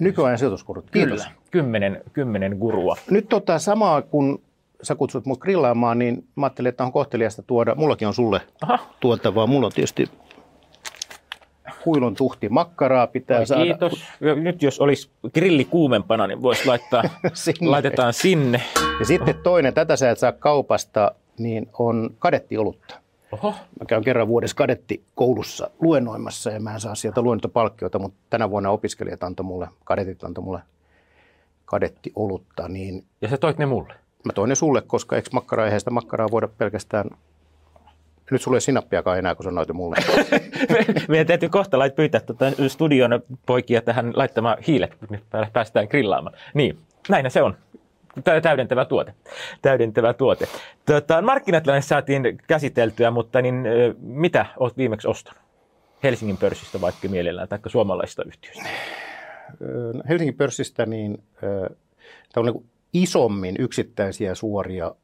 Nykyajan 0.00 0.38
sijoituskurut. 0.38 0.90
Kiitos. 0.90 1.20
Kyllä, 1.20 1.34
kymmenen, 1.50 2.02
kymmenen 2.12 2.56
gurua. 2.56 2.96
Nyt 3.10 3.28
tota 3.28 3.58
samaa, 3.58 4.02
kun 4.02 4.42
sä 4.82 4.94
kutsut 4.94 5.26
mut 5.26 5.38
grillaamaan, 5.38 5.98
niin 5.98 6.24
mä 6.36 6.46
ajattelin, 6.46 6.68
että 6.68 6.84
on 6.84 6.92
kohteliasta 6.92 7.42
tuoda. 7.42 7.74
Mullakin 7.74 8.08
on 8.08 8.14
sulle 8.14 8.40
Aha. 8.62 8.78
tuotavaa. 9.00 9.46
Mulla 9.46 9.66
on 9.66 9.72
tietysti 9.72 10.10
huilun 11.86 12.14
tuhti 12.14 12.48
makkaraa 12.48 13.06
pitää 13.06 13.38
Oi, 13.38 13.46
saada. 13.46 13.64
Kiitos. 13.64 14.04
Nyt 14.42 14.62
jos 14.62 14.80
olisi 14.80 15.10
grilli 15.34 15.64
kuumempana, 15.64 16.26
niin 16.26 16.42
voisi 16.42 16.66
laittaa, 16.66 17.02
sinne. 17.34 17.70
laitetaan 17.70 18.12
sinne. 18.12 18.62
Ja 19.00 19.06
sitten 19.06 19.34
toinen, 19.42 19.74
tätä 19.74 19.96
sä 19.96 20.10
et 20.10 20.18
saa 20.18 20.32
kaupasta, 20.32 21.14
niin 21.38 21.68
on 21.78 22.10
kadettiolutta. 22.18 22.94
Oho. 23.32 23.50
Mä 23.50 23.86
käyn 23.86 24.04
kerran 24.04 24.28
vuodessa 24.28 24.56
kadetti 24.56 25.04
koulussa 25.14 25.70
luennoimassa 25.80 26.50
ja 26.50 26.60
mä 26.60 26.74
en 26.74 26.80
saa 26.80 26.94
sieltä 26.94 27.22
luennotopalkkioita, 27.22 27.98
mutta 27.98 28.18
tänä 28.30 28.50
vuonna 28.50 28.70
opiskelijat 28.70 29.22
antoi 29.22 29.44
mulle, 29.44 29.68
kadetit 29.84 30.24
antoi 30.24 30.44
mulle 30.44 30.60
kadettiolutta. 31.64 32.68
Niin 32.68 33.04
ja 33.20 33.28
sä 33.28 33.36
toit 33.36 33.58
ne 33.58 33.66
mulle? 33.66 33.94
Mä 34.24 34.32
toin 34.32 34.48
ne 34.48 34.54
sulle, 34.54 34.82
koska 34.82 35.16
eikö 35.16 35.28
makkara, 35.32 35.64
eihän 35.64 35.80
sitä 35.80 35.90
makkaraa 35.90 36.28
voida 36.30 36.48
pelkästään 36.48 37.10
nyt 38.30 38.42
sulle 38.42 38.56
ei 38.56 38.60
sinappiakaan 38.60 39.18
enää, 39.18 39.34
kun 39.34 39.44
sanoit 39.44 39.72
mulle. 39.72 39.96
Meidän 41.08 41.26
täytyy 41.26 41.48
kohta 41.48 41.78
lait 41.78 41.94
pyytää 41.94 42.20
tuota 42.20 42.44
studion 42.68 43.20
poikia 43.46 43.82
tähän 43.82 44.12
laittamaan 44.16 44.58
hiilet, 44.66 44.96
päästään 45.52 45.86
grillaamaan. 45.90 46.36
Niin, 46.54 46.78
näin 47.08 47.30
se 47.30 47.42
on 47.42 47.56
täydentävä 48.42 48.84
tuote. 48.84 49.14
Täydentävä 49.62 50.14
tuote. 50.14 50.48
Tota, 50.86 51.22
markkinatilanne 51.22 51.82
saatiin 51.82 52.38
käsiteltyä, 52.46 53.10
mutta 53.10 53.42
niin, 53.42 53.64
mitä 53.98 54.46
olet 54.56 54.76
viimeksi 54.76 55.08
ostanut? 55.08 55.40
Helsingin 56.02 56.36
pörssistä 56.36 56.80
vaikka 56.80 57.08
mielellään, 57.08 57.48
tai 57.48 57.58
suomalaisista 57.66 58.22
yhtiöistä? 58.24 58.64
Helsingin 60.08 60.36
pörssistä 60.36 60.86
niin, 60.86 61.22
tämä 61.40 61.56
on 62.36 62.44
niin 62.44 62.70
isommin 62.92 63.56
yksittäisiä 63.58 64.34
suoria, 64.34 64.94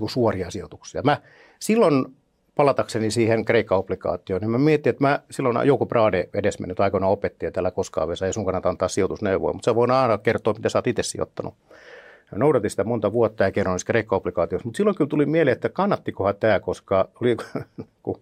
niin 0.00 0.10
suoria 0.10 0.50
sijoituksia. 0.50 1.02
Mä 1.02 1.20
silloin 1.60 2.16
palatakseni 2.58 3.10
siihen 3.10 3.44
Kreikka-obligaatioon, 3.44 4.40
niin 4.40 4.50
mä 4.50 4.58
mietin, 4.58 4.90
että 4.90 5.04
mä 5.04 5.20
silloin 5.30 5.66
joku 5.66 5.86
Brade 5.86 6.28
edesmennyt 6.34 6.80
aikoina 6.80 7.06
opetti, 7.06 7.46
että 7.46 7.60
älä 7.60 7.70
koskaan 7.70 8.08
ei 8.26 8.32
sun 8.32 8.44
kannata 8.44 8.68
antaa 8.68 8.88
sijoitusneuvoja, 8.88 9.52
mutta 9.52 9.64
sä 9.64 9.74
voin 9.74 9.90
aina 9.90 10.18
kertoa, 10.18 10.54
mitä 10.54 10.68
sä 10.68 10.78
oot 10.78 10.86
itse 10.86 11.02
sijoittanut. 11.02 11.54
noudatin 12.34 12.70
sitä 12.70 12.84
monta 12.84 13.12
vuotta 13.12 13.44
ja 13.44 13.52
kerron 13.52 13.78
kreikka-obligaatiossa, 13.86 14.66
mutta 14.66 14.76
silloin 14.76 14.96
kyllä 14.96 15.08
tuli 15.08 15.26
mieleen, 15.26 15.52
että 15.52 15.68
kannattikohan 15.68 16.34
tämä, 16.40 16.60
koska 16.60 17.08
oli 17.20 17.36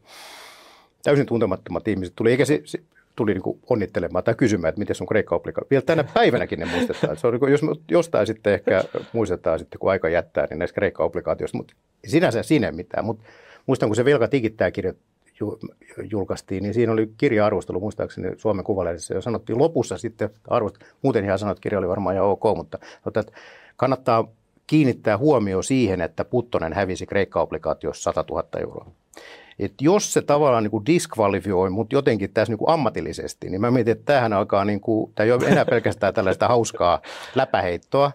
täysin 1.02 1.26
tuntemattomat 1.26 1.88
ihmiset 1.88 2.14
tuli, 2.16 2.30
eikä 2.30 2.44
se, 2.44 2.62
se 2.64 2.78
tuli 3.16 3.34
niin 3.34 3.60
onnittelemaan 3.70 4.24
tai 4.24 4.34
kysymään, 4.34 4.68
että 4.68 4.78
miten 4.78 4.96
sun 4.96 5.06
kreikka 5.06 5.40
Vielä 5.70 5.82
tänä 5.82 6.04
päivänäkin 6.14 6.58
ne 6.58 6.66
muistetaan. 6.66 7.16
Se 7.16 7.26
on, 7.26 7.32
niin 7.32 7.40
kuin, 7.40 7.52
jos 7.52 7.60
jostain 7.90 8.26
sitten 8.26 8.54
ehkä 8.54 8.84
muistetaan 9.12 9.58
sitten, 9.58 9.78
kun 9.78 9.90
aika 9.90 10.08
jättää, 10.08 10.46
niin 10.50 10.58
näissä 10.58 10.74
kreikka-obligaatioissa, 10.74 11.56
mutta 11.56 11.74
sinänsä 12.06 12.42
sinne 12.42 12.72
mitään. 12.72 13.04
Mutta 13.04 13.24
muistan, 13.66 13.88
kun 13.88 13.96
se 13.96 14.04
Velka 14.04 14.28
tikittää 14.28 14.70
kirja 14.70 14.92
julkaistiin, 16.10 16.62
niin 16.62 16.74
siinä 16.74 16.92
oli 16.92 17.10
kirja-arvostelu 17.18 17.80
muistaakseni 17.80 18.28
Suomen 18.36 18.64
Kuvalehdessä 18.64 19.14
ja 19.14 19.20
sanottiin 19.20 19.58
lopussa 19.58 19.98
sitten 19.98 20.30
arvostelu. 20.48 20.90
Muuten 21.02 21.24
ihan 21.24 21.38
sanoi, 21.38 21.52
että 21.52 21.62
kirja 21.62 21.78
oli 21.78 21.88
varmaan 21.88 22.14
ihan 22.14 22.28
ok, 22.28 22.42
mutta 22.56 22.78
että 23.06 23.32
kannattaa 23.76 24.28
kiinnittää 24.66 25.18
huomio 25.18 25.62
siihen, 25.62 26.00
että 26.00 26.24
Puttonen 26.24 26.72
hävisi 26.72 27.06
Kreikka-obligaatiossa 27.06 28.02
100 28.02 28.24
000 28.30 28.44
euroa. 28.60 28.90
Et 29.58 29.72
jos 29.80 30.12
se 30.12 30.22
tavallaan 30.22 30.62
niin 30.62 30.70
kuin 30.70 30.86
diskvalifioi 30.86 31.70
mut 31.70 31.92
jotenkin 31.92 32.32
tässä 32.32 32.52
niin 32.52 32.58
kuin 32.58 32.70
ammatillisesti, 32.70 33.50
niin 33.50 33.60
mä 33.60 33.70
mietin, 33.70 33.92
että 33.92 34.04
tämähän 34.04 34.32
alkaa, 34.32 34.64
niin 34.64 34.80
kuin, 34.80 35.12
tämä 35.14 35.24
ei 35.24 35.32
ole 35.32 35.46
enää 35.46 35.64
pelkästään 35.64 36.14
tällaista 36.14 36.48
hauskaa 36.48 37.02
läpäheittoa, 37.34 38.12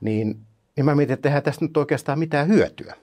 niin, 0.00 0.36
niin 0.76 0.84
mä 0.84 0.94
mietin, 0.94 1.14
että 1.14 1.28
eihän 1.28 1.42
tästä 1.42 1.64
nyt 1.64 1.76
oikeastaan 1.76 2.18
mitään 2.18 2.48
hyötyä. 2.48 2.94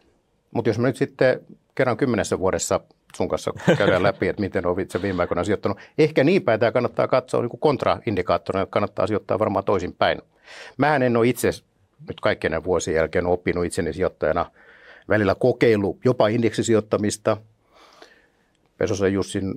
Mutta 0.53 0.69
jos 0.69 0.79
mä 0.79 0.87
nyt 0.87 0.95
sitten 0.95 1.41
kerran 1.75 1.97
kymmenessä 1.97 2.39
vuodessa 2.39 2.79
sun 3.15 3.29
kanssa 3.29 3.53
käydään 3.77 4.03
läpi, 4.09 4.27
että 4.27 4.41
miten 4.41 4.65
on 4.65 4.79
itse 4.79 5.01
viime 5.01 5.23
aikoina 5.23 5.43
sijoittanut. 5.43 5.77
Ehkä 5.97 6.23
niin 6.23 6.41
päin 6.41 6.59
tämä 6.59 6.71
kannattaa 6.71 7.07
katsoa 7.07 7.41
niin 7.41 7.59
kontraindikaattorina, 7.59 8.63
että 8.63 8.73
kannattaa 8.73 9.07
sijoittaa 9.07 9.39
varmaan 9.39 9.65
toisinpäin. 9.65 10.21
Mähän 10.77 11.03
en 11.03 11.17
ole 11.17 11.27
itse 11.27 11.49
nyt 12.07 12.19
kaikkien 12.21 12.63
vuosien 12.63 12.95
jälkeen 12.95 13.27
oppinut 13.27 13.65
itseni 13.65 13.93
sijoittajana 13.93 14.45
välillä 15.09 15.35
kokeilu 15.35 15.99
jopa 16.05 16.27
indeksisijoittamista. 16.27 17.37
Pesosen 18.77 19.13
Jussin 19.13 19.53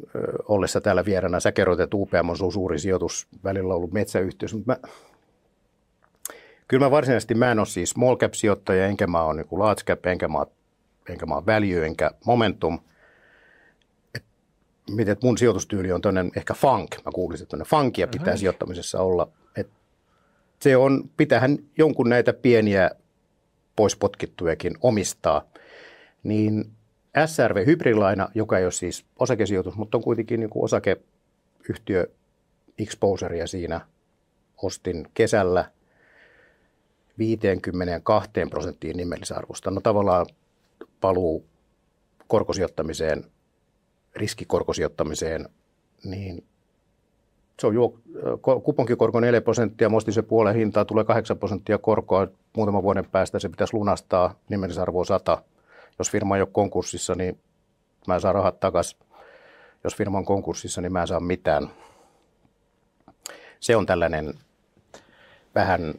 ollessa 0.48 0.80
täällä 0.80 1.04
vieränä, 1.04 1.40
sä 1.40 1.52
kerroit, 1.52 1.80
että 1.80 1.96
UPM 1.96 2.28
on 2.28 2.36
sun 2.36 2.52
suuri 2.52 2.78
sijoitus, 2.78 3.26
välillä 3.44 3.74
ollut 3.74 3.92
metsäyhtiö, 3.92 4.48
mutta 4.52 4.72
mä, 4.72 4.88
kyllä 6.68 6.86
mä 6.86 6.90
varsinaisesti 6.90 7.34
mä 7.34 7.50
en 7.50 7.58
ole 7.58 7.66
siis 7.66 7.90
small 7.90 8.16
cap 8.16 8.34
sijoittaja, 8.34 8.86
enkä 8.86 9.06
mä 9.06 9.22
ole 9.22 9.34
niin 9.34 9.46
large 9.50 9.82
cap, 9.84 10.06
enkä 10.06 10.28
mä, 10.28 10.46
enkä 11.08 11.26
mä 11.26 11.34
ole 11.34 11.46
value, 11.46 11.86
enkä 11.86 12.10
momentum– 12.24 12.78
miten 14.90 15.16
mun 15.22 15.38
sijoitustyyli 15.38 15.92
on 15.92 16.00
toinen 16.00 16.30
ehkä 16.36 16.54
funk, 16.54 16.90
mä 17.04 17.12
kuulisin, 17.14 17.44
että 17.44 17.64
funkia 17.64 18.06
pitää 18.06 18.28
Aha. 18.28 18.36
sijoittamisessa 18.36 19.00
olla. 19.00 19.28
Et 19.56 19.68
se 20.60 20.76
on, 20.76 21.10
pitähän 21.16 21.58
jonkun 21.78 22.08
näitä 22.08 22.32
pieniä 22.32 22.90
pois 23.76 23.96
potkittujakin 23.96 24.74
omistaa, 24.80 25.44
niin 26.22 26.70
SRV 27.26 27.66
hybridilaina, 27.66 28.28
joka 28.34 28.58
ei 28.58 28.64
ole 28.64 28.72
siis 28.72 29.04
osakesijoitus, 29.18 29.76
mutta 29.76 29.98
on 29.98 30.04
kuitenkin 30.04 30.40
niin 30.40 30.50
kuin 30.50 30.64
osakeyhtiö 30.64 32.06
exposurea 32.78 33.46
siinä, 33.46 33.80
ostin 34.62 35.08
kesällä 35.14 35.70
52 37.18 38.30
prosenttiin 38.50 38.96
nimellisarvosta. 38.96 39.70
No 39.70 39.80
tavallaan 39.80 40.26
paluu 41.00 41.46
korkosijoittamiseen– 42.26 43.24
riskikorkosijoittamiseen, 44.16 45.48
niin 46.04 46.44
se 47.60 47.66
on 47.66 47.74
juo, 47.74 47.98
kuponkikorko 48.64 49.20
4 49.20 49.40
prosenttia, 49.40 49.88
mostin 49.88 50.14
se 50.14 50.22
puolen 50.22 50.54
hintaa, 50.54 50.84
tulee 50.84 51.04
8 51.04 51.38
prosenttia 51.38 51.78
korkoa, 51.78 52.28
muutaman 52.56 52.82
vuoden 52.82 53.10
päästä 53.10 53.38
se 53.38 53.48
pitäisi 53.48 53.74
lunastaa, 53.74 54.34
nimellisarvo 54.48 55.04
100. 55.04 55.42
Jos 55.98 56.10
firma 56.10 56.36
ei 56.36 56.42
ole 56.42 56.48
konkurssissa, 56.52 57.14
niin 57.14 57.40
mä 58.06 58.14
en 58.14 58.20
saa 58.20 58.32
rahat 58.32 58.60
takaisin. 58.60 58.98
Jos 59.84 59.96
firma 59.96 60.18
on 60.18 60.24
konkurssissa, 60.24 60.80
niin 60.80 60.92
mä 60.92 61.00
en 61.00 61.06
saa 61.06 61.20
mitään. 61.20 61.70
Se 63.60 63.76
on 63.76 63.86
tällainen 63.86 64.34
vähän, 65.54 65.94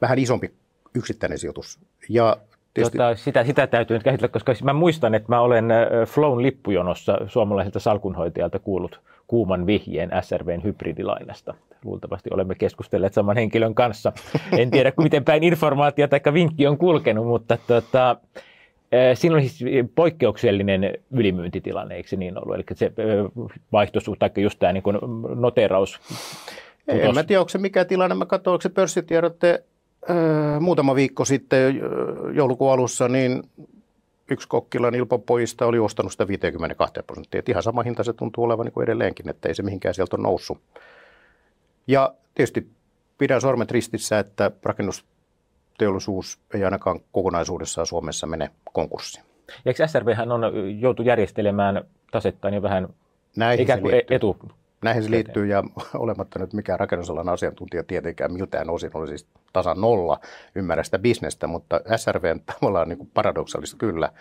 vähän 0.00 0.18
isompi 0.18 0.54
yksittäinen 0.94 1.38
sijoitus. 1.38 1.80
Ja 2.08 2.36
Tietysti... 2.78 2.98
Tota, 2.98 3.14
sitä, 3.14 3.44
sitä 3.44 3.66
täytyy 3.66 3.96
nyt 3.96 4.04
käsitellä, 4.04 4.28
koska 4.32 4.52
mä 4.62 4.72
muistan, 4.72 5.14
että 5.14 5.32
mä 5.32 5.40
olen 5.40 5.68
Flown 6.06 6.42
lippujonossa 6.42 7.18
suomalaiselta 7.26 7.80
salkunhoitajalta 7.80 8.58
kuullut 8.58 9.00
kuuman 9.26 9.66
vihjeen 9.66 10.10
SRVn 10.22 10.62
hybridilainasta. 10.64 11.54
Luultavasti 11.84 12.30
olemme 12.32 12.54
keskustelleet 12.54 13.14
saman 13.14 13.36
henkilön 13.36 13.74
kanssa. 13.74 14.12
En 14.58 14.70
tiedä, 14.70 14.92
miten 15.02 15.24
päin 15.24 15.44
informaatio 15.44 16.08
tai 16.08 16.20
vinkki 16.34 16.66
on 16.66 16.78
kulkenut, 16.78 17.26
mutta 17.26 17.58
tota, 17.66 18.16
Siinä 19.14 19.36
oli 19.36 19.48
siis 19.48 19.86
poikkeuksellinen 19.94 20.94
ylimyyntitilanne, 21.10 21.94
eikö 21.94 22.08
se 22.08 22.16
niin 22.16 22.38
ollut? 22.38 22.54
Eli 22.54 22.64
se 22.74 22.92
vaihtosuhde, 23.72 24.18
tai 24.18 24.42
just 24.42 24.58
tämä 24.58 24.72
niin 24.72 24.82
noteraus. 25.36 26.00
En 26.88 27.14
mä 27.14 27.22
tiedä, 27.22 27.40
onko 27.40 27.48
se 27.48 27.58
mikä 27.58 27.84
tilanne. 27.84 28.14
Mä 28.14 28.26
katsoin, 28.26 28.52
onko 28.52 28.62
se 28.62 28.68
pörssitiedotte 28.68 29.64
muutama 30.60 30.94
viikko 30.94 31.24
sitten 31.24 31.80
joulukuun 32.34 32.72
alussa, 32.72 33.08
niin 33.08 33.42
yksi 34.30 34.48
Kokkilan 34.48 34.94
Ilpopojista 34.94 35.66
oli 35.66 35.78
ostanut 35.78 36.12
sitä 36.12 36.28
52 36.28 37.02
prosenttia. 37.06 37.38
Et 37.38 37.48
ihan 37.48 37.62
sama 37.62 37.82
hinta 37.82 38.04
se 38.04 38.12
tuntuu 38.12 38.44
olevan 38.44 38.64
niin 38.64 38.72
kuin 38.72 38.84
edelleenkin, 38.84 39.28
että 39.28 39.48
ei 39.48 39.54
se 39.54 39.62
mihinkään 39.62 39.94
sieltä 39.94 40.16
ole 40.16 40.22
noussut. 40.22 40.58
Ja 41.86 42.14
tietysti 42.34 42.70
pidän 43.18 43.40
sormet 43.40 43.70
ristissä, 43.70 44.18
että 44.18 44.50
rakennusteollisuus 44.62 46.38
ei 46.54 46.64
ainakaan 46.64 47.00
kokonaisuudessaan 47.12 47.86
Suomessa 47.86 48.26
mene 48.26 48.50
konkurssiin. 48.72 49.24
Eikö 49.66 49.88
SRV 49.88 50.08
on 50.30 50.40
joutu 50.80 51.02
järjestelemään 51.02 51.84
tasettaan 52.10 52.54
jo 52.54 52.62
vähän 52.62 52.88
Näihin 53.36 53.62
ikään 53.62 53.80
kuin 53.80 54.02
etu, 54.10 54.36
Näihin 54.82 55.02
se 55.02 55.10
liittyy 55.10 55.46
ja 55.46 55.64
olematta 55.94 56.38
nyt 56.38 56.52
mikään 56.52 56.80
rakennusalan 56.80 57.28
asiantuntija 57.28 57.84
tietenkään 57.84 58.32
miltään 58.32 58.70
osin 58.70 58.90
oli 58.94 59.08
siis 59.08 59.26
tasan 59.52 59.80
nolla 59.80 60.20
ymmärrä 60.54 60.84
sitä 60.84 60.98
bisnestä, 60.98 61.46
mutta 61.46 61.80
SRV 61.96 62.36
tavallaan 62.46 62.88
niin 62.88 62.98
kuin 62.98 63.10
paradoksaalista 63.14 63.76
kyllä. 63.76 64.12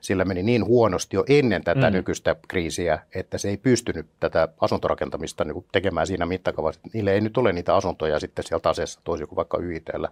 Sillä 0.00 0.24
meni 0.24 0.42
niin 0.42 0.64
huonosti 0.64 1.16
jo 1.16 1.24
ennen 1.28 1.64
tätä 1.64 1.90
mm. 1.90 1.96
nykyistä 1.96 2.36
kriisiä, 2.48 2.98
että 3.14 3.38
se 3.38 3.48
ei 3.48 3.56
pystynyt 3.56 4.06
tätä 4.20 4.48
asuntorakentamista 4.60 5.44
niin 5.44 5.54
kuin 5.54 5.66
tekemään 5.72 6.06
siinä 6.06 6.26
mittakaavassa. 6.26 6.80
Niille 6.92 7.12
ei 7.12 7.20
nyt 7.20 7.36
ole 7.36 7.52
niitä 7.52 7.76
asuntoja 7.76 8.20
sitten 8.20 8.44
sieltä 8.44 8.68
aseessa 8.68 9.00
toisin 9.04 9.28
kuin 9.28 9.36
vaikka 9.36 9.58
YITllä. 9.58 10.08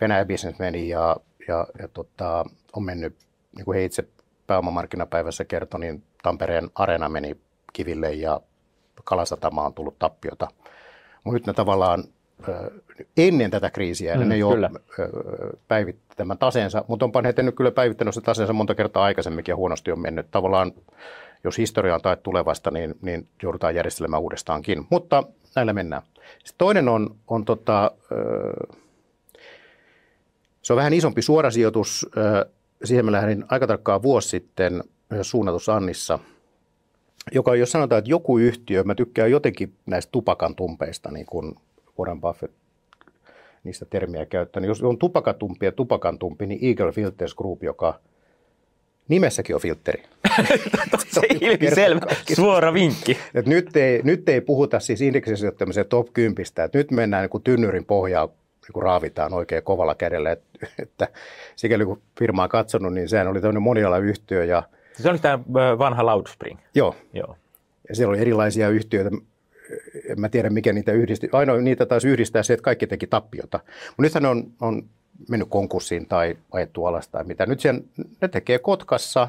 Venäjä 0.00 0.24
business 0.24 0.58
meni 0.58 0.88
ja, 0.88 1.16
ja, 1.48 1.66
ja 1.78 1.88
tota, 1.88 2.44
on 2.72 2.84
mennyt, 2.84 3.16
niin 3.56 3.64
kuin 3.64 3.74
he 3.78 3.84
itse 3.84 4.04
pääomamarkkinapäivässä 4.46 5.44
kertoi, 5.44 5.80
niin 5.80 6.02
Tampereen 6.22 6.70
areena 6.74 7.08
meni 7.08 7.36
kiville 7.72 8.12
ja 8.12 8.40
Kalasatama 9.04 9.66
on 9.66 9.74
tullut 9.74 9.98
tappiota. 9.98 10.48
Mutta 11.24 11.34
nyt 11.34 11.46
ne 11.46 11.52
tavallaan 11.52 12.04
ennen 13.16 13.50
tätä 13.50 13.70
kriisiä, 13.70 14.16
mm, 14.16 14.28
ne 14.28 14.36
jo 14.36 14.50
päivitti 15.68 16.16
tämän 16.16 16.38
taseensa, 16.38 16.84
mutta 16.88 17.04
onpa 17.04 17.22
ne 17.22 17.34
nyt 17.36 17.56
kyllä 17.56 17.70
päivittänyt 17.70 18.14
se 18.14 18.20
taseensa 18.20 18.52
monta 18.52 18.74
kertaa 18.74 19.04
aikaisemminkin 19.04 19.52
ja 19.52 19.56
huonosti 19.56 19.92
on 19.92 20.00
mennyt. 20.00 20.30
Tavallaan, 20.30 20.72
jos 21.44 21.58
historia 21.58 21.94
on 21.94 22.00
tai 22.00 22.16
tulevasta, 22.22 22.70
niin, 22.70 22.94
niin 23.02 23.28
joudutaan 23.42 23.74
järjestelemään 23.74 24.22
uudestaankin. 24.22 24.86
Mutta 24.90 25.22
näillä 25.56 25.72
mennään. 25.72 26.02
Sitten 26.38 26.58
toinen 26.58 26.88
on, 26.88 27.16
on 27.28 27.44
tota, 27.44 27.90
se 30.62 30.72
on 30.72 30.76
vähän 30.76 30.94
isompi 30.94 31.22
suorasijoitus. 31.22 32.06
Siihen 32.84 33.04
mä 33.04 33.12
lähdin 33.12 33.44
aika 33.48 33.66
tarkkaan 33.66 34.02
vuosi 34.02 34.28
sitten 34.28 34.84
suunnatussa 35.22 35.76
Annissa– 35.76 36.18
joka 37.32 37.54
jos 37.54 37.72
sanotaan, 37.72 37.98
että 37.98 38.10
joku 38.10 38.38
yhtiö, 38.38 38.82
mä 38.82 38.94
tykkään 38.94 39.30
jotenkin 39.30 39.74
näistä 39.86 40.12
tupakan 40.12 40.54
tumpeista, 40.54 41.10
niin 41.10 41.26
kuin 41.26 41.54
Warren 41.98 42.20
Buffett 42.20 42.54
niistä 43.64 43.84
termiä 43.84 44.26
käyttää, 44.26 44.60
niin 44.60 44.68
jos 44.68 44.82
on 44.82 44.98
tupakatumpi 44.98 45.66
ja 45.66 45.72
tupakantumpi, 45.72 46.46
niin 46.46 46.64
Eagle 46.68 46.92
Filters 46.92 47.34
Group, 47.34 47.62
joka 47.62 48.00
nimessäkin 49.08 49.54
on 49.54 49.60
filteri. 49.60 50.02
se 51.14 51.20
ilmiselvä, 51.40 52.06
suora 52.34 52.74
vinkki. 52.74 53.18
Et 53.34 53.46
nyt, 53.46 53.76
ei, 53.76 54.00
nyt 54.02 54.28
ei 54.28 54.40
puhuta 54.40 54.80
siis 54.80 55.00
indeksisijoittamisen 55.00 55.86
top 55.86 56.08
10, 56.12 56.46
että 56.64 56.78
nyt 56.78 56.90
mennään 56.90 57.22
niin 57.22 57.30
kuin 57.30 57.42
tynnyrin 57.42 57.84
pohjaa 57.84 58.26
niin 58.26 58.82
raavitaan 58.82 59.32
oikein 59.32 59.62
kovalla 59.62 59.94
kädellä. 59.94 60.32
Että, 60.32 60.66
että 60.78 61.08
sikäli 61.56 61.84
kun 61.84 62.02
firma 62.18 62.42
on 62.42 62.48
katsonut, 62.48 62.94
niin 62.94 63.08
sehän 63.08 63.28
oli 63.28 63.40
tämmöinen 63.40 63.62
monialayhtiö 63.62 64.44
ja– 64.44 64.62
se 65.02 65.10
oli 65.10 65.18
tämä 65.18 65.38
vanha 65.78 66.06
Loudspring. 66.06 66.58
Joo. 66.74 66.96
Joo. 67.12 67.36
Ja 67.88 67.94
siellä 67.94 68.10
oli 68.10 68.20
erilaisia 68.20 68.68
yhtiöitä. 68.68 69.10
En 70.08 70.20
mä 70.20 70.28
tiedä, 70.28 70.50
mikä 70.50 70.72
niitä 70.72 70.92
yhdisti. 70.92 71.28
Ainoa 71.32 71.56
niitä 71.56 71.86
taisi 71.86 72.08
yhdistää 72.08 72.42
se, 72.42 72.52
että 72.52 72.64
kaikki 72.64 72.86
teki 72.86 73.06
tappiota. 73.06 73.60
Mutta 73.88 74.02
nythän 74.02 74.26
on, 74.26 74.52
on 74.60 74.82
mennyt 75.28 75.48
konkurssiin 75.48 76.06
tai 76.06 76.36
ajettu 76.52 76.86
alas 76.86 77.08
tai 77.08 77.24
mitä. 77.24 77.46
Nyt 77.46 77.60
sen, 77.60 77.84
ne 78.20 78.28
tekee 78.28 78.58
Kotkassa 78.58 79.28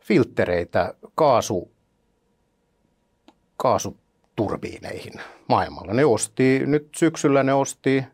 filttereitä 0.00 0.94
kaasu, 1.14 1.70
kaasuturbiineihin 3.56 5.12
maailmalla. 5.48 5.94
Ne 5.94 6.04
osti, 6.04 6.62
nyt 6.66 6.88
syksyllä 6.96 7.42
ne 7.42 7.54
osti 7.54 8.04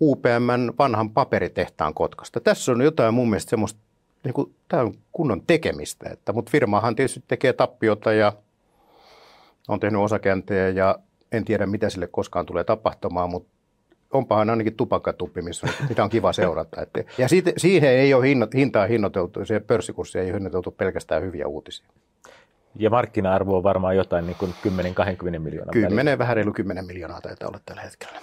UPMn 0.00 0.72
vanhan 0.78 1.10
paperitehtaan 1.10 1.94
Kotkasta. 1.94 2.40
Tässä 2.40 2.72
on 2.72 2.82
jotain 2.82 3.14
mun 3.14 3.30
mielestä 3.30 3.50
semmoista, 3.50 3.80
niin 4.24 4.34
kuin, 4.34 4.54
tämä 4.68 4.82
on 4.82 4.94
kunnon 5.12 5.42
tekemistä, 5.46 6.10
että, 6.10 6.32
mutta 6.32 6.50
firmahan 6.50 6.96
tietysti 6.96 7.24
tekee 7.28 7.52
tappiota 7.52 8.12
ja 8.12 8.32
on 9.68 9.80
tehnyt 9.80 10.00
osakäntejä 10.00 10.68
ja 10.68 10.98
en 11.32 11.44
tiedä 11.44 11.66
mitä 11.66 11.90
sille 11.90 12.06
koskaan 12.06 12.46
tulee 12.46 12.64
tapahtumaan, 12.64 13.30
mutta 13.30 13.54
onpahan 14.10 14.50
ainakin 14.50 14.76
tupakkatuppi, 14.76 15.42
missä, 15.42 15.68
mitä 15.88 16.04
on 16.04 16.10
kiva 16.10 16.32
seurata. 16.32 16.82
Että, 16.82 17.04
ja 17.18 17.28
siitä, 17.28 17.52
siihen 17.56 17.90
ei 17.90 18.14
ole 18.14 18.26
hintaa 18.54 18.86
hinnoiteltu, 18.86 19.44
se 19.44 19.60
pörssikurssi 19.60 20.18
ei 20.18 20.26
ole 20.26 20.34
hinnoiteltu 20.34 20.70
pelkästään 20.70 21.22
hyviä 21.22 21.46
uutisia. 21.46 21.86
Ja 22.76 22.90
markkina-arvo 22.90 23.56
on 23.56 23.62
varmaan 23.62 23.96
jotain 23.96 24.26
niin 24.26 24.36
kuin 24.36 24.54
10-20 25.36 25.38
miljoonaa. 25.38 25.72
10, 25.72 26.18
vähän 26.18 26.36
reilu 26.36 26.52
10 26.52 26.86
miljoonaa 26.86 27.20
taitaa 27.20 27.48
olla 27.48 27.60
tällä 27.66 27.82
hetkellä. 27.82 28.18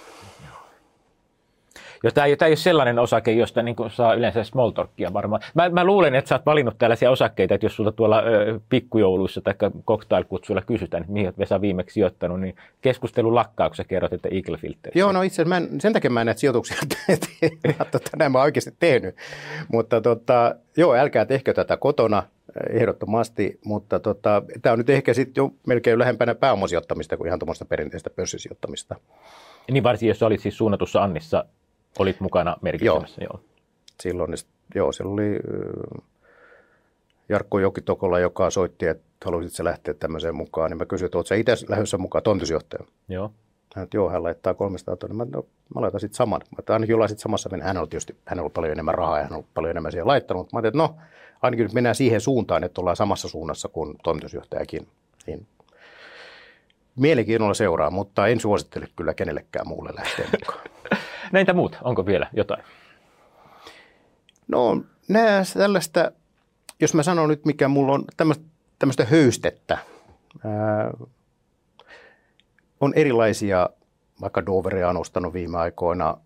Jos 2.02 2.14
tämä, 2.14 2.26
tämä 2.38 2.46
ei 2.46 2.50
ole 2.50 2.56
sellainen 2.56 2.98
osake, 2.98 3.32
josta 3.32 3.62
niin 3.62 3.76
saa 3.88 4.14
yleensä 4.14 4.44
small 4.44 4.70
talkia 4.70 5.12
varmaan. 5.12 5.42
Mä, 5.54 5.68
mä, 5.68 5.84
luulen, 5.84 6.14
että 6.14 6.28
sä 6.28 6.34
oot 6.34 6.46
valinnut 6.46 6.78
tällaisia 6.78 7.10
osakkeita, 7.10 7.54
että 7.54 7.64
jos 7.66 7.76
sulta 7.76 7.92
tuolla 7.92 8.18
ö, 8.18 8.60
pikkujouluissa 8.68 9.40
tai 9.40 9.54
cocktailkutsuilla 9.86 10.62
kysytään, 10.62 11.00
että 11.00 11.12
mihin 11.12 11.26
olet 11.26 11.38
Vesa 11.38 11.60
viimeksi 11.60 11.94
sijoittanut, 11.94 12.40
niin 12.40 12.56
keskustelun 12.80 13.34
lakkauksessa 13.34 13.88
kerrot, 13.88 14.12
että 14.12 14.28
Eagle 14.32 14.56
Filter. 14.56 14.92
Joo, 14.94 15.12
no 15.12 15.22
itse 15.22 15.42
asiassa 15.42 15.68
sen 15.78 15.92
takia 15.92 16.10
mä 16.10 16.20
en 16.20 16.26
näitä 16.26 16.40
sijoituksia 16.40 16.76
tota, 17.90 18.10
näin 18.16 18.32
mä 18.32 18.38
oon 18.38 18.44
oikeasti 18.44 18.74
tehnyt. 18.78 19.16
Mutta 19.72 20.00
tota, 20.00 20.54
joo, 20.76 20.94
älkää 20.94 21.24
tehkö 21.24 21.54
tätä 21.54 21.76
kotona 21.76 22.22
ehdottomasti, 22.70 23.58
mutta 23.64 24.00
tota, 24.00 24.42
tämä 24.62 24.72
on 24.72 24.78
nyt 24.78 24.90
ehkä 24.90 25.14
sitten 25.14 25.42
jo 25.42 25.50
melkein 25.66 25.98
lähempänä 25.98 26.34
pääomasijoittamista 26.34 27.16
kuin 27.16 27.26
ihan 27.26 27.38
tuommoista 27.38 27.64
perinteistä 27.64 28.10
pörssisijoittamista. 28.10 28.94
Niin 29.70 29.82
varsin, 29.82 30.08
jos 30.08 30.22
olit 30.22 30.40
siis 30.40 30.58
suunnatussa 30.58 31.02
Annissa 31.02 31.44
Olit 31.98 32.20
mukana 32.20 32.56
merkitsemässä, 32.62 33.24
joo. 33.24 33.30
joo. 33.32 33.44
Silloin, 34.02 34.34
joo, 34.74 34.92
siellä 34.92 35.12
oli 35.12 35.40
Jarkko 37.28 37.58
Jokitokola, 37.58 38.18
joka 38.18 38.50
soitti, 38.50 38.86
että 38.86 39.04
haluaisit 39.24 39.52
se 39.52 39.64
lähteä 39.64 39.94
tämmöiseen 39.94 40.34
mukaan. 40.34 40.70
Niin 40.70 40.78
mä 40.78 40.86
kysyin, 40.86 41.06
että 41.06 41.18
oletko 41.18 41.34
itse 41.34 41.56
lähdössä 41.68 41.98
mukaan 41.98 42.22
tontisjohtaja? 42.22 42.84
Joo. 43.08 43.32
Hän, 43.74 43.82
että 43.82 43.96
joo, 43.96 44.10
hän 44.10 44.22
laittaa 44.22 44.54
300 44.54 44.96
tonnia. 44.96 45.16
Mä, 45.16 45.26
no, 45.32 45.46
mä 45.74 45.80
laitan 45.80 46.00
sitten 46.00 46.16
saman. 46.16 46.40
Mä, 46.50 46.56
että 46.58 46.72
ainakin 46.72 46.94
ollaan 46.94 47.08
sitten 47.08 47.22
samassa 47.22 47.48
mennä. 47.48 47.66
Hän 47.66 47.76
on 47.76 47.88
tietysti, 47.88 48.16
hän 48.24 48.38
on 48.38 48.40
ollut 48.40 48.52
paljon 48.52 48.72
enemmän 48.72 48.94
rahaa 48.94 49.18
ja 49.18 49.22
hän 49.22 49.32
on 49.32 49.36
ollut 49.36 49.54
paljon 49.54 49.70
enemmän 49.70 49.92
siihen 49.92 50.06
laittanut. 50.06 50.52
Mä 50.52 50.56
ajattelin, 50.58 50.84
että 50.84 50.94
no, 50.94 51.06
ainakin 51.42 51.64
nyt 51.64 51.72
mennään 51.72 51.94
siihen 51.94 52.20
suuntaan, 52.20 52.64
että 52.64 52.80
ollaan 52.80 52.96
samassa 52.96 53.28
suunnassa 53.28 53.68
kuin 53.68 53.96
toimitusjohtajakin. 54.02 54.88
Niin 55.26 55.46
mielenkiinnolla 56.96 57.54
seuraa, 57.54 57.90
mutta 57.90 58.26
en 58.26 58.40
suosittele 58.40 58.88
kyllä 58.96 59.14
kenellekään 59.14 59.68
muulle 59.68 59.90
lähteä 59.94 60.26
mukaan. 60.32 60.66
Näitä 61.32 61.52
muut, 61.52 61.78
onko 61.82 62.06
vielä 62.06 62.30
jotain? 62.32 62.64
No 64.48 64.82
nämä 65.08 65.42
tällaista, 65.54 66.12
jos 66.80 66.94
mä 66.94 67.02
sanon 67.02 67.28
nyt 67.28 67.44
mikä 67.44 67.68
mulla 67.68 67.92
on 67.92 68.04
tämmöistä, 68.16 68.44
tämmöistä 68.78 69.04
höystettä. 69.04 69.78
Ää, 70.44 70.90
on 72.80 72.92
erilaisia, 72.96 73.70
vaikka 74.20 74.46
Doveria 74.46 74.88
on 74.88 74.96
ostanut 74.96 75.32
viime 75.32 75.58
aikoina, 75.58 76.16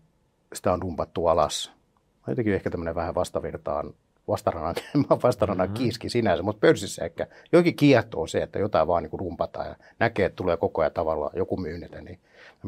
sitä 0.53 0.73
on 0.73 0.81
dumpattu 0.81 1.27
alas. 1.27 1.71
Jotenkin 2.27 2.53
ehkä 2.53 2.69
tämmöinen 2.69 2.95
vähän 2.95 3.15
vastavirtaan 3.15 3.93
vastarannan, 4.27 4.75
vastarannan 5.23 5.67
mm-hmm. 5.67 5.77
kiiski 5.77 6.09
sinänsä, 6.09 6.43
mutta 6.43 6.59
pörssissä 6.59 7.05
ehkä 7.05 7.27
jokin 7.51 7.75
kiehtoo 7.75 8.27
se, 8.27 8.41
että 8.41 8.59
jotain 8.59 8.87
vaan 8.87 9.03
niin 9.03 9.19
rumpataan 9.19 9.67
ja 9.67 9.75
näkee, 9.99 10.25
että 10.25 10.35
tulee 10.35 10.57
koko 10.57 10.81
ajan 10.81 10.91
tavallaan 10.91 11.31
joku 11.35 11.57
myynnetä, 11.57 12.01
niin 12.01 12.19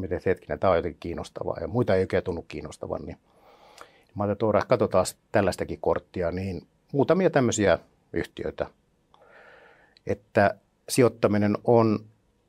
että 0.04 0.30
hetkinen, 0.30 0.60
tämä 0.60 0.72
on 0.72 0.78
jotenkin 0.78 1.00
kiinnostavaa 1.00 1.58
ja 1.62 1.68
muita 1.68 1.96
ei 1.96 2.02
oikein 2.02 2.24
tunnu 2.24 2.46
kiinnostavan, 2.48 3.02
niin 3.02 3.18
mä 4.16 4.24
ajattelin, 4.24 4.56
että 4.56 4.68
katsotaan 4.68 5.06
tällaistakin 5.32 5.80
korttia, 5.82 6.32
niin 6.32 6.68
muutamia 6.94 7.30
tämmöisiä 7.30 7.80
yhtiöitä, 8.14 8.68
että 10.08 10.56
sijoittaminen 10.90 11.58
on 11.64 12.00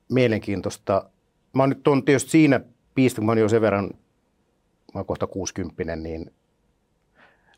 mielenkiintoista. 0.08 1.10
Mä 1.52 1.62
oon 1.62 1.68
nyt 1.68 1.88
on 1.88 2.04
tietysti 2.04 2.30
siinä 2.30 2.60
piistä, 2.94 3.18
kun 3.18 3.26
mä 3.26 3.30
oon 3.32 3.38
jo 3.38 3.48
sen 3.48 3.60
verran, 3.60 3.84
mä 4.94 4.98
oon 4.98 5.06
kohta 5.06 5.26
60, 5.26 5.96
niin 5.96 6.32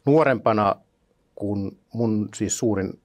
nuorempana 0.06 0.76
kun 1.34 1.76
mun 1.92 2.28
siis 2.34 2.58
suurin 2.58 3.00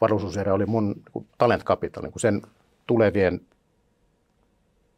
varallisuuserä 0.00 0.54
oli 0.54 0.66
mun 0.66 1.02
talent 1.38 1.64
capital, 1.64 2.02
niin 2.02 2.12
kun 2.12 2.20
sen 2.20 2.42
tulevien 2.86 3.40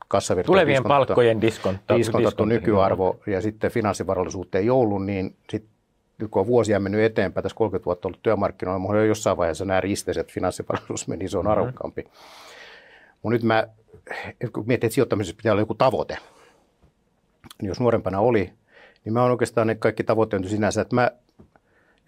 kassavirta. 0.09 0.47
Tulevien 0.47 0.83
palkkojen 0.83 1.41
diskontattu, 1.41 1.97
diskontattu 1.97 2.45
nykyarvo 2.45 3.21
ja 3.27 3.41
sitten 3.41 3.71
finanssivarallisuuteen 3.71 4.67
joulun, 4.67 5.07
niin 5.07 5.37
sitten 5.51 5.73
nyt 6.19 6.31
kun 6.31 6.41
on 6.41 6.47
vuosia 6.47 6.81
mennyt 6.81 7.01
eteenpäin, 7.01 7.43
tässä 7.43 7.57
30 7.57 7.85
vuotta 7.85 8.09
ollut 8.09 8.23
työmarkkinoilla, 8.23 8.79
mulla 8.79 9.01
on 9.01 9.09
jossain 9.09 9.37
vaiheessa 9.37 9.65
nämä 9.65 9.81
risteiset 9.81 10.33
finanssivarallisuus 10.33 11.09
meni, 11.09 11.29
se 11.29 11.39
on 11.39 11.45
mm-hmm. 11.45 11.53
arvokkaampi. 11.53 12.05
Mutta 13.23 13.35
nyt 13.35 13.43
mä, 13.43 13.67
kun 14.53 14.65
mietin, 14.67 14.87
että 14.87 14.95
sijoittamisessa 14.95 15.37
pitää 15.37 15.53
olla 15.53 15.63
joku 15.63 15.75
tavoite, 15.75 16.19
niin 17.63 17.69
jos 17.69 17.81
nuorempana 17.81 18.21
oli, 18.21 18.53
niin 19.05 19.13
mä 19.13 19.23
oon 19.23 19.31
oikeastaan 19.31 19.67
ne 19.67 19.75
kaikki 19.75 20.05
tavoitteet 20.05 20.49
sinänsä, 20.49 20.81
että 20.81 20.95
mä 20.95 21.11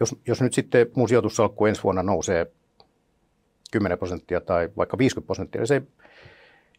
jos, 0.00 0.16
jos 0.26 0.42
nyt 0.42 0.52
sitten 0.52 0.86
mun 0.96 1.08
sijoitussalkku 1.08 1.66
ensi 1.66 1.82
vuonna 1.82 2.02
nousee 2.02 2.46
10 3.70 3.98
prosenttia 3.98 4.40
tai 4.40 4.68
vaikka 4.76 4.98
50 4.98 5.26
prosenttia, 5.26 5.60
niin 5.60 5.66
se 5.66 5.74
ei 5.74 5.82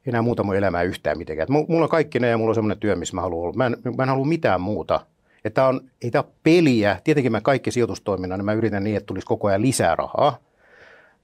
enää 0.06 0.22
muuta 0.22 0.44
mun 0.44 0.56
elämää 0.56 0.84
yhtään 0.84 1.18
mitenkään. 1.18 1.48
Mulla 1.50 1.84
on 1.84 1.90
kaikki 1.90 2.20
ne 2.20 2.30
ja 2.30 2.38
mulla 2.38 2.52
on 2.52 2.56
semmoinen 2.56 2.80
työ, 2.80 2.96
missä 2.96 3.16
mä 3.16 3.22
haluan 3.22 3.44
olla. 3.44 3.58
Mä 3.58 3.66
en, 3.66 3.78
mä 3.98 4.04
en 4.04 4.10
halua 4.10 4.26
mitään 4.26 4.62
muuta. 4.62 5.06
Että 5.46 5.66
on, 5.66 5.82
ei 6.02 6.12
tämä 6.12 6.24
peliä. 6.44 7.02
Tietenkin 7.04 7.32
mä 7.32 7.42
kaikki 7.42 7.72
sijoitustoiminnan, 7.72 8.40
niin 8.40 8.46
mä 8.46 8.54
yritän 8.54 8.84
niin, 8.84 8.98
että 8.98 9.08
tulisi 9.08 9.28
koko 9.28 9.48
ajan 9.48 9.62
lisää 9.62 9.96
rahaa. 9.96 10.38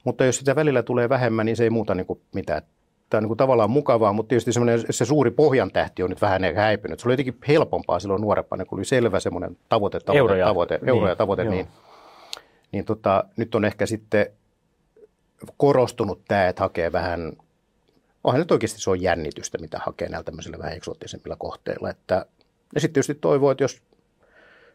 Mutta 0.04 0.24
jos 0.24 0.38
sitä 0.38 0.56
välillä 0.56 0.82
tulee 0.82 1.08
vähemmän, 1.08 1.46
niin 1.46 1.56
se 1.56 1.64
ei 1.64 1.70
muuta 1.70 1.94
niin 1.94 2.06
kuin 2.06 2.20
mitään. 2.34 2.62
Tämä 3.12 3.18
on 3.18 3.22
niin 3.22 3.28
kuin 3.28 3.38
tavallaan 3.38 3.70
mukavaa, 3.70 4.12
mutta 4.12 4.28
tietysti 4.28 4.50
se 4.90 5.04
suuri 5.04 5.30
pohjan 5.30 5.70
tähti 5.70 6.02
on 6.02 6.10
nyt 6.10 6.20
vähän 6.20 6.42
häipynyt. 6.56 7.00
Se 7.00 7.08
oli 7.08 7.12
jotenkin 7.12 7.38
helpompaa 7.48 8.00
silloin 8.00 8.22
nuorempana, 8.22 8.64
kun 8.64 8.78
oli 8.78 8.84
selvä 8.84 9.20
semmoinen 9.20 9.56
tavoite, 9.68 10.00
tavoite, 10.00 10.18
euroja. 10.18 10.46
tavoite, 10.46 10.80
euroja, 10.86 11.06
niin, 11.06 11.18
tavoite, 11.18 11.44
niin, 11.44 11.68
niin 12.72 12.84
tota, 12.84 13.24
nyt 13.36 13.54
on 13.54 13.64
ehkä 13.64 13.86
sitten 13.86 14.26
korostunut 15.56 16.20
tämä, 16.28 16.48
että 16.48 16.62
hakee 16.62 16.92
vähän, 16.92 17.32
onhan 18.24 18.38
nyt 18.38 18.50
oikeasti 18.50 18.80
se 18.80 18.90
on 18.90 19.02
jännitystä, 19.02 19.58
mitä 19.58 19.80
hakee 19.86 20.08
näillä 20.08 20.24
tämmöisillä 20.24 20.58
vähän 20.58 20.72
eksoottisemmilla 20.72 21.36
kohteilla. 21.38 21.90
Että, 21.90 22.26
ja 22.74 22.80
sitten 22.80 22.92
tietysti 22.92 23.14
toivoo, 23.14 23.50
että 23.50 23.64
jos, 23.64 23.82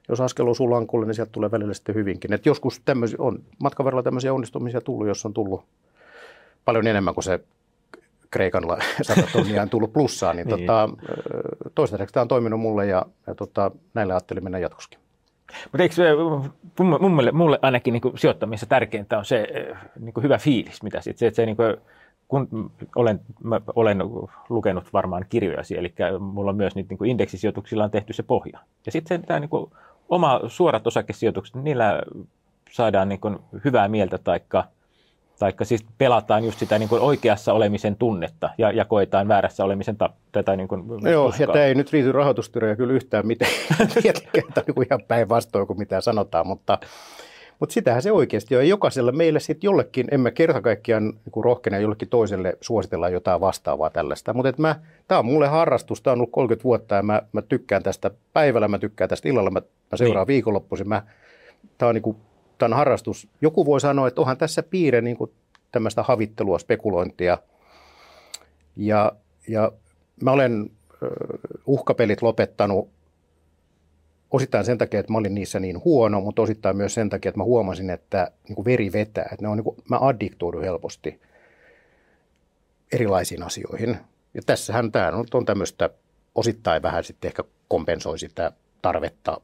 jos 0.10 0.22
askel 0.22 0.48
osuu 0.48 0.72
lankulle, 0.72 1.06
niin 1.06 1.16
sieltä 1.16 1.32
tulee 1.32 1.52
välillä 1.52 1.74
sitten 1.74 1.96
hyvinkin. 1.96 2.34
Et 2.34 2.46
joskus 2.46 2.82
tämmöisiä 2.86 3.18
on 3.20 3.44
matkan 3.60 3.84
varrella 3.84 4.04
tämmöisiä 4.04 4.34
onnistumisia 4.34 4.82
tullut, 4.82 5.08
jos 5.08 5.26
on 5.26 5.34
tullut 5.34 5.66
paljon 6.66 6.88
enemmän 6.88 7.14
kuin 7.14 7.24
se 7.24 7.40
Kreikan 8.32 8.64
100 9.02 9.22
tonnia 9.34 9.62
on 9.62 9.70
tullut 9.70 9.94
plussaan, 9.94 10.36
niin, 10.36 10.48
niin. 10.48 10.60
Tota, 10.60 10.90
toistaiseksi 11.76 12.14
tämä 12.14 12.22
on 12.22 12.28
toiminut 12.28 12.60
mulle 12.60 12.86
ja, 12.86 13.06
ja 13.28 13.36
tota, 13.36 13.72
näillä 13.94 14.14
ajattelin 14.14 14.44
mennä 14.44 14.60
jatkoskin. 14.60 15.00
Mutta 15.64 15.84
eikö 15.84 15.96
mulle, 17.00 17.32
mulle 17.32 17.60
ainakin 17.62 17.92
niin 17.94 18.02
sijoittamisessa 18.16 18.66
tärkeintä 18.66 19.18
on 19.18 19.26
se 19.26 19.48
niin 20.00 20.14
hyvä 20.24 20.38
fiilis, 20.38 20.84
mitä 20.84 21.02
sit, 21.02 21.18
se, 21.18 21.28
että 21.28 21.36
se 21.36 21.46
niin 21.46 21.58
kuin, 21.58 21.78
kun 22.28 22.72
olen, 22.96 23.20
mä 23.44 23.62
olen 23.76 24.00
lukenut 24.50 24.94
varmaan 24.94 25.26
kirjojasi, 25.30 25.78
eli 25.78 25.94
mulla 26.20 26.50
on 26.52 26.58
myös 26.58 26.76
niitä 26.76 26.96
niin 27.00 27.10
indeksisijoituksilla 27.10 27.84
on 27.84 27.92
tehty 27.92 28.14
se 28.14 28.24
pohja. 28.24 28.60
Ja 28.86 28.92
sitten 28.92 29.22
tämä 29.22 29.40
niin 29.40 29.50
kuin, 29.50 29.72
oma 30.10 30.42
suorat 30.48 30.88
osakesijoitukset, 30.88 31.56
niillä 31.56 32.02
saadaan 32.72 33.10
niin 33.10 33.20
kuin, 33.20 33.40
hyvää 33.66 33.88
mieltä 33.88 34.18
taikka 34.18 34.64
taikka 35.40 35.66
siis 35.66 35.86
pelataan 35.98 36.44
just 36.44 36.60
sitä 36.60 36.80
niin 36.80 36.90
kuin 36.90 37.02
oikeassa 37.02 37.54
olemisen 37.54 37.96
tunnetta 37.96 38.50
ja, 38.58 38.72
ja 38.72 38.86
koetaan 38.86 39.28
väärässä 39.28 39.64
olemisen 39.66 39.98
ta, 39.98 40.10
tätä 40.32 40.56
niin 40.56 40.68
kuin 40.68 40.84
Joo, 41.12 41.26
tuskaa. 41.26 41.48
ja 41.48 41.54
tämä 41.54 41.66
ei 41.66 41.76
nyt 41.76 41.94
riity 41.94 42.12
rahoitustyöjä 42.12 42.76
kyllä 42.76 42.94
yhtään 42.94 43.28
mitään, 43.28 43.52
tietenkään 44.02 44.64
niin 44.68 44.86
ihan 44.86 45.04
päinvastoin 45.08 45.68
kuin 45.68 45.80
mitä 45.80 46.02
sanotaan, 46.02 46.48
mutta, 46.48 46.78
mutta 47.60 47.74
sitähän 47.74 48.02
se 48.02 48.12
oikeasti 48.12 48.56
on. 48.56 48.68
Jokaisella 48.68 49.12
meillä 49.12 49.40
sitten 49.40 49.68
jollekin, 49.68 50.08
emme 50.12 50.32
kerta 50.32 50.62
kaikkiaan 50.62 51.04
niin 51.04 51.44
rohkene 51.44 51.82
jollekin 51.82 52.10
toiselle 52.10 52.58
suositella 52.62 53.10
jotain 53.10 53.42
vastaavaa 53.42 53.90
tällaista, 53.90 54.34
mutta 54.34 54.54
mä, 54.58 54.76
tämä 55.08 55.20
on 55.20 55.26
mulle 55.26 55.48
harrastus, 55.48 56.02
tämä 56.02 56.12
on 56.12 56.18
ollut 56.18 56.32
30 56.32 56.64
vuotta 56.64 56.96
ja 56.96 57.04
mä, 57.04 57.22
mä 57.34 57.42
tykkään 57.42 57.84
tästä 57.84 58.12
päivällä, 58.34 58.68
mä 58.68 58.80
tykkään 58.80 59.10
tästä 59.10 59.30
illalla, 59.30 59.52
mä, 59.52 59.62
mä 59.92 59.98
seuraan 59.98 60.28
niin. 60.28 60.34
viikonloppuisin, 60.34 60.88
mä, 60.88 61.04
tämä 61.78 61.90
on 61.90 61.96
niin 61.96 62.04
kuin 62.04 62.18
tämän 62.58 62.78
harrastus. 62.78 63.28
Joku 63.42 63.66
voi 63.66 63.82
sanoa, 63.82 64.08
että 64.08 64.22
onhan 64.22 64.38
tässä 64.38 64.64
piirre 64.64 65.02
niin 65.02 65.18
kuin 65.18 65.32
tämmöistä 65.72 66.04
havittelua, 66.04 66.60
spekulointia. 66.60 67.38
Ja, 68.76 69.12
ja 69.48 69.72
mä 70.24 70.32
olen 70.32 70.72
uhkapelit 71.66 72.22
lopettanut 72.22 72.90
osittain 74.32 74.66
sen 74.66 74.78
takia, 74.78 75.00
että 75.00 75.12
mä 75.12 75.18
olin 75.18 75.36
niissä 75.36 75.60
niin 75.60 75.84
huono, 75.84 76.22
mutta 76.22 76.42
osittain 76.42 76.78
myös 76.78 76.94
sen 76.94 77.10
takia, 77.10 77.30
että 77.30 77.40
mä 77.40 77.44
huomasin, 77.44 77.90
että 77.90 78.32
niin 78.48 78.56
kuin 78.56 78.66
veri 78.66 78.92
vetää. 78.92 79.30
Että 79.32 79.42
ne 79.42 79.48
on 79.48 79.58
niin 79.58 79.64
kuin, 79.64 79.78
mä 79.90 79.98
addiktoidun 80.02 80.64
helposti 80.64 81.22
erilaisiin 82.92 83.44
asioihin. 83.44 83.98
Ja 84.34 84.42
tässähän 84.46 84.92
tämä 84.92 85.08
on, 85.08 85.26
on 85.34 85.46
tämmöistä 85.46 85.90
osittain 86.36 86.82
vähän 86.82 87.04
sitten 87.04 87.30
ehkä 87.30 87.44
kompensoi 87.68 88.20
sitä 88.20 88.52
tarvetta 88.82 89.42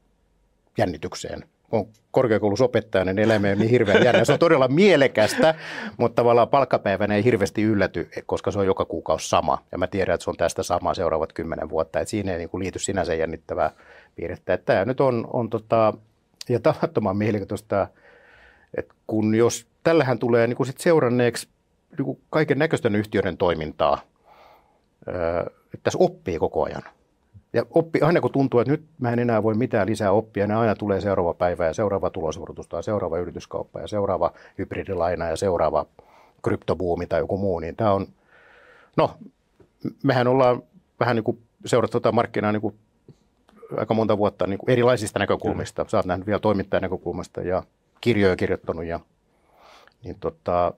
jännitykseen. 0.78 1.44
On 1.74 1.86
korkeakoulussa 2.12 2.66
opettajana, 2.66 3.14
niin 3.14 3.24
elämä 3.24 3.48
on 3.48 3.58
niin 3.58 3.70
hirveän 3.70 4.04
jännä. 4.04 4.26
Se 4.26 4.34
on 4.34 4.40
todella 4.40 4.68
mielekästä, 4.68 5.56
mutta 5.98 6.16
tavallaan 6.16 6.50
palkkapäivänä 6.50 7.16
ei 7.16 7.24
hirveästi 7.24 7.64
ylläty, 7.64 8.10
koska 8.26 8.52
se 8.52 8.60
on 8.60 8.66
joka 8.66 8.86
kuukausi 8.86 9.30
sama. 9.30 9.64
Ja 9.72 9.78
mä 9.78 9.88
tiedän, 9.88 10.14
että 10.14 10.24
se 10.24 10.30
on 10.30 10.38
tästä 10.38 10.64
sama 10.64 10.94
seuraavat 10.94 11.34
kymmenen 11.34 11.70
vuotta. 11.70 12.00
Että 12.00 12.10
siinä 12.10 12.32
ei 12.32 12.38
niin 12.38 12.50
liity 12.60 12.80
sinänsä 12.80 13.14
jännittävää 13.14 13.72
piirrettä. 14.16 14.54
Että 14.54 14.66
tämä 14.66 14.86
nyt 14.86 15.02
on, 15.02 15.28
on 15.34 15.50
tota, 15.50 15.94
ja 16.50 16.60
tavattoman 16.60 17.18
mielenkiintoista, 17.18 17.88
että 18.78 18.94
kun 19.08 19.36
jos 19.36 19.68
tällähän 19.84 20.20
tulee 20.20 20.48
niin 20.48 20.66
sit 20.66 20.78
seuranneeksi 20.78 21.48
niin 21.98 22.22
kaiken 22.30 22.60
näköisten 22.60 22.96
yhtiöiden 22.96 23.38
toimintaa, 23.38 24.02
että 25.74 25.84
tässä 25.84 26.00
oppii 26.02 26.40
koko 26.40 26.64
ajan. 26.64 26.84
Ja 27.54 27.66
oppi, 27.70 28.02
aina 28.02 28.22
kun 28.22 28.32
tuntuu, 28.32 28.60
että 28.60 28.72
nyt 28.72 28.86
mä 29.00 29.12
en 29.14 29.20
enää 29.20 29.44
voi 29.44 29.54
mitään 29.54 29.88
lisää 29.88 30.12
oppia, 30.12 30.48
niin 30.48 30.58
aina 30.58 30.76
tulee 30.76 31.02
seuraava 31.02 31.34
päivä 31.34 31.66
ja 31.66 31.74
seuraava 31.74 32.10
tulosvuorotus 32.10 32.68
tai 32.68 32.84
seuraava 32.84 33.20
yrityskauppa 33.20 33.80
ja 33.80 33.88
seuraava 33.88 34.32
hybridilaina 34.58 35.30
ja 35.30 35.36
seuraava 35.36 35.86
kryptobuumi 36.44 37.06
tai 37.06 37.20
joku 37.20 37.38
muu. 37.38 37.60
Niin 37.60 37.76
tämä 37.76 37.94
on, 37.94 38.08
no, 38.98 39.18
mehän 40.04 40.28
ollaan 40.28 40.64
vähän 41.00 41.16
niin 41.16 41.24
kuin 41.24 41.42
seurattu 41.66 42.00
tätä 42.00 42.12
markkinaa 42.12 42.52
niin 42.52 42.62
kuin 42.62 42.76
aika 43.78 43.94
monta 43.94 44.18
vuotta 44.18 44.48
niin 44.48 44.58
kuin 44.58 44.70
erilaisista 44.70 45.20
näkökulmista. 45.20 45.86
Sä 45.88 45.98
oot 45.98 46.06
nähnyt 46.06 46.28
vielä 46.28 46.40
toimittajan 46.40 46.82
näkökulmasta 46.82 47.42
ja 47.42 47.64
kirjoja 48.02 48.36
kirjoittanut 48.36 48.86
ja 48.86 49.00
niin 50.04 50.16
tota, 50.20 50.74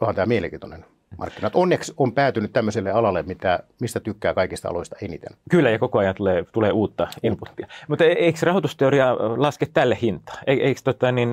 onhan 0.00 0.14
tämä 0.14 0.26
mielenkiintoinen 0.26 0.84
markkinat. 1.18 1.56
Onneksi 1.56 1.94
on 1.96 2.12
päätynyt 2.12 2.52
tämmöiselle 2.52 2.90
alalle, 2.90 3.22
mitä, 3.22 3.58
mistä 3.80 4.00
tykkää 4.00 4.34
kaikista 4.34 4.68
aloista 4.68 4.96
eniten. 5.02 5.36
Kyllä, 5.50 5.70
ja 5.70 5.78
koko 5.78 5.98
ajan 5.98 6.14
tulee, 6.14 6.44
tulee 6.52 6.72
uutta 6.72 7.08
inputtia. 7.22 7.66
Mutta 7.88 8.04
e-, 8.04 8.12
eikö 8.12 8.38
rahoitusteoria 8.42 9.16
laske 9.36 9.66
tälle 9.66 9.98
hinta? 10.02 10.32
E-, 10.46 10.52
eikö 10.52 10.80
tota, 10.84 11.12
niin, 11.12 11.30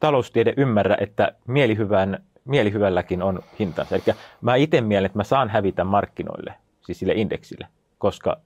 taloustiede 0.00 0.54
ymmärrä, 0.56 0.96
että 1.00 1.32
mielihyvän, 1.46 2.22
mielihyvälläkin 2.44 3.22
on 3.22 3.42
hintansa? 3.58 3.94
Eli 3.94 4.16
mä 4.40 4.56
itse 4.56 4.80
mielen, 4.80 5.06
että 5.06 5.18
mä 5.18 5.24
saan 5.24 5.48
hävitä 5.48 5.84
markkinoille, 5.84 6.54
siis 6.82 6.98
sille 6.98 7.12
indeksille, 7.12 7.66
koska 7.98 8.36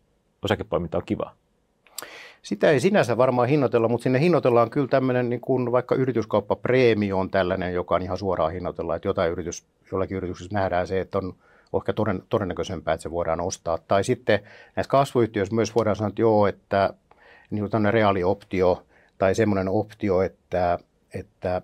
osakepoiminta 0.43 0.99
on 0.99 1.05
kivaa. 1.07 1.35
Sitä 2.43 2.71
ei 2.71 2.81
sinänsä 2.81 3.17
varmaan 3.17 3.49
hinnoitella, 3.49 3.89
mutta 3.89 4.03
sinne 4.03 4.21
hinnoitellaan 4.21 4.71
kyllä 4.71 4.89
tämmöinen, 4.89 5.29
niin 5.29 5.41
kuin 5.41 5.73
vaikka 5.73 5.95
yrityskauppapreemio 5.95 7.19
on 7.19 7.31
tällainen, 7.31 7.75
joka 7.75 7.95
on 7.95 8.03
ihan 8.03 8.19
suoraan 8.19 8.53
hinnoitella, 8.53 8.97
että 8.97 9.09
jotain 9.09 9.33
yritys, 9.33 9.67
jollakin 9.93 10.17
yrityksessä 10.17 10.55
nähdään 10.55 10.87
se, 10.87 11.01
että 11.01 11.19
on 11.19 11.35
ehkä 11.81 11.93
toden, 11.93 12.23
todennäköisempää, 12.29 12.95
että 12.95 13.03
se 13.03 13.11
voidaan 13.11 13.41
ostaa. 13.41 13.79
Tai 13.79 14.05
sitten 14.05 14.41
näissä 14.77 14.91
kasvuyhtiöissä 14.91 15.55
myös 15.55 15.75
voidaan 15.75 15.97
sanoa, 15.97 16.09
että 16.09 16.23
joo, 16.23 16.47
että 16.47 16.95
niin 17.51 17.61
kuin 17.61 17.71
tämmöinen 17.71 17.95
reaalioptio 17.95 18.87
tai 19.19 19.35
semmoinen 19.35 19.69
optio, 19.69 20.23
että, 20.23 20.79
että 21.15 21.63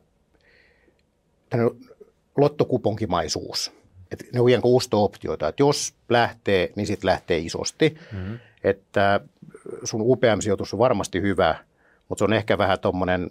lottokuponkimaisuus, 2.36 3.72
että 4.12 4.24
ne 4.32 4.40
on 4.40 4.48
ihan 4.48 4.62
osto-optioita, 4.64 5.48
että 5.48 5.62
jos 5.62 5.94
lähtee, 6.08 6.72
niin 6.76 6.86
sitten 6.86 7.08
lähtee 7.08 7.38
isosti. 7.38 7.98
Mm-hmm. 8.12 8.38
Että 8.64 9.20
sun 9.84 10.00
UPM-sijoitus 10.02 10.72
on 10.72 10.78
varmasti 10.78 11.20
hyvä, 11.20 11.54
mutta 12.08 12.20
se 12.20 12.24
on 12.24 12.32
ehkä 12.32 12.58
vähän 12.58 12.80
tuommoinen, 12.80 13.30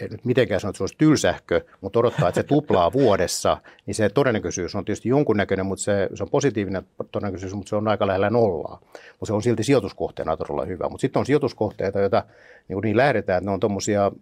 en 0.00 0.10
nyt 0.10 0.24
mitenkään 0.24 0.60
sano, 0.60 0.70
että 0.70 0.76
se 0.76 0.82
olisi 0.82 0.94
tylsähkö, 0.98 1.60
mutta 1.80 1.98
odottaa, 1.98 2.28
että 2.28 2.40
se 2.40 2.46
tuplaa 2.46 2.92
vuodessa, 3.02 3.56
niin 3.86 3.94
se 3.94 4.08
todennäköisyys 4.08 4.74
on 4.74 4.84
tietysti 4.84 5.08
jonkunnäköinen, 5.08 5.66
mutta 5.66 5.84
se, 5.84 6.08
se 6.14 6.22
on 6.22 6.30
positiivinen 6.30 6.82
todennäköisyys, 7.12 7.54
mutta 7.54 7.70
se 7.70 7.76
on 7.76 7.88
aika 7.88 8.06
lähellä 8.06 8.30
nollaa. 8.30 8.80
Mutta 8.92 9.26
se 9.26 9.32
on 9.32 9.42
silti 9.42 9.64
sijoituskohteena 9.64 10.36
todella 10.36 10.64
hyvä. 10.64 10.88
Mutta 10.88 11.00
sitten 11.00 11.20
on 11.20 11.26
sijoituskohteita, 11.26 12.00
joita 12.00 12.24
niin, 12.68 12.78
niin 12.82 12.96
lähdetään, 12.96 13.38
että 13.38 13.50
ne 13.50 13.54
on 13.54 13.60
tuommoisia, 13.60 14.12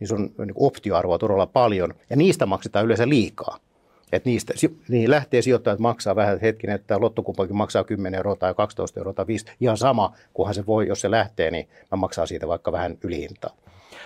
niin 0.00 0.08
se 0.08 0.14
on 0.14 0.30
niin 0.38 0.54
optioarvoa 0.54 1.18
todella 1.18 1.46
paljon, 1.46 1.94
ja 2.10 2.16
niistä 2.16 2.46
maksetaan 2.46 2.84
yleensä 2.84 3.08
liikaa. 3.08 3.58
Että 4.16 4.30
niistä, 4.30 4.54
niin 4.88 5.10
lähtee 5.10 5.42
sijoittajat 5.42 5.78
maksaa 5.78 6.16
vähän 6.16 6.40
hetken, 6.40 6.70
että 6.70 7.00
lottokumpakin 7.00 7.56
maksaa 7.56 7.84
10 7.84 8.18
euroa 8.18 8.36
tai 8.36 8.54
12 8.54 9.00
euroa 9.00 9.12
tai 9.12 9.26
5, 9.26 9.46
ihan 9.60 9.76
sama, 9.76 10.12
kunhan 10.34 10.54
se 10.54 10.66
voi, 10.66 10.88
jos 10.88 11.00
se 11.00 11.10
lähtee, 11.10 11.50
niin 11.50 11.68
mä 11.90 11.96
maksaa 11.96 12.26
siitä 12.26 12.48
vaikka 12.48 12.72
vähän 12.72 12.98
ylihintaa. 13.04 13.50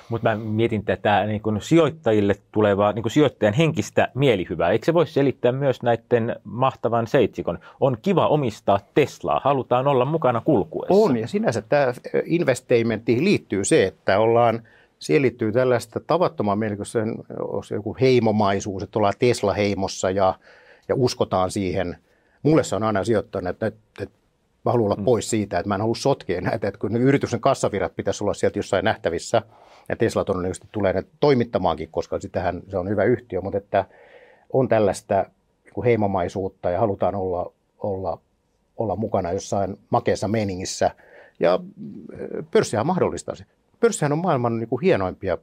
Mutta 0.09 0.29
mä 0.29 0.37
mietin 0.37 0.85
tätä 0.85 1.27
niin 1.27 1.43
kun 1.43 1.63
sijoittajille 1.63 2.35
tulevaa 2.53 2.93
niin 2.93 3.03
kun 3.03 3.11
sijoittajan 3.11 3.55
henkistä 3.55 4.09
mielihyvää. 4.15 4.71
Eikö 4.71 4.85
se 4.87 4.95
voisi 4.95 5.13
selittää 5.13 5.53
myös 5.53 5.83
näiden 5.83 6.37
mahtavan 6.45 7.07
seitsikon? 7.07 7.59
On 7.81 7.97
kiva 8.03 8.29
omistaa 8.29 8.81
Teslaa, 8.95 9.41
halutaan 9.45 9.87
olla 9.87 10.05
mukana 10.05 10.41
kulkuessa. 10.41 10.95
On, 10.95 11.17
ja 11.17 11.29
sinänsä 11.29 11.63
tämä 11.63 11.93
investamentiin 12.25 13.25
liittyy 13.25 13.65
se, 13.65 13.85
että 13.85 14.19
ollaan– 14.19 14.63
Siihen 14.99 15.23
liittyy 15.23 15.53
tällaista 15.53 16.01
tavattoman 16.01 16.59
mielenkiintoista 16.59 17.75
joku 17.75 17.97
heimomaisuus, 18.01 18.83
että 18.83 18.99
ollaan 18.99 19.15
Tesla-heimossa 19.19 20.11
ja, 20.11 20.35
ja 20.89 20.95
uskotaan 20.95 21.51
siihen. 21.51 21.97
Mulle 22.43 22.65
se 22.65 22.77
on 22.77 22.83
aina 22.83 23.05
sijoittanut, 23.05 23.51
että, 23.51 23.67
että, 23.67 24.03
että 24.03 24.19
mä 24.65 24.73
haluan 24.73 24.87
olla 24.87 24.97
mm. 24.97 25.05
pois 25.05 25.31
siitä, 25.31 25.59
että 25.59 25.69
mä 25.69 25.75
en 25.75 25.81
halua 25.81 25.95
sotkea 25.95 26.41
näitä, 26.41 26.69
että 26.69 26.81
kun 26.81 26.97
yrityksen 26.97 27.41
kassavirrat 27.41 27.97
pitäisi 27.97 28.25
olla 28.25 28.35
sieltä 28.35 28.59
jossain 28.59 28.85
nähtävissä, 28.85 29.43
ja 29.89 29.97
Tesla 29.97 30.25
todennäköisesti 30.25 30.69
tulee 30.73 30.93
ne 30.93 31.05
toimittamaankin, 31.21 31.89
koska 31.91 32.21
sitähän 32.21 32.63
se 32.69 32.79
on 32.79 32.89
hyvä 32.89 33.05
yhtiö, 33.05 33.41
mutta 33.41 33.59
että 33.59 33.85
on 34.53 34.69
tällaista 34.69 35.25
niin 35.65 35.85
heimomaisuutta 35.85 36.71
ja 36.71 36.81
halutaan 36.81 37.15
olla, 37.15 37.53
olla, 37.79 38.21
olla 38.77 38.97
mukana 38.97 39.33
jossain 39.33 39.79
makeassa 39.91 40.29
meningissä, 40.29 40.91
ja 41.41 41.61
pörssihän 42.51 42.87
mahdollistaa 42.87 43.35
se 43.35 43.45
pörssihän 43.81 44.13
on 44.13 44.19
maailman 44.19 44.59
niin 44.59 44.69
kuin 44.69 44.83
hienoimpia 44.83 45.39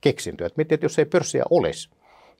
keksintöjä. 0.00 0.46
Että 0.46 0.56
mietin, 0.56 0.74
että 0.74 0.84
jos 0.84 0.98
ei 0.98 1.04
pörssiä 1.04 1.44
olisi, 1.50 1.90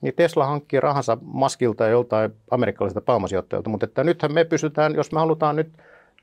niin 0.01 0.15
Tesla 0.15 0.47
hankkii 0.47 0.81
rahansa 0.81 1.19
maskilta 1.23 1.85
ja 1.85 1.91
joltain 1.91 2.33
amerikkalaisilta 2.51 3.01
pääomasijoittajilta, 3.01 3.71
mutta 3.71 3.87
että 3.87 4.05
nythän 4.05 4.33
me 4.33 4.45
pysytään, 4.45 4.95
jos 4.95 5.13
me 5.13 5.19
halutaan 5.19 5.57
nyt 5.57 5.73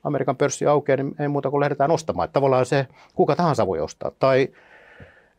Amerikan 0.04 0.36
pörssi 0.36 0.66
aukeaa, 0.66 0.96
niin 0.96 1.14
ei 1.18 1.28
muuta 1.28 1.50
kuin 1.50 1.60
lähdetään 1.60 1.90
ostamaan. 1.90 2.24
Että 2.24 2.32
tavallaan 2.32 2.66
se 2.66 2.86
kuka 3.14 3.36
tahansa 3.36 3.66
voi 3.66 3.80
ostaa. 3.80 4.12
Tai 4.18 4.48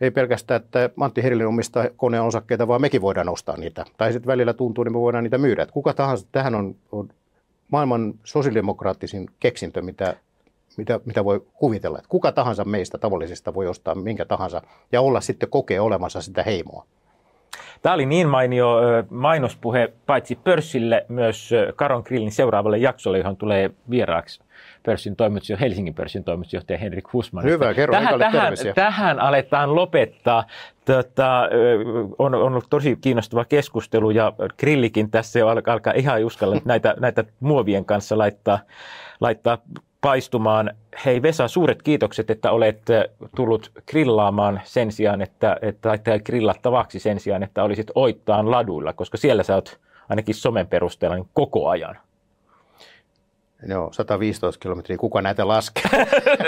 ei 0.02 0.12
pelkästään, 0.12 0.62
että 0.62 0.90
Antti 1.00 1.24
Herilin 1.24 1.48
omistaa 1.48 1.86
koneen 1.98 2.24
osakkeita, 2.24 2.68
vaan 2.68 2.82
mekin 2.82 3.02
voidaan 3.02 3.30
ostaa 3.30 3.58
niitä. 3.58 3.86
Tai 3.98 4.14
sitten 4.14 4.28
välillä 4.28 4.54
tuntuu, 4.54 4.84
niin 4.84 4.94
me 4.94 5.00
voidaan 5.00 5.24
niitä 5.24 5.38
myydä. 5.38 5.62
Että 5.62 5.74
kuka 5.74 5.94
tahansa, 5.94 6.28
tähän 6.32 6.56
on, 6.56 6.76
on 6.92 7.10
maailman 7.72 8.14
sosiaalidemokraattisin 8.24 9.30
keksintö, 9.40 9.82
mitä 9.82 10.16
mitä, 10.78 11.00
mitä 11.06 11.26
voi 11.26 11.46
kuvitella. 11.54 11.98
Että 11.98 12.10
kuka 12.10 12.32
tahansa 12.32 12.66
meistä 12.66 12.98
tavallisista 12.98 13.54
voi 13.54 13.68
ostaa 13.68 13.96
minkä 13.96 14.26
tahansa 14.26 14.62
ja 14.92 15.02
olla 15.02 15.22
sitten 15.22 15.50
kokee 15.50 15.80
olemassa 15.80 16.22
sitä 16.22 16.44
heimoa. 16.44 16.86
Tämä 17.82 17.96
oli 17.96 18.06
niin 18.06 18.28
mainio 18.28 18.78
mainospuhe 19.10 19.94
paitsi 20.06 20.36
pörssille 20.36 21.06
myös 21.08 21.50
Karon 21.76 22.04
Grillin 22.06 22.32
seuraavalle 22.32 22.78
jaksolle, 22.78 23.18
johon 23.18 23.38
tulee 23.38 23.70
vieraaksi 23.90 24.42
pörssin 24.84 25.16
toimitusjohtaja, 25.16 25.66
Helsingin 25.66 25.94
pörssin 25.94 26.24
toimitusjohtaja 26.24 26.80
Henrik 26.80 27.14
Husman. 27.14 27.44
Hyvä, 27.44 27.74
kerro 27.74 27.94
tähän, 27.94 28.20
tähän, 28.20 28.54
tähän 28.76 29.20
aletaan 29.20 29.76
lopettaa. 29.76 30.44
Tota, 30.86 31.50
on, 32.20 32.36
on 32.36 32.44
ollut 32.44 32.70
tosi 32.70 32.98
kiinnostava 33.02 33.46
keskustelu 33.46 34.12
ja 34.12 34.34
Grillikin 34.60 35.12
tässä 35.12 35.40
jo 35.40 35.48
alkaa 35.48 35.94
ihan 35.96 36.26
uskalla 36.26 36.56
näitä, 36.66 36.96
näitä 37.00 37.24
muovien 37.40 37.86
kanssa 37.86 38.18
laittaa, 38.18 38.60
laittaa 39.20 39.58
paistumaan. 40.02 40.72
Hei 41.06 41.22
Vesa, 41.22 41.48
suuret 41.48 41.82
kiitokset, 41.82 42.30
että 42.30 42.52
olet 42.52 42.90
eh, 42.90 43.04
tullut 43.36 43.72
grillaamaan 43.88 44.62
sen 44.64 44.92
sijaan, 44.92 45.22
että, 45.22 45.58
että 45.62 45.98
tai 45.98 46.20
grillattavaksi 46.20 47.00
sen 47.00 47.20
sijaan, 47.20 47.44
että 47.44 47.64
olisit 47.64 47.92
oittaan 47.96 48.52
laduilla, 48.52 48.94
koska 48.94 49.18
siellä 49.18 49.44
sä 49.44 49.56
oot 49.56 49.80
ainakin 50.10 50.36
somen 50.36 50.68
perusteella 50.68 51.16
niin 51.16 51.30
koko 51.34 51.70
ajan. 51.70 51.98
Joo, 53.68 53.90
115 53.92 54.60
kilometriä, 54.60 54.98
kuka 54.98 55.22
näitä 55.22 55.48
laskee? 55.48 55.84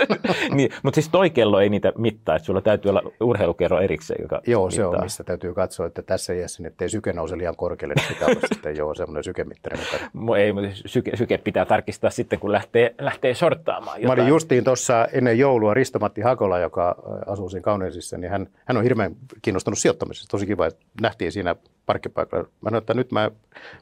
niin, 0.55 0.71
mutta 0.83 0.95
siis 0.95 1.09
toi 1.09 1.29
kello 1.29 1.59
ei 1.59 1.69
niitä 1.69 1.93
mittaa, 1.97 2.35
että 2.35 2.45
sulla 2.45 2.61
täytyy 2.61 2.89
olla 2.89 3.01
urheilukerro 3.21 3.79
erikseen, 3.79 4.21
joka 4.21 4.41
Joo, 4.47 4.65
mittaa. 4.65 4.75
se 4.75 4.85
on, 4.85 5.03
missä 5.03 5.23
täytyy 5.23 5.53
katsoa, 5.53 5.85
että 5.85 6.01
tässä 6.01 6.33
iässä, 6.33 6.67
ettei 6.67 6.89
syke 6.89 7.13
nouse 7.13 7.37
liian 7.37 7.55
korkealle, 7.55 7.93
niin 7.93 8.07
pitää 8.07 8.27
olla 8.27 8.47
sitten 8.53 8.77
joo, 8.77 8.93
semmoinen 8.93 9.23
sykemittari 9.23 9.77
mukana. 10.13 10.37
Ei, 10.37 10.53
mutta 10.53 10.69
syke, 10.85 11.17
syke, 11.17 11.37
pitää 11.37 11.65
tarkistaa 11.65 12.09
sitten, 12.09 12.39
kun 12.39 12.51
lähtee, 12.51 12.95
lähtee 13.01 13.33
sorttaamaan 13.33 14.01
jotain. 14.01 14.17
Mä 14.17 14.23
olin 14.23 14.31
justiin 14.31 14.63
tuossa 14.63 15.07
ennen 15.13 15.39
joulua 15.39 15.73
Risto-Matti 15.73 16.21
Hakola, 16.21 16.59
joka 16.59 16.95
asuu 17.27 17.49
siinä 17.49 17.63
Kauneisissa, 17.63 18.17
niin 18.17 18.31
hän, 18.31 18.47
hän 18.65 18.77
on 18.77 18.83
hirveän 18.83 19.15
kiinnostunut 19.41 19.79
sijoittamisesta. 19.79 20.31
Tosi 20.31 20.45
kiva, 20.45 20.65
että 20.65 20.85
nähtiin 21.01 21.31
siinä 21.31 21.55
parkkipaikalla. 21.85 22.43
Mä 22.61 22.69
sanoin, 22.69 22.81
että 22.81 22.93
nyt 22.93 23.11
mä, 23.11 23.31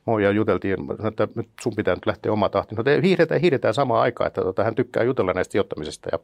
mä 0.07 0.21
ja 0.21 0.31
juteltiin, 0.31 0.85
mä 0.85 0.93
sanoin, 0.95 1.07
että 1.07 1.27
nyt 1.35 1.49
sun 1.61 1.75
pitää 1.75 1.95
nyt 1.95 2.05
lähteä 2.05 2.31
omaa 2.31 2.49
tahtiin. 2.49 2.77
No 2.77 2.83
hiihdetään, 3.03 3.41
hiihdetään 3.41 3.73
samaan 3.73 4.01
aikaan, 4.01 4.27
että 4.27 4.41
tota, 4.41 4.63
hän 4.63 4.75
tykkää 4.75 5.03
jutella 5.03 5.33
näistä 5.33 5.51
sijoittamisesta. 5.51 6.09
Ja 6.11 6.19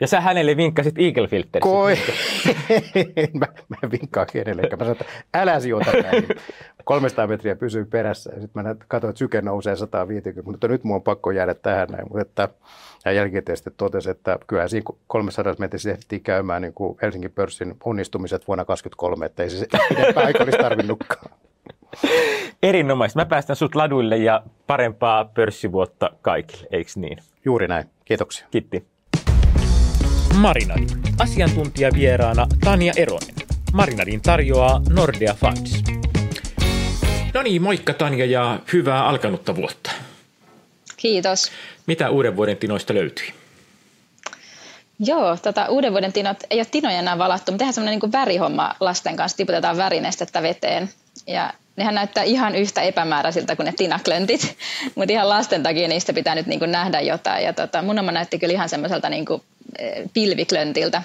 Ja 0.00 0.06
sä 0.06 0.20
hänelle 0.20 0.56
vinkkasit 0.56 0.98
Eagle 0.98 1.28
Filter. 1.28 1.60
Koi. 1.60 1.96
mä, 3.40 3.46
mä 3.68 3.76
en 3.82 3.90
vinkkaa 3.90 4.26
kenellekään. 4.26 4.78
Mä 4.78 4.84
sanoin, 4.84 5.00
että 5.00 5.14
älä 5.34 5.60
sijoita 5.60 5.92
näin. 5.92 6.28
300 6.84 7.26
metriä 7.26 7.56
pysyy 7.56 7.84
perässä. 7.84 8.32
Ja 8.34 8.40
sitten 8.40 8.62
mä 8.62 8.74
katsoin, 8.88 9.10
että 9.10 9.18
syke 9.18 9.42
nousee 9.42 9.76
150, 9.76 10.50
mutta 10.50 10.68
nyt 10.68 10.84
mun 10.84 10.96
on 10.96 11.02
pakko 11.02 11.30
jäädä 11.30 11.54
tähän 11.54 11.88
näin. 11.88 12.04
Mutta 12.08 12.22
että, 12.22 12.48
ja 13.04 13.12
jälkikäteen 13.12 13.56
sitten 13.56 13.72
totesi, 13.76 14.10
että 14.10 14.38
kyllä 14.46 14.68
siinä 14.68 14.84
300 15.06 15.54
metrissä 15.58 15.90
ehtii 15.90 16.20
käymään 16.20 16.62
niin 16.62 16.74
kuin 16.74 16.98
Helsingin 17.02 17.32
pörssin 17.32 17.76
onnistumiset 17.84 18.48
vuonna 18.48 18.64
2023, 18.64 19.26
että 19.26 19.42
ei 19.42 19.50
se 19.50 19.66
pidempään 19.88 20.26
aika 20.26 20.44
olisi 20.44 20.58
tarvinnutkaan. 20.58 21.30
Erinomaisesti. 22.62 23.18
Mä 23.18 23.26
päästän 23.26 23.56
sut 23.56 23.74
laduille 23.74 24.16
ja 24.16 24.42
parempaa 24.66 25.24
pörssivuotta 25.24 26.10
kaikille, 26.22 26.66
eikö 26.70 26.90
niin? 26.96 27.18
Juuri 27.44 27.68
näin. 27.68 27.84
Kiitoksia. 28.04 28.46
Kiitti. 28.50 28.93
Marinadi. 30.36 30.86
Asiantuntijavieraana 31.18 32.46
Tanja 32.64 32.92
Eronen. 32.96 33.34
Marinadin 33.72 34.20
tarjoaa 34.20 34.82
Nordea 34.88 35.34
Funds. 35.34 35.82
No 37.34 37.42
niin, 37.42 37.62
moikka 37.62 37.92
Tanja 37.92 38.24
ja 38.24 38.58
hyvää 38.72 39.06
alkanutta 39.06 39.56
vuotta. 39.56 39.90
Kiitos. 40.96 41.52
Mitä 41.86 42.10
uuden 42.10 42.36
vuoden 42.36 42.56
tinoista 42.56 42.94
löytyi? 42.94 43.34
Joo, 44.98 45.36
tota, 45.36 45.66
uuden 45.68 45.92
vuoden 45.92 46.12
tinot 46.12 46.36
ei 46.50 46.58
ole 46.58 46.66
tinoja 46.70 46.98
enää 46.98 47.18
valattu, 47.18 47.52
mutta 47.52 47.58
tehdään 47.58 47.74
semmoinen 47.74 48.00
niin 48.02 48.12
värihomma 48.12 48.74
lasten 48.80 49.16
kanssa, 49.16 49.36
tiputetaan 49.36 49.76
värinestettä 49.76 50.42
veteen. 50.42 50.90
Ja 51.26 51.52
nehän 51.76 51.94
näyttää 51.94 52.22
ihan 52.22 52.54
yhtä 52.54 52.82
epämääräisiltä 52.82 53.56
kuin 53.56 53.66
ne 53.66 53.72
tinaklöntit, 53.72 54.56
mutta 54.94 55.12
ihan 55.12 55.28
lasten 55.28 55.62
takia 55.62 55.88
niistä 55.88 56.12
pitää 56.12 56.34
nyt 56.34 56.46
niin 56.46 56.58
kuin 56.58 56.72
nähdä 56.72 57.00
jotain. 57.00 57.44
Ja 57.44 57.52
tota, 57.52 57.82
mun 57.82 57.98
oma 57.98 58.12
näytti 58.12 58.38
kyllä 58.38 58.54
ihan 58.54 58.68
semmoiselta 58.68 59.08
niin 59.08 59.24
kuin 59.24 59.42
pilviklöntiltä. 60.14 61.02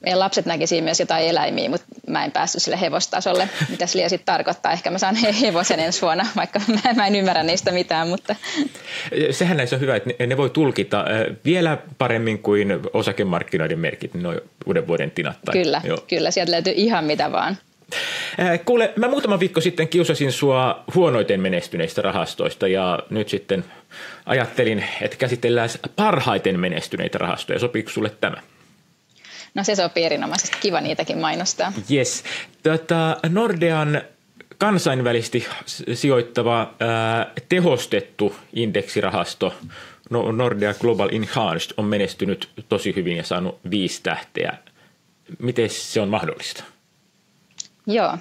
Meidän 0.00 0.18
lapset 0.18 0.46
näki 0.46 0.66
siinä 0.66 0.84
myös 0.84 1.00
jotain 1.00 1.26
eläimiä, 1.26 1.68
mutta 1.68 1.86
mä 2.06 2.24
en 2.24 2.32
päässyt 2.32 2.62
sille 2.62 2.80
hevostasolle. 2.80 3.48
Mitä 3.68 3.86
se 3.86 4.08
sitten 4.08 4.26
tarkoittaa? 4.26 4.72
Ehkä 4.72 4.90
mä 4.90 4.98
saan 4.98 5.16
hevosen 5.16 5.80
ensi 5.80 6.02
vuonna, 6.02 6.26
vaikka 6.36 6.60
mä 6.96 7.06
en 7.06 7.14
ymmärrä 7.14 7.42
niistä 7.42 7.72
mitään. 7.72 8.08
Mutta... 8.08 8.36
Sehän 9.30 9.56
näissä 9.56 9.76
on 9.76 9.80
hyvä, 9.80 9.96
että 9.96 10.26
ne 10.26 10.36
voi 10.36 10.50
tulkita 10.50 11.04
eh, 11.10 11.36
vielä 11.44 11.78
paremmin 11.98 12.38
kuin 12.38 12.68
osakemarkkinoiden 12.92 13.78
merkit, 13.78 14.14
noin 14.14 14.40
uuden 14.66 14.86
vuoden 14.86 15.10
tinat. 15.10 15.38
Kyllä, 15.52 15.80
Joo. 15.84 15.98
kyllä, 16.08 16.30
sieltä 16.30 16.52
löytyy 16.52 16.74
ihan 16.76 17.04
mitä 17.04 17.32
vaan. 17.32 17.56
Kuule, 18.64 18.92
mä 18.96 19.08
muutama 19.08 19.40
viikko 19.40 19.60
sitten 19.60 19.88
kiusasin 19.88 20.32
sua 20.32 20.84
huonoiten 20.94 21.40
menestyneistä 21.40 22.02
rahastoista 22.02 22.68
ja 22.68 22.98
nyt 23.10 23.28
sitten 23.28 23.64
ajattelin, 24.26 24.84
että 25.00 25.16
käsitellään 25.16 25.68
parhaiten 25.96 26.60
menestyneitä 26.60 27.18
rahastoja. 27.18 27.58
Sopiiko 27.58 27.90
sulle 27.90 28.10
tämä? 28.20 28.36
No 29.54 29.64
se 29.64 29.74
sopii 29.74 30.04
erinomaisesti. 30.04 30.56
Kiva 30.60 30.80
niitäkin 30.80 31.18
mainostaa. 31.18 31.72
Yes. 31.90 32.24
Tota, 32.62 33.16
Nordean 33.28 34.02
kansainvälisesti 34.58 35.46
sijoittava 35.94 36.74
ää, 36.80 37.32
tehostettu 37.48 38.36
indeksirahasto 38.52 39.54
no, 40.10 40.32
Nordea 40.32 40.74
Global 40.74 41.08
Enhanced 41.12 41.70
on 41.76 41.84
menestynyt 41.84 42.48
tosi 42.68 42.96
hyvin 42.96 43.16
ja 43.16 43.22
saanut 43.22 43.58
viisi 43.70 44.02
tähteä. 44.02 44.58
Miten 45.38 45.70
se 45.70 46.00
on 46.00 46.08
mahdollista? 46.08 46.64
Joo. 47.86 48.18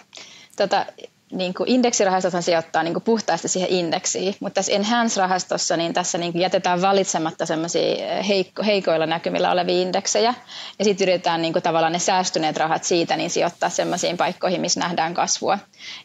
Tota, 0.56 0.86
niin 1.32 1.54
kuin 1.54 1.70
indeksirahastothan 1.70 2.44
sijoittaa 2.44 2.84
niin 2.84 2.94
kuin 2.94 3.04
puhtaasti 3.04 3.48
siihen 3.48 3.70
indeksiin, 3.70 4.36
mutta 4.40 4.56
tässä 4.56 4.72
Enhance-rahastossa 4.72 5.78
niin 5.78 5.94
tässä 5.94 6.18
niin 6.18 6.32
kuin 6.32 6.42
jätetään 6.42 6.82
valitsematta 6.82 7.46
sellaisia 7.46 8.24
heikko, 8.24 8.64
heikoilla 8.64 9.06
näkymillä 9.06 9.52
olevia 9.52 9.82
indeksejä 9.82 10.34
ja 10.80 10.86
sitten 10.86 11.06
yritetään 11.06 11.42
niin 11.42 11.54
kuin 11.54 11.64
tavallaan 11.64 11.94
ne 11.94 12.00
säästyneet 12.00 12.58
rahat 12.58 12.84
siitä 12.84 13.18
niin 13.18 13.30
sijoittaa 13.30 13.70
sellaisiin 13.70 14.18
paikkoihin, 14.18 14.62
missä 14.62 14.80
nähdään 14.80 15.14
kasvua. 15.14 15.60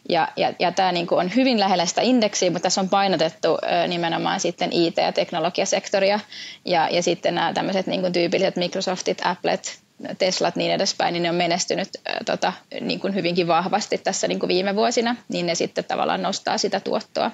Ja, 0.09 0.27
ja, 0.35 0.53
ja 0.59 0.71
tämä 0.71 0.91
niin 0.91 1.07
kuin 1.07 1.19
on 1.19 1.35
hyvin 1.35 1.59
lähellä 1.59 1.85
sitä 1.85 2.01
indeksiä, 2.01 2.51
mutta 2.51 2.63
tässä 2.63 2.81
on 2.81 2.89
painotettu 2.89 3.57
nimenomaan 3.87 4.39
sitten 4.39 4.73
IT- 4.73 4.97
ja 4.97 5.11
teknologiasektoria 5.11 6.19
ja, 6.65 6.89
ja 6.89 7.03
sitten 7.03 7.35
nämä 7.35 7.53
tämmöiset 7.53 7.87
niin 7.87 8.01
kuin 8.01 8.13
tyypilliset 8.13 8.55
Microsoftit, 8.55 9.21
Applet, 9.23 9.84
Teslat 10.17 10.55
niin 10.55 10.71
edespäin, 10.71 11.13
niin 11.13 11.23
ne 11.23 11.29
on 11.29 11.35
menestynyt 11.35 11.87
äh, 12.09 12.15
tota, 12.25 12.53
niin 12.81 12.99
kuin 12.99 13.15
hyvinkin 13.15 13.47
vahvasti 13.47 13.97
tässä 13.97 14.27
niin 14.27 14.39
kuin 14.39 14.47
viime 14.47 14.75
vuosina, 14.75 15.15
niin 15.29 15.45
ne 15.45 15.55
sitten 15.55 15.83
tavallaan 15.83 16.21
nostaa 16.21 16.57
sitä 16.57 16.79
tuottoa. 16.79 17.31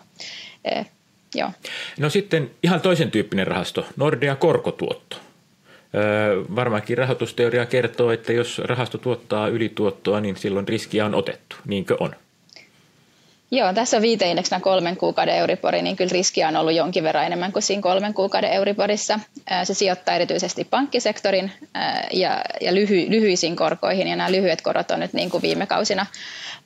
E, 0.65 0.83
joo. 1.35 1.51
No 1.99 2.09
sitten 2.09 2.51
ihan 2.63 2.81
toisen 2.81 3.11
tyyppinen 3.11 3.47
rahasto, 3.47 3.85
Nordea 3.95 4.35
korkotuotto. 4.35 5.17
Öö, 5.95 6.43
varmaankin 6.55 6.97
rahoitusteoria 6.97 7.65
kertoo, 7.65 8.11
että 8.11 8.33
jos 8.33 8.59
rahasto 8.59 8.97
tuottaa 8.97 9.47
ylituottoa, 9.47 10.21
niin 10.21 10.37
silloin 10.37 10.67
riskiä 10.67 11.05
on 11.05 11.15
otettu. 11.15 11.55
Niinkö 11.65 11.97
on? 11.99 12.15
Joo, 13.53 13.73
tässä 13.73 14.01
viiteindeksinä 14.01 14.59
kolmen 14.59 14.97
kuukauden 14.97 15.35
Euribori, 15.35 15.81
niin 15.81 15.95
kyllä 15.95 16.11
riskiä 16.11 16.47
on 16.47 16.55
ollut 16.55 16.73
jonkin 16.73 17.03
verran 17.03 17.25
enemmän 17.25 17.51
kuin 17.51 17.63
siinä 17.63 17.81
kolmen 17.81 18.13
kuukauden 18.13 18.51
Euriborissa. 18.51 19.19
Se 19.63 19.73
sijoittaa 19.73 20.15
erityisesti 20.15 20.63
pankkisektorin 20.63 21.51
ja, 22.13 22.43
ja 22.61 22.75
lyhy, 22.75 23.05
lyhyisiin 23.09 23.55
korkoihin, 23.55 24.07
ja 24.07 24.15
nämä 24.15 24.31
lyhyet 24.31 24.61
korot 24.61 24.91
on 24.91 24.99
nyt 24.99 25.13
niin 25.13 25.29
kuin 25.29 25.41
viime 25.41 25.65
kausina 25.67 26.05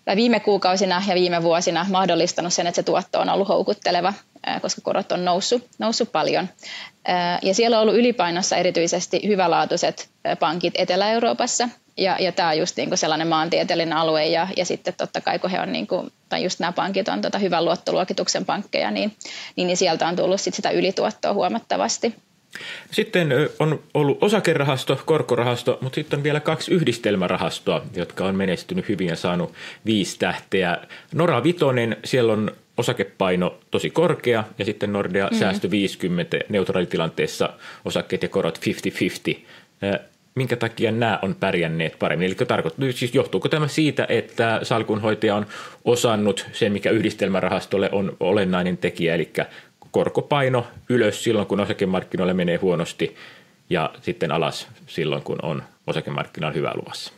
tai 0.06 0.16
viime 0.16 0.40
kuukausina 0.40 1.04
ja 1.08 1.16
viime 1.16 1.44
vuosina 1.44 1.86
mahdollistanut 1.90 2.54
sen, 2.54 2.68
että 2.68 2.76
se 2.76 2.84
tuotto 2.84 3.20
on 3.20 3.30
ollut 3.30 3.48
houkutteleva, 3.48 4.14
koska 4.62 4.82
korot 4.82 5.12
on 5.12 5.26
noussut, 5.26 5.68
noussut 5.80 6.12
paljon. 6.12 6.50
Ja 7.42 7.54
siellä 7.54 7.78
on 7.78 7.84
ollut 7.84 7.96
ylipainossa 7.96 8.58
erityisesti 8.58 9.22
hyvälaatuiset 9.28 10.10
pankit 10.40 10.74
Etelä-Euroopassa, 10.78 11.70
ja, 11.98 12.18
ja 12.20 12.32
tämä 12.32 12.50
on 12.50 12.58
just 12.58 12.78
niinku 12.78 12.98
sellainen 12.98 13.28
maantieteellinen 13.28 13.98
alue 13.98 14.26
ja, 14.26 14.48
ja 14.58 14.66
sitten 14.66 14.94
totta 14.98 15.22
kai 15.22 15.40
kun 15.40 15.50
he 15.50 15.60
on, 15.60 15.72
niinku, 15.72 16.10
tai 16.30 16.44
just 16.44 16.60
nämä 16.60 16.72
pankit 16.72 17.08
on 17.08 17.22
tota 17.22 17.38
hyvän 17.38 17.66
luottoluokituksen 17.66 18.46
pankkeja, 18.46 18.92
niin, 18.92 19.16
niin, 19.56 19.68
niin 19.68 19.78
sieltä 19.78 20.08
on 20.08 20.16
tullut 20.16 20.42
sit 20.42 20.54
sitä 20.54 20.70
ylituottoa 20.70 21.34
huomattavasti. 21.34 22.16
Sitten 22.92 23.30
on 23.60 23.84
ollut 23.94 24.24
osakerahasto, 24.24 25.02
korkorahasto, 25.06 25.78
mutta 25.82 25.96
sitten 25.96 26.20
on 26.20 26.24
vielä 26.24 26.40
kaksi 26.40 26.72
yhdistelmärahastoa, 26.72 27.82
jotka 27.96 28.26
on 28.26 28.36
menestynyt 28.36 28.90
hyvin 28.90 29.08
ja 29.08 29.16
saanut 29.16 29.54
viisi 29.86 30.20
tähteä. 30.20 30.78
Nora 31.14 31.44
Vitonen, 31.44 31.98
siellä 32.06 32.34
on 32.34 32.52
osakepaino 32.78 33.58
tosi 33.72 33.90
korkea 33.90 34.44
ja 34.58 34.66
sitten 34.66 34.94
Nordea 34.94 35.28
mm. 35.32 35.38
säästö 35.38 35.72
50 35.72 36.40
neutraalitilanteessa 36.50 37.50
osakkeet 37.86 38.24
ja 38.24 38.30
korot 38.30 38.60
50-50 39.32 39.40
minkä 40.36 40.56
takia 40.56 40.92
nämä 40.92 41.20
on 41.22 41.36
pärjänneet 41.36 42.00
paremmin. 42.00 42.26
Eli 42.26 42.36
tarkoittaa, 42.36 42.92
siis 42.92 43.16
johtuuko 43.16 43.50
tämä 43.50 43.68
siitä, 43.68 44.06
että 44.10 44.60
salkunhoitaja 44.64 45.36
on 45.36 45.46
osannut 45.86 46.46
sen, 46.54 46.72
mikä 46.72 46.90
yhdistelmärahastolle 46.90 47.90
on 47.92 48.18
olennainen 48.20 48.78
tekijä, 48.78 49.16
eli 49.16 49.32
korkopaino 49.92 50.68
ylös 50.90 51.24
silloin, 51.24 51.48
kun 51.48 51.60
osakemarkkinoille 51.60 52.34
menee 52.34 52.58
huonosti 52.58 53.16
ja 53.70 53.90
sitten 54.02 54.32
alas 54.32 54.68
silloin, 54.88 55.22
kun 55.22 55.40
on 55.42 55.64
osakemarkkinoilla 55.88 56.56
hyvä 56.56 56.72
luvassa. 56.76 57.14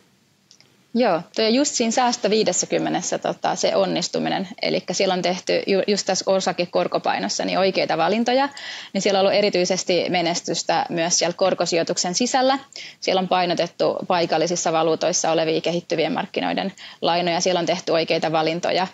Joo, 0.94 1.22
tuo 1.36 1.44
just 1.44 1.74
siinä 1.74 1.90
säästö 1.90 2.30
50 2.30 3.18
tota, 3.18 3.56
se 3.56 3.76
onnistuminen, 3.76 4.48
eli 4.62 4.82
siellä 4.92 5.14
on 5.14 5.22
tehty 5.22 5.62
ju, 5.66 5.82
just 5.86 6.06
tässä 6.06 6.24
osakekorkopainossa 6.30 7.44
niin 7.44 7.58
oikeita 7.58 7.98
valintoja, 7.98 8.48
niin 8.92 9.02
siellä 9.02 9.18
on 9.18 9.20
ollut 9.20 9.38
erityisesti 9.38 10.04
menestystä 10.08 10.86
myös 10.88 11.18
siellä 11.18 11.34
korkosijoituksen 11.36 12.14
sisällä. 12.14 12.58
Siellä 13.00 13.20
on 13.20 13.28
painotettu 13.28 13.96
paikallisissa 14.06 14.72
valuutoissa 14.72 15.32
olevia 15.32 15.60
kehittyvien 15.60 16.12
markkinoiden 16.12 16.72
lainoja, 17.00 17.40
siellä 17.40 17.60
on 17.60 17.66
tehty 17.66 17.92
oikeita 17.92 18.32
valintoja 18.32 18.86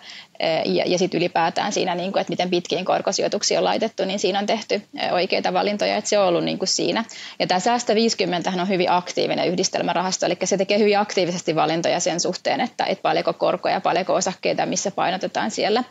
ja, 0.65 0.83
ja 0.87 0.97
sitten 0.97 1.17
ylipäätään 1.17 1.71
siinä, 1.71 1.95
niin 1.95 2.11
kuin, 2.11 2.21
että 2.21 2.31
miten 2.31 2.49
pitkiin 2.49 2.85
korkosijoituksiin 2.85 3.57
on 3.57 3.63
laitettu, 3.63 4.05
niin 4.05 4.19
siinä 4.19 4.39
on 4.39 4.45
tehty 4.45 4.81
oikeita 5.11 5.53
valintoja, 5.53 5.97
että 5.97 6.09
se 6.09 6.19
on 6.19 6.27
ollut 6.27 6.43
niin 6.43 6.57
kuin 6.59 6.69
siinä. 6.69 7.05
Ja 7.39 7.47
tämä 7.47 7.59
Säästö 7.59 7.95
50 7.95 8.51
on 8.61 8.69
hyvin 8.69 8.91
aktiivinen 8.91 9.47
yhdistelmärahasto, 9.47 10.25
eli 10.25 10.37
se 10.43 10.57
tekee 10.57 10.79
hyvin 10.79 10.99
aktiivisesti 10.99 11.55
valintoja 11.55 11.99
sen 11.99 12.19
suhteen, 12.19 12.61
että, 12.61 12.85
että 12.85 13.01
paljonko 13.01 13.33
korkoja, 13.33 13.81
paljonko 13.81 14.13
osakkeita, 14.13 14.65
missä 14.65 14.91
painotetaan 14.91 15.51
siellä 15.51 15.83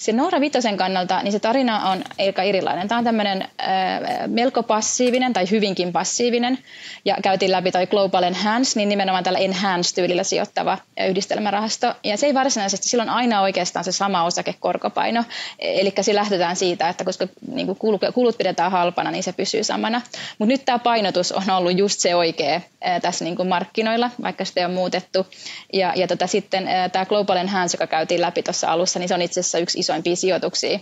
se 0.00 0.12
Noora 0.12 0.40
Vitosen 0.40 0.76
kannalta, 0.76 1.22
niin 1.22 1.32
se 1.32 1.38
tarina 1.38 1.90
on 1.90 2.04
aika 2.18 2.42
erilainen. 2.42 2.88
Tämä 2.88 2.98
on 2.98 3.04
tämmöinen 3.04 3.42
äh, 3.42 3.48
melko 4.26 4.62
passiivinen 4.62 5.32
tai 5.32 5.50
hyvinkin 5.50 5.92
passiivinen. 5.92 6.58
Ja 7.04 7.16
käytiin 7.22 7.52
läpi 7.52 7.70
toi 7.70 7.86
Global 7.86 8.22
Enhance, 8.22 8.72
niin 8.78 8.88
nimenomaan 8.88 9.24
tällä 9.24 9.38
Enhance-tyylillä 9.38 10.24
sijoittava 10.24 10.78
yhdistelmärahasto. 11.08 11.94
Ja 12.04 12.16
se 12.16 12.26
ei 12.26 12.34
varsinaisesti, 12.34 12.88
silloin 12.88 13.08
aina 13.08 13.40
oikeastaan 13.40 13.84
se 13.84 13.92
sama 13.92 14.24
osakekorkopaino. 14.24 15.24
Eli 15.58 15.92
se 16.00 16.14
lähtetään 16.14 16.56
siitä, 16.56 16.88
että 16.88 17.04
koska 17.04 17.28
niin 17.52 17.76
kulut 18.14 18.38
pidetään 18.38 18.72
halpana, 18.72 19.10
niin 19.10 19.22
se 19.22 19.32
pysyy 19.32 19.64
samana. 19.64 20.00
Mutta 20.38 20.52
nyt 20.52 20.64
tämä 20.64 20.78
painotus 20.78 21.32
on 21.32 21.50
ollut 21.50 21.78
just 21.78 22.00
se 22.00 22.14
oikea 22.14 22.54
äh, 22.54 23.00
tässä 23.02 23.24
niin 23.24 23.48
markkinoilla, 23.48 24.10
vaikka 24.22 24.44
sitä 24.44 24.64
on 24.64 24.74
muutettu. 24.74 25.26
Ja, 25.72 25.92
ja 25.96 26.08
tota, 26.08 26.26
sitten 26.26 26.68
äh, 26.68 26.90
tämä 26.90 27.06
Global 27.06 27.36
Enhance, 27.36 27.74
joka 27.74 27.86
käytiin 27.86 28.20
läpi 28.20 28.42
tuossa 28.42 28.72
alussa, 28.72 28.98
niin 28.98 29.08
se 29.08 29.14
on 29.14 29.22
itse 29.22 29.40
asiassa 29.40 29.58
yksi 29.58 29.78
iso 29.78 29.89
isoimpia 29.90 30.16
sijoituksia 30.16 30.78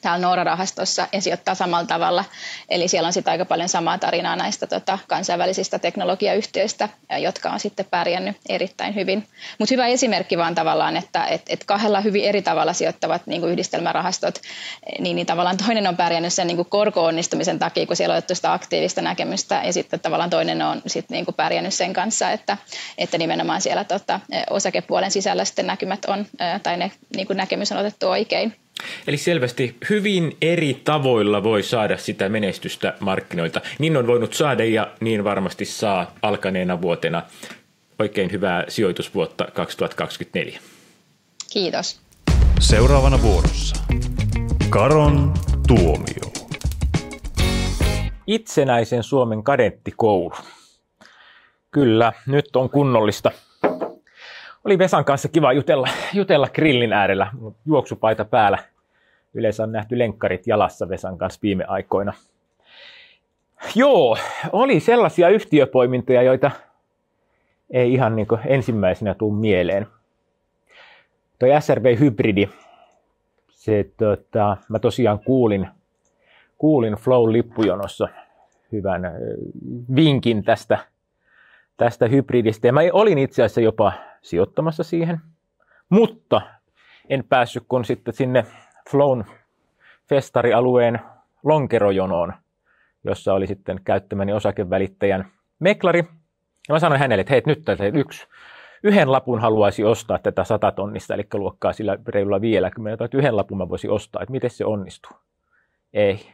täällä 0.00 0.26
Noora-rahastossa 0.26 1.08
ja 1.12 1.20
sijoittaa 1.20 1.54
samalla 1.54 1.86
tavalla. 1.86 2.24
Eli 2.68 2.88
siellä 2.88 3.06
on 3.06 3.12
sitten 3.12 3.30
aika 3.30 3.44
paljon 3.44 3.68
samaa 3.68 3.98
tarinaa 3.98 4.36
näistä 4.36 4.66
tota, 4.66 4.98
kansainvälisistä 5.08 5.78
teknologiayhtiöistä, 5.78 6.88
jotka 7.18 7.50
on 7.50 7.60
sitten 7.60 7.86
pärjännyt 7.90 8.36
erittäin 8.48 8.94
hyvin. 8.94 9.28
Mutta 9.58 9.74
hyvä 9.74 9.86
esimerkki 9.86 10.38
vaan 10.38 10.54
tavallaan, 10.54 10.96
että 10.96 11.24
et, 11.26 11.42
et 11.48 11.64
kahdella 11.64 12.00
hyvin 12.00 12.24
eri 12.24 12.42
tavalla 12.42 12.72
sijoittavat 12.72 13.26
niin 13.26 13.40
kuin 13.40 13.52
yhdistelmärahastot, 13.52 14.40
niin, 14.98 15.16
niin 15.16 15.26
tavallaan 15.26 15.56
toinen 15.56 15.86
on 15.86 15.96
pärjännyt 15.96 16.32
sen 16.32 16.46
niin 16.46 16.56
kuin 16.56 16.68
korko-onnistumisen 16.70 17.58
takia, 17.58 17.86
kun 17.86 17.96
siellä 17.96 18.12
on 18.12 18.18
otettu 18.18 18.34
sitä 18.34 18.52
aktiivista 18.52 19.02
näkemystä, 19.02 19.62
ja 19.64 19.72
sitten 19.72 20.00
tavallaan 20.00 20.30
toinen 20.30 20.62
on 20.62 20.82
sitten 20.86 21.14
niin 21.14 21.24
kuin 21.24 21.34
pärjännyt 21.34 21.74
sen 21.74 21.92
kanssa, 21.92 22.30
että, 22.30 22.56
että 22.98 23.18
nimenomaan 23.18 23.60
siellä 23.60 23.84
tota, 23.84 24.20
osakepuolen 24.50 25.10
sisällä 25.10 25.44
sitten 25.44 25.66
näkymät 25.66 26.04
on, 26.04 26.26
tai 26.62 26.76
ne 26.76 26.90
niin 27.16 27.26
kuin 27.26 27.36
näkemys 27.36 27.72
on 27.72 27.78
otettu 27.78 28.08
oikein. 28.08 28.56
Eli 29.06 29.16
selvästi 29.16 29.76
hyvin 29.90 30.36
eri 30.42 30.80
tavoilla 30.84 31.42
voi 31.42 31.62
saada 31.62 31.96
sitä 31.96 32.28
menestystä 32.28 32.94
markkinoilta. 33.00 33.60
Niin 33.78 33.96
on 33.96 34.06
voinut 34.06 34.34
saada 34.34 34.64
ja 34.64 34.90
niin 35.00 35.24
varmasti 35.24 35.64
saa 35.64 36.14
alkaneena 36.22 36.82
vuotena. 36.82 37.22
Oikein 37.98 38.32
hyvää 38.32 38.64
sijoitusvuotta 38.68 39.48
2024. 39.54 40.60
Kiitos. 41.52 42.00
Seuraavana 42.60 43.22
vuorossa. 43.22 43.76
Karon 44.70 45.34
tuomio. 45.66 46.32
Itsenäisen 48.26 49.02
Suomen 49.02 49.42
kadettikoulu. 49.42 50.34
Kyllä, 51.70 52.12
nyt 52.26 52.56
on 52.56 52.70
kunnollista 52.70 53.30
oli 54.68 54.78
Vesan 54.78 55.04
kanssa 55.04 55.28
kiva 55.28 55.52
jutella, 55.52 55.88
jutella 56.12 56.48
grillin 56.48 56.92
äärellä, 56.92 57.30
juoksupaita 57.66 58.24
päällä. 58.24 58.58
Yleensä 59.34 59.62
on 59.62 59.72
nähty 59.72 59.98
lenkkarit 59.98 60.46
jalassa 60.46 60.88
Vesan 60.88 61.18
kanssa 61.18 61.40
viime 61.42 61.64
aikoina. 61.64 62.12
Joo, 63.74 64.16
oli 64.52 64.80
sellaisia 64.80 65.28
yhtiöpoimintoja, 65.28 66.22
joita 66.22 66.50
ei 67.70 67.92
ihan 67.92 68.16
niin 68.16 68.26
ensimmäisenä 68.46 69.14
tule 69.14 69.38
mieleen. 69.38 69.86
Toi 71.38 71.48
SRV-hybridi, 71.60 72.48
se, 73.50 73.90
tota, 73.96 74.56
mä 74.68 74.78
tosiaan 74.78 75.18
kuulin, 75.18 75.68
kuulin 76.58 76.94
Flow-lippujonossa 76.94 78.08
hyvän 78.72 79.02
vinkin 79.96 80.44
tästä, 80.44 80.78
tästä 81.76 82.08
hybridistä. 82.08 82.66
Ja 82.66 82.72
mä 82.72 82.80
olin 82.92 83.18
itse 83.18 83.42
asiassa 83.42 83.60
jopa 83.60 84.07
sijoittamassa 84.22 84.82
siihen, 84.82 85.20
mutta 85.88 86.40
en 87.08 87.24
päässyt 87.28 87.64
kun 87.68 87.84
sitten 87.84 88.14
sinne 88.14 88.44
Flown 88.90 89.24
festarialueen 90.08 91.00
lonkerojonoon, 91.44 92.32
jossa 93.04 93.34
oli 93.34 93.46
sitten 93.46 93.80
käyttämäni 93.84 94.32
osakevälittäjän 94.32 95.30
meklari. 95.58 95.98
Ja 96.68 96.72
mä 96.72 96.78
sanoin 96.78 97.00
hänelle, 97.00 97.20
että 97.20 97.32
hei, 97.32 97.42
nyt 97.46 97.64
tätä 97.64 97.86
yksi, 97.86 98.26
yhden 98.82 99.12
lapun 99.12 99.40
haluaisi 99.40 99.84
ostaa 99.84 100.18
tätä 100.18 100.44
satatonnista, 100.44 101.14
eli 101.14 101.26
luokkaa 101.34 101.72
sillä 101.72 101.98
reilulla 102.08 102.40
vielä, 102.40 102.70
että 102.92 103.18
yhden 103.18 103.36
lapun 103.36 103.58
mä 103.58 103.68
voisin 103.68 103.90
ostaa, 103.90 104.22
että 104.22 104.32
miten 104.32 104.50
se 104.50 104.64
onnistuu. 104.64 105.12
Ei, 105.92 106.32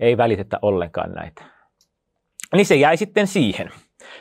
ei 0.00 0.16
välitetä 0.16 0.58
ollenkaan 0.62 1.12
näitä. 1.12 1.44
Niin 2.54 2.66
se 2.66 2.74
jäi 2.74 2.96
sitten 2.96 3.26
siihen. 3.26 3.70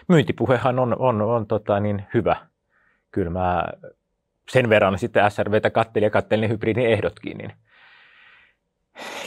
Myyntipuhehan 0.08 0.80
on, 0.80 0.96
on, 1.00 1.22
on 1.22 1.48
tota 1.48 1.80
niin 1.80 2.06
hyvä 2.14 2.36
kyllä 3.16 3.30
mä 3.30 3.64
sen 4.50 4.70
verran 4.70 5.00
sitten 5.00 5.32
SRVtä 5.32 5.70
kattelin 5.70 6.06
ja 6.06 6.10
kattelin 6.10 6.42
ne 6.42 6.50
hybridin 6.50 6.86
ehdotkin, 6.86 7.38
niin 7.38 7.54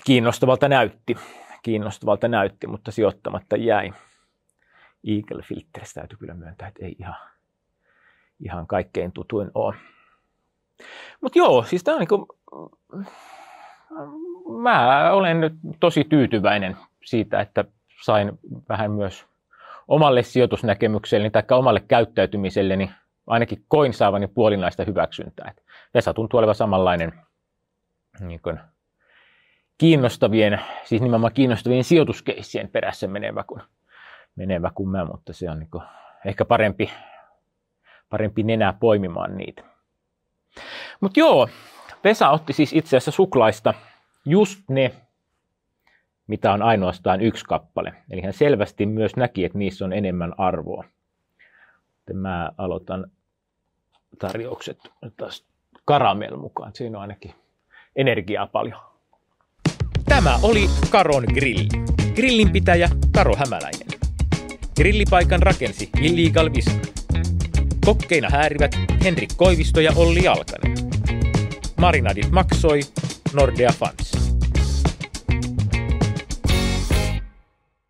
kiinnostavalta 0.04 0.68
näytti. 0.68 1.16
Kiinnostavalta 1.62 2.28
näytti, 2.28 2.66
mutta 2.66 2.90
sijoittamatta 2.90 3.56
jäi. 3.56 3.92
Eagle 5.06 5.42
Filteristä 5.42 6.00
täytyy 6.00 6.18
kyllä 6.18 6.34
myöntää, 6.34 6.68
että 6.68 6.84
ei 6.84 6.96
ihan, 6.98 7.16
ihan 8.40 8.66
kaikkein 8.66 9.12
tutuin 9.12 9.50
ole. 9.54 9.74
Mutta 11.20 11.38
joo, 11.38 11.62
siis 11.62 11.84
tämä 11.84 11.94
on 11.94 12.00
niin 12.00 12.08
kuin, 12.08 12.26
mä 14.62 15.10
olen 15.12 15.40
nyt 15.40 15.52
tosi 15.80 16.04
tyytyväinen 16.04 16.76
siitä, 17.04 17.40
että 17.40 17.64
sain 18.04 18.38
vähän 18.68 18.90
myös 18.90 19.26
omalle 19.88 20.22
sijoitusnäkemykselleni 20.22 21.30
tai 21.30 21.42
omalle 21.50 21.80
käyttäytymiselleni 21.80 22.90
ainakin 23.28 23.64
koin 23.68 23.92
saavani 23.92 24.26
puolinaista 24.26 24.84
hyväksyntää. 24.84 25.54
Vesa 25.94 26.14
tuntuu 26.14 26.38
olevan 26.38 26.54
samanlainen 26.54 27.12
niin 28.20 28.40
kuin, 28.40 28.60
kiinnostavien, 29.78 30.60
siis 30.84 31.02
nimenomaan 31.02 31.32
kiinnostavien 31.32 31.84
sijoituskeissien 31.84 32.68
perässä 32.68 33.06
menevä 33.06 33.44
kuin, 33.44 33.62
menevä 34.36 34.70
kuin 34.74 34.88
mä, 34.88 35.04
mutta 35.04 35.32
se 35.32 35.50
on 35.50 35.58
niin 35.58 35.70
kuin, 35.70 35.82
ehkä 36.24 36.44
parempi, 36.44 36.90
parempi 38.10 38.42
nenää 38.42 38.72
poimimaan 38.72 39.36
niitä. 39.36 39.62
Mutta 41.00 41.20
joo, 41.20 41.48
Vesa 42.04 42.30
otti 42.30 42.52
siis 42.52 42.72
itse 42.72 42.96
asiassa 42.96 43.10
suklaista 43.10 43.74
just 44.24 44.60
ne, 44.68 44.94
mitä 46.26 46.52
on 46.52 46.62
ainoastaan 46.62 47.20
yksi 47.20 47.44
kappale. 47.44 47.94
Eli 48.10 48.20
hän 48.20 48.32
selvästi 48.32 48.86
myös 48.86 49.16
näki, 49.16 49.44
että 49.44 49.58
niissä 49.58 49.84
on 49.84 49.92
enemmän 49.92 50.34
arvoa. 50.38 50.84
Mä 52.12 52.50
aloitan 52.58 53.10
tarjoukset 54.18 54.78
taas 55.16 55.44
karamel 55.84 56.36
mukaan. 56.36 56.72
Siinä 56.74 56.98
on 56.98 57.02
ainakin 57.02 57.34
energiaa 57.96 58.46
paljon. 58.46 58.80
Tämä 60.04 60.38
oli 60.42 60.70
Karon 60.90 61.24
Grilli. 61.34 61.68
Grillinpitäjä 62.14 62.88
Karo 63.14 63.36
Hämäläinen. 63.36 63.88
Grillipaikan 64.76 65.42
rakensi 65.42 65.88
Illegal 66.02 66.50
Vision. 66.56 66.80
Kokkeina 67.84 68.28
häärivät 68.30 68.76
Henrik 69.04 69.30
Koivisto 69.36 69.80
ja 69.80 69.92
Olli 69.96 70.28
Alkanen. 70.28 70.74
Marinadit 71.76 72.30
maksoi 72.30 72.80
Nordea 73.34 73.70
Fans. 73.72 74.17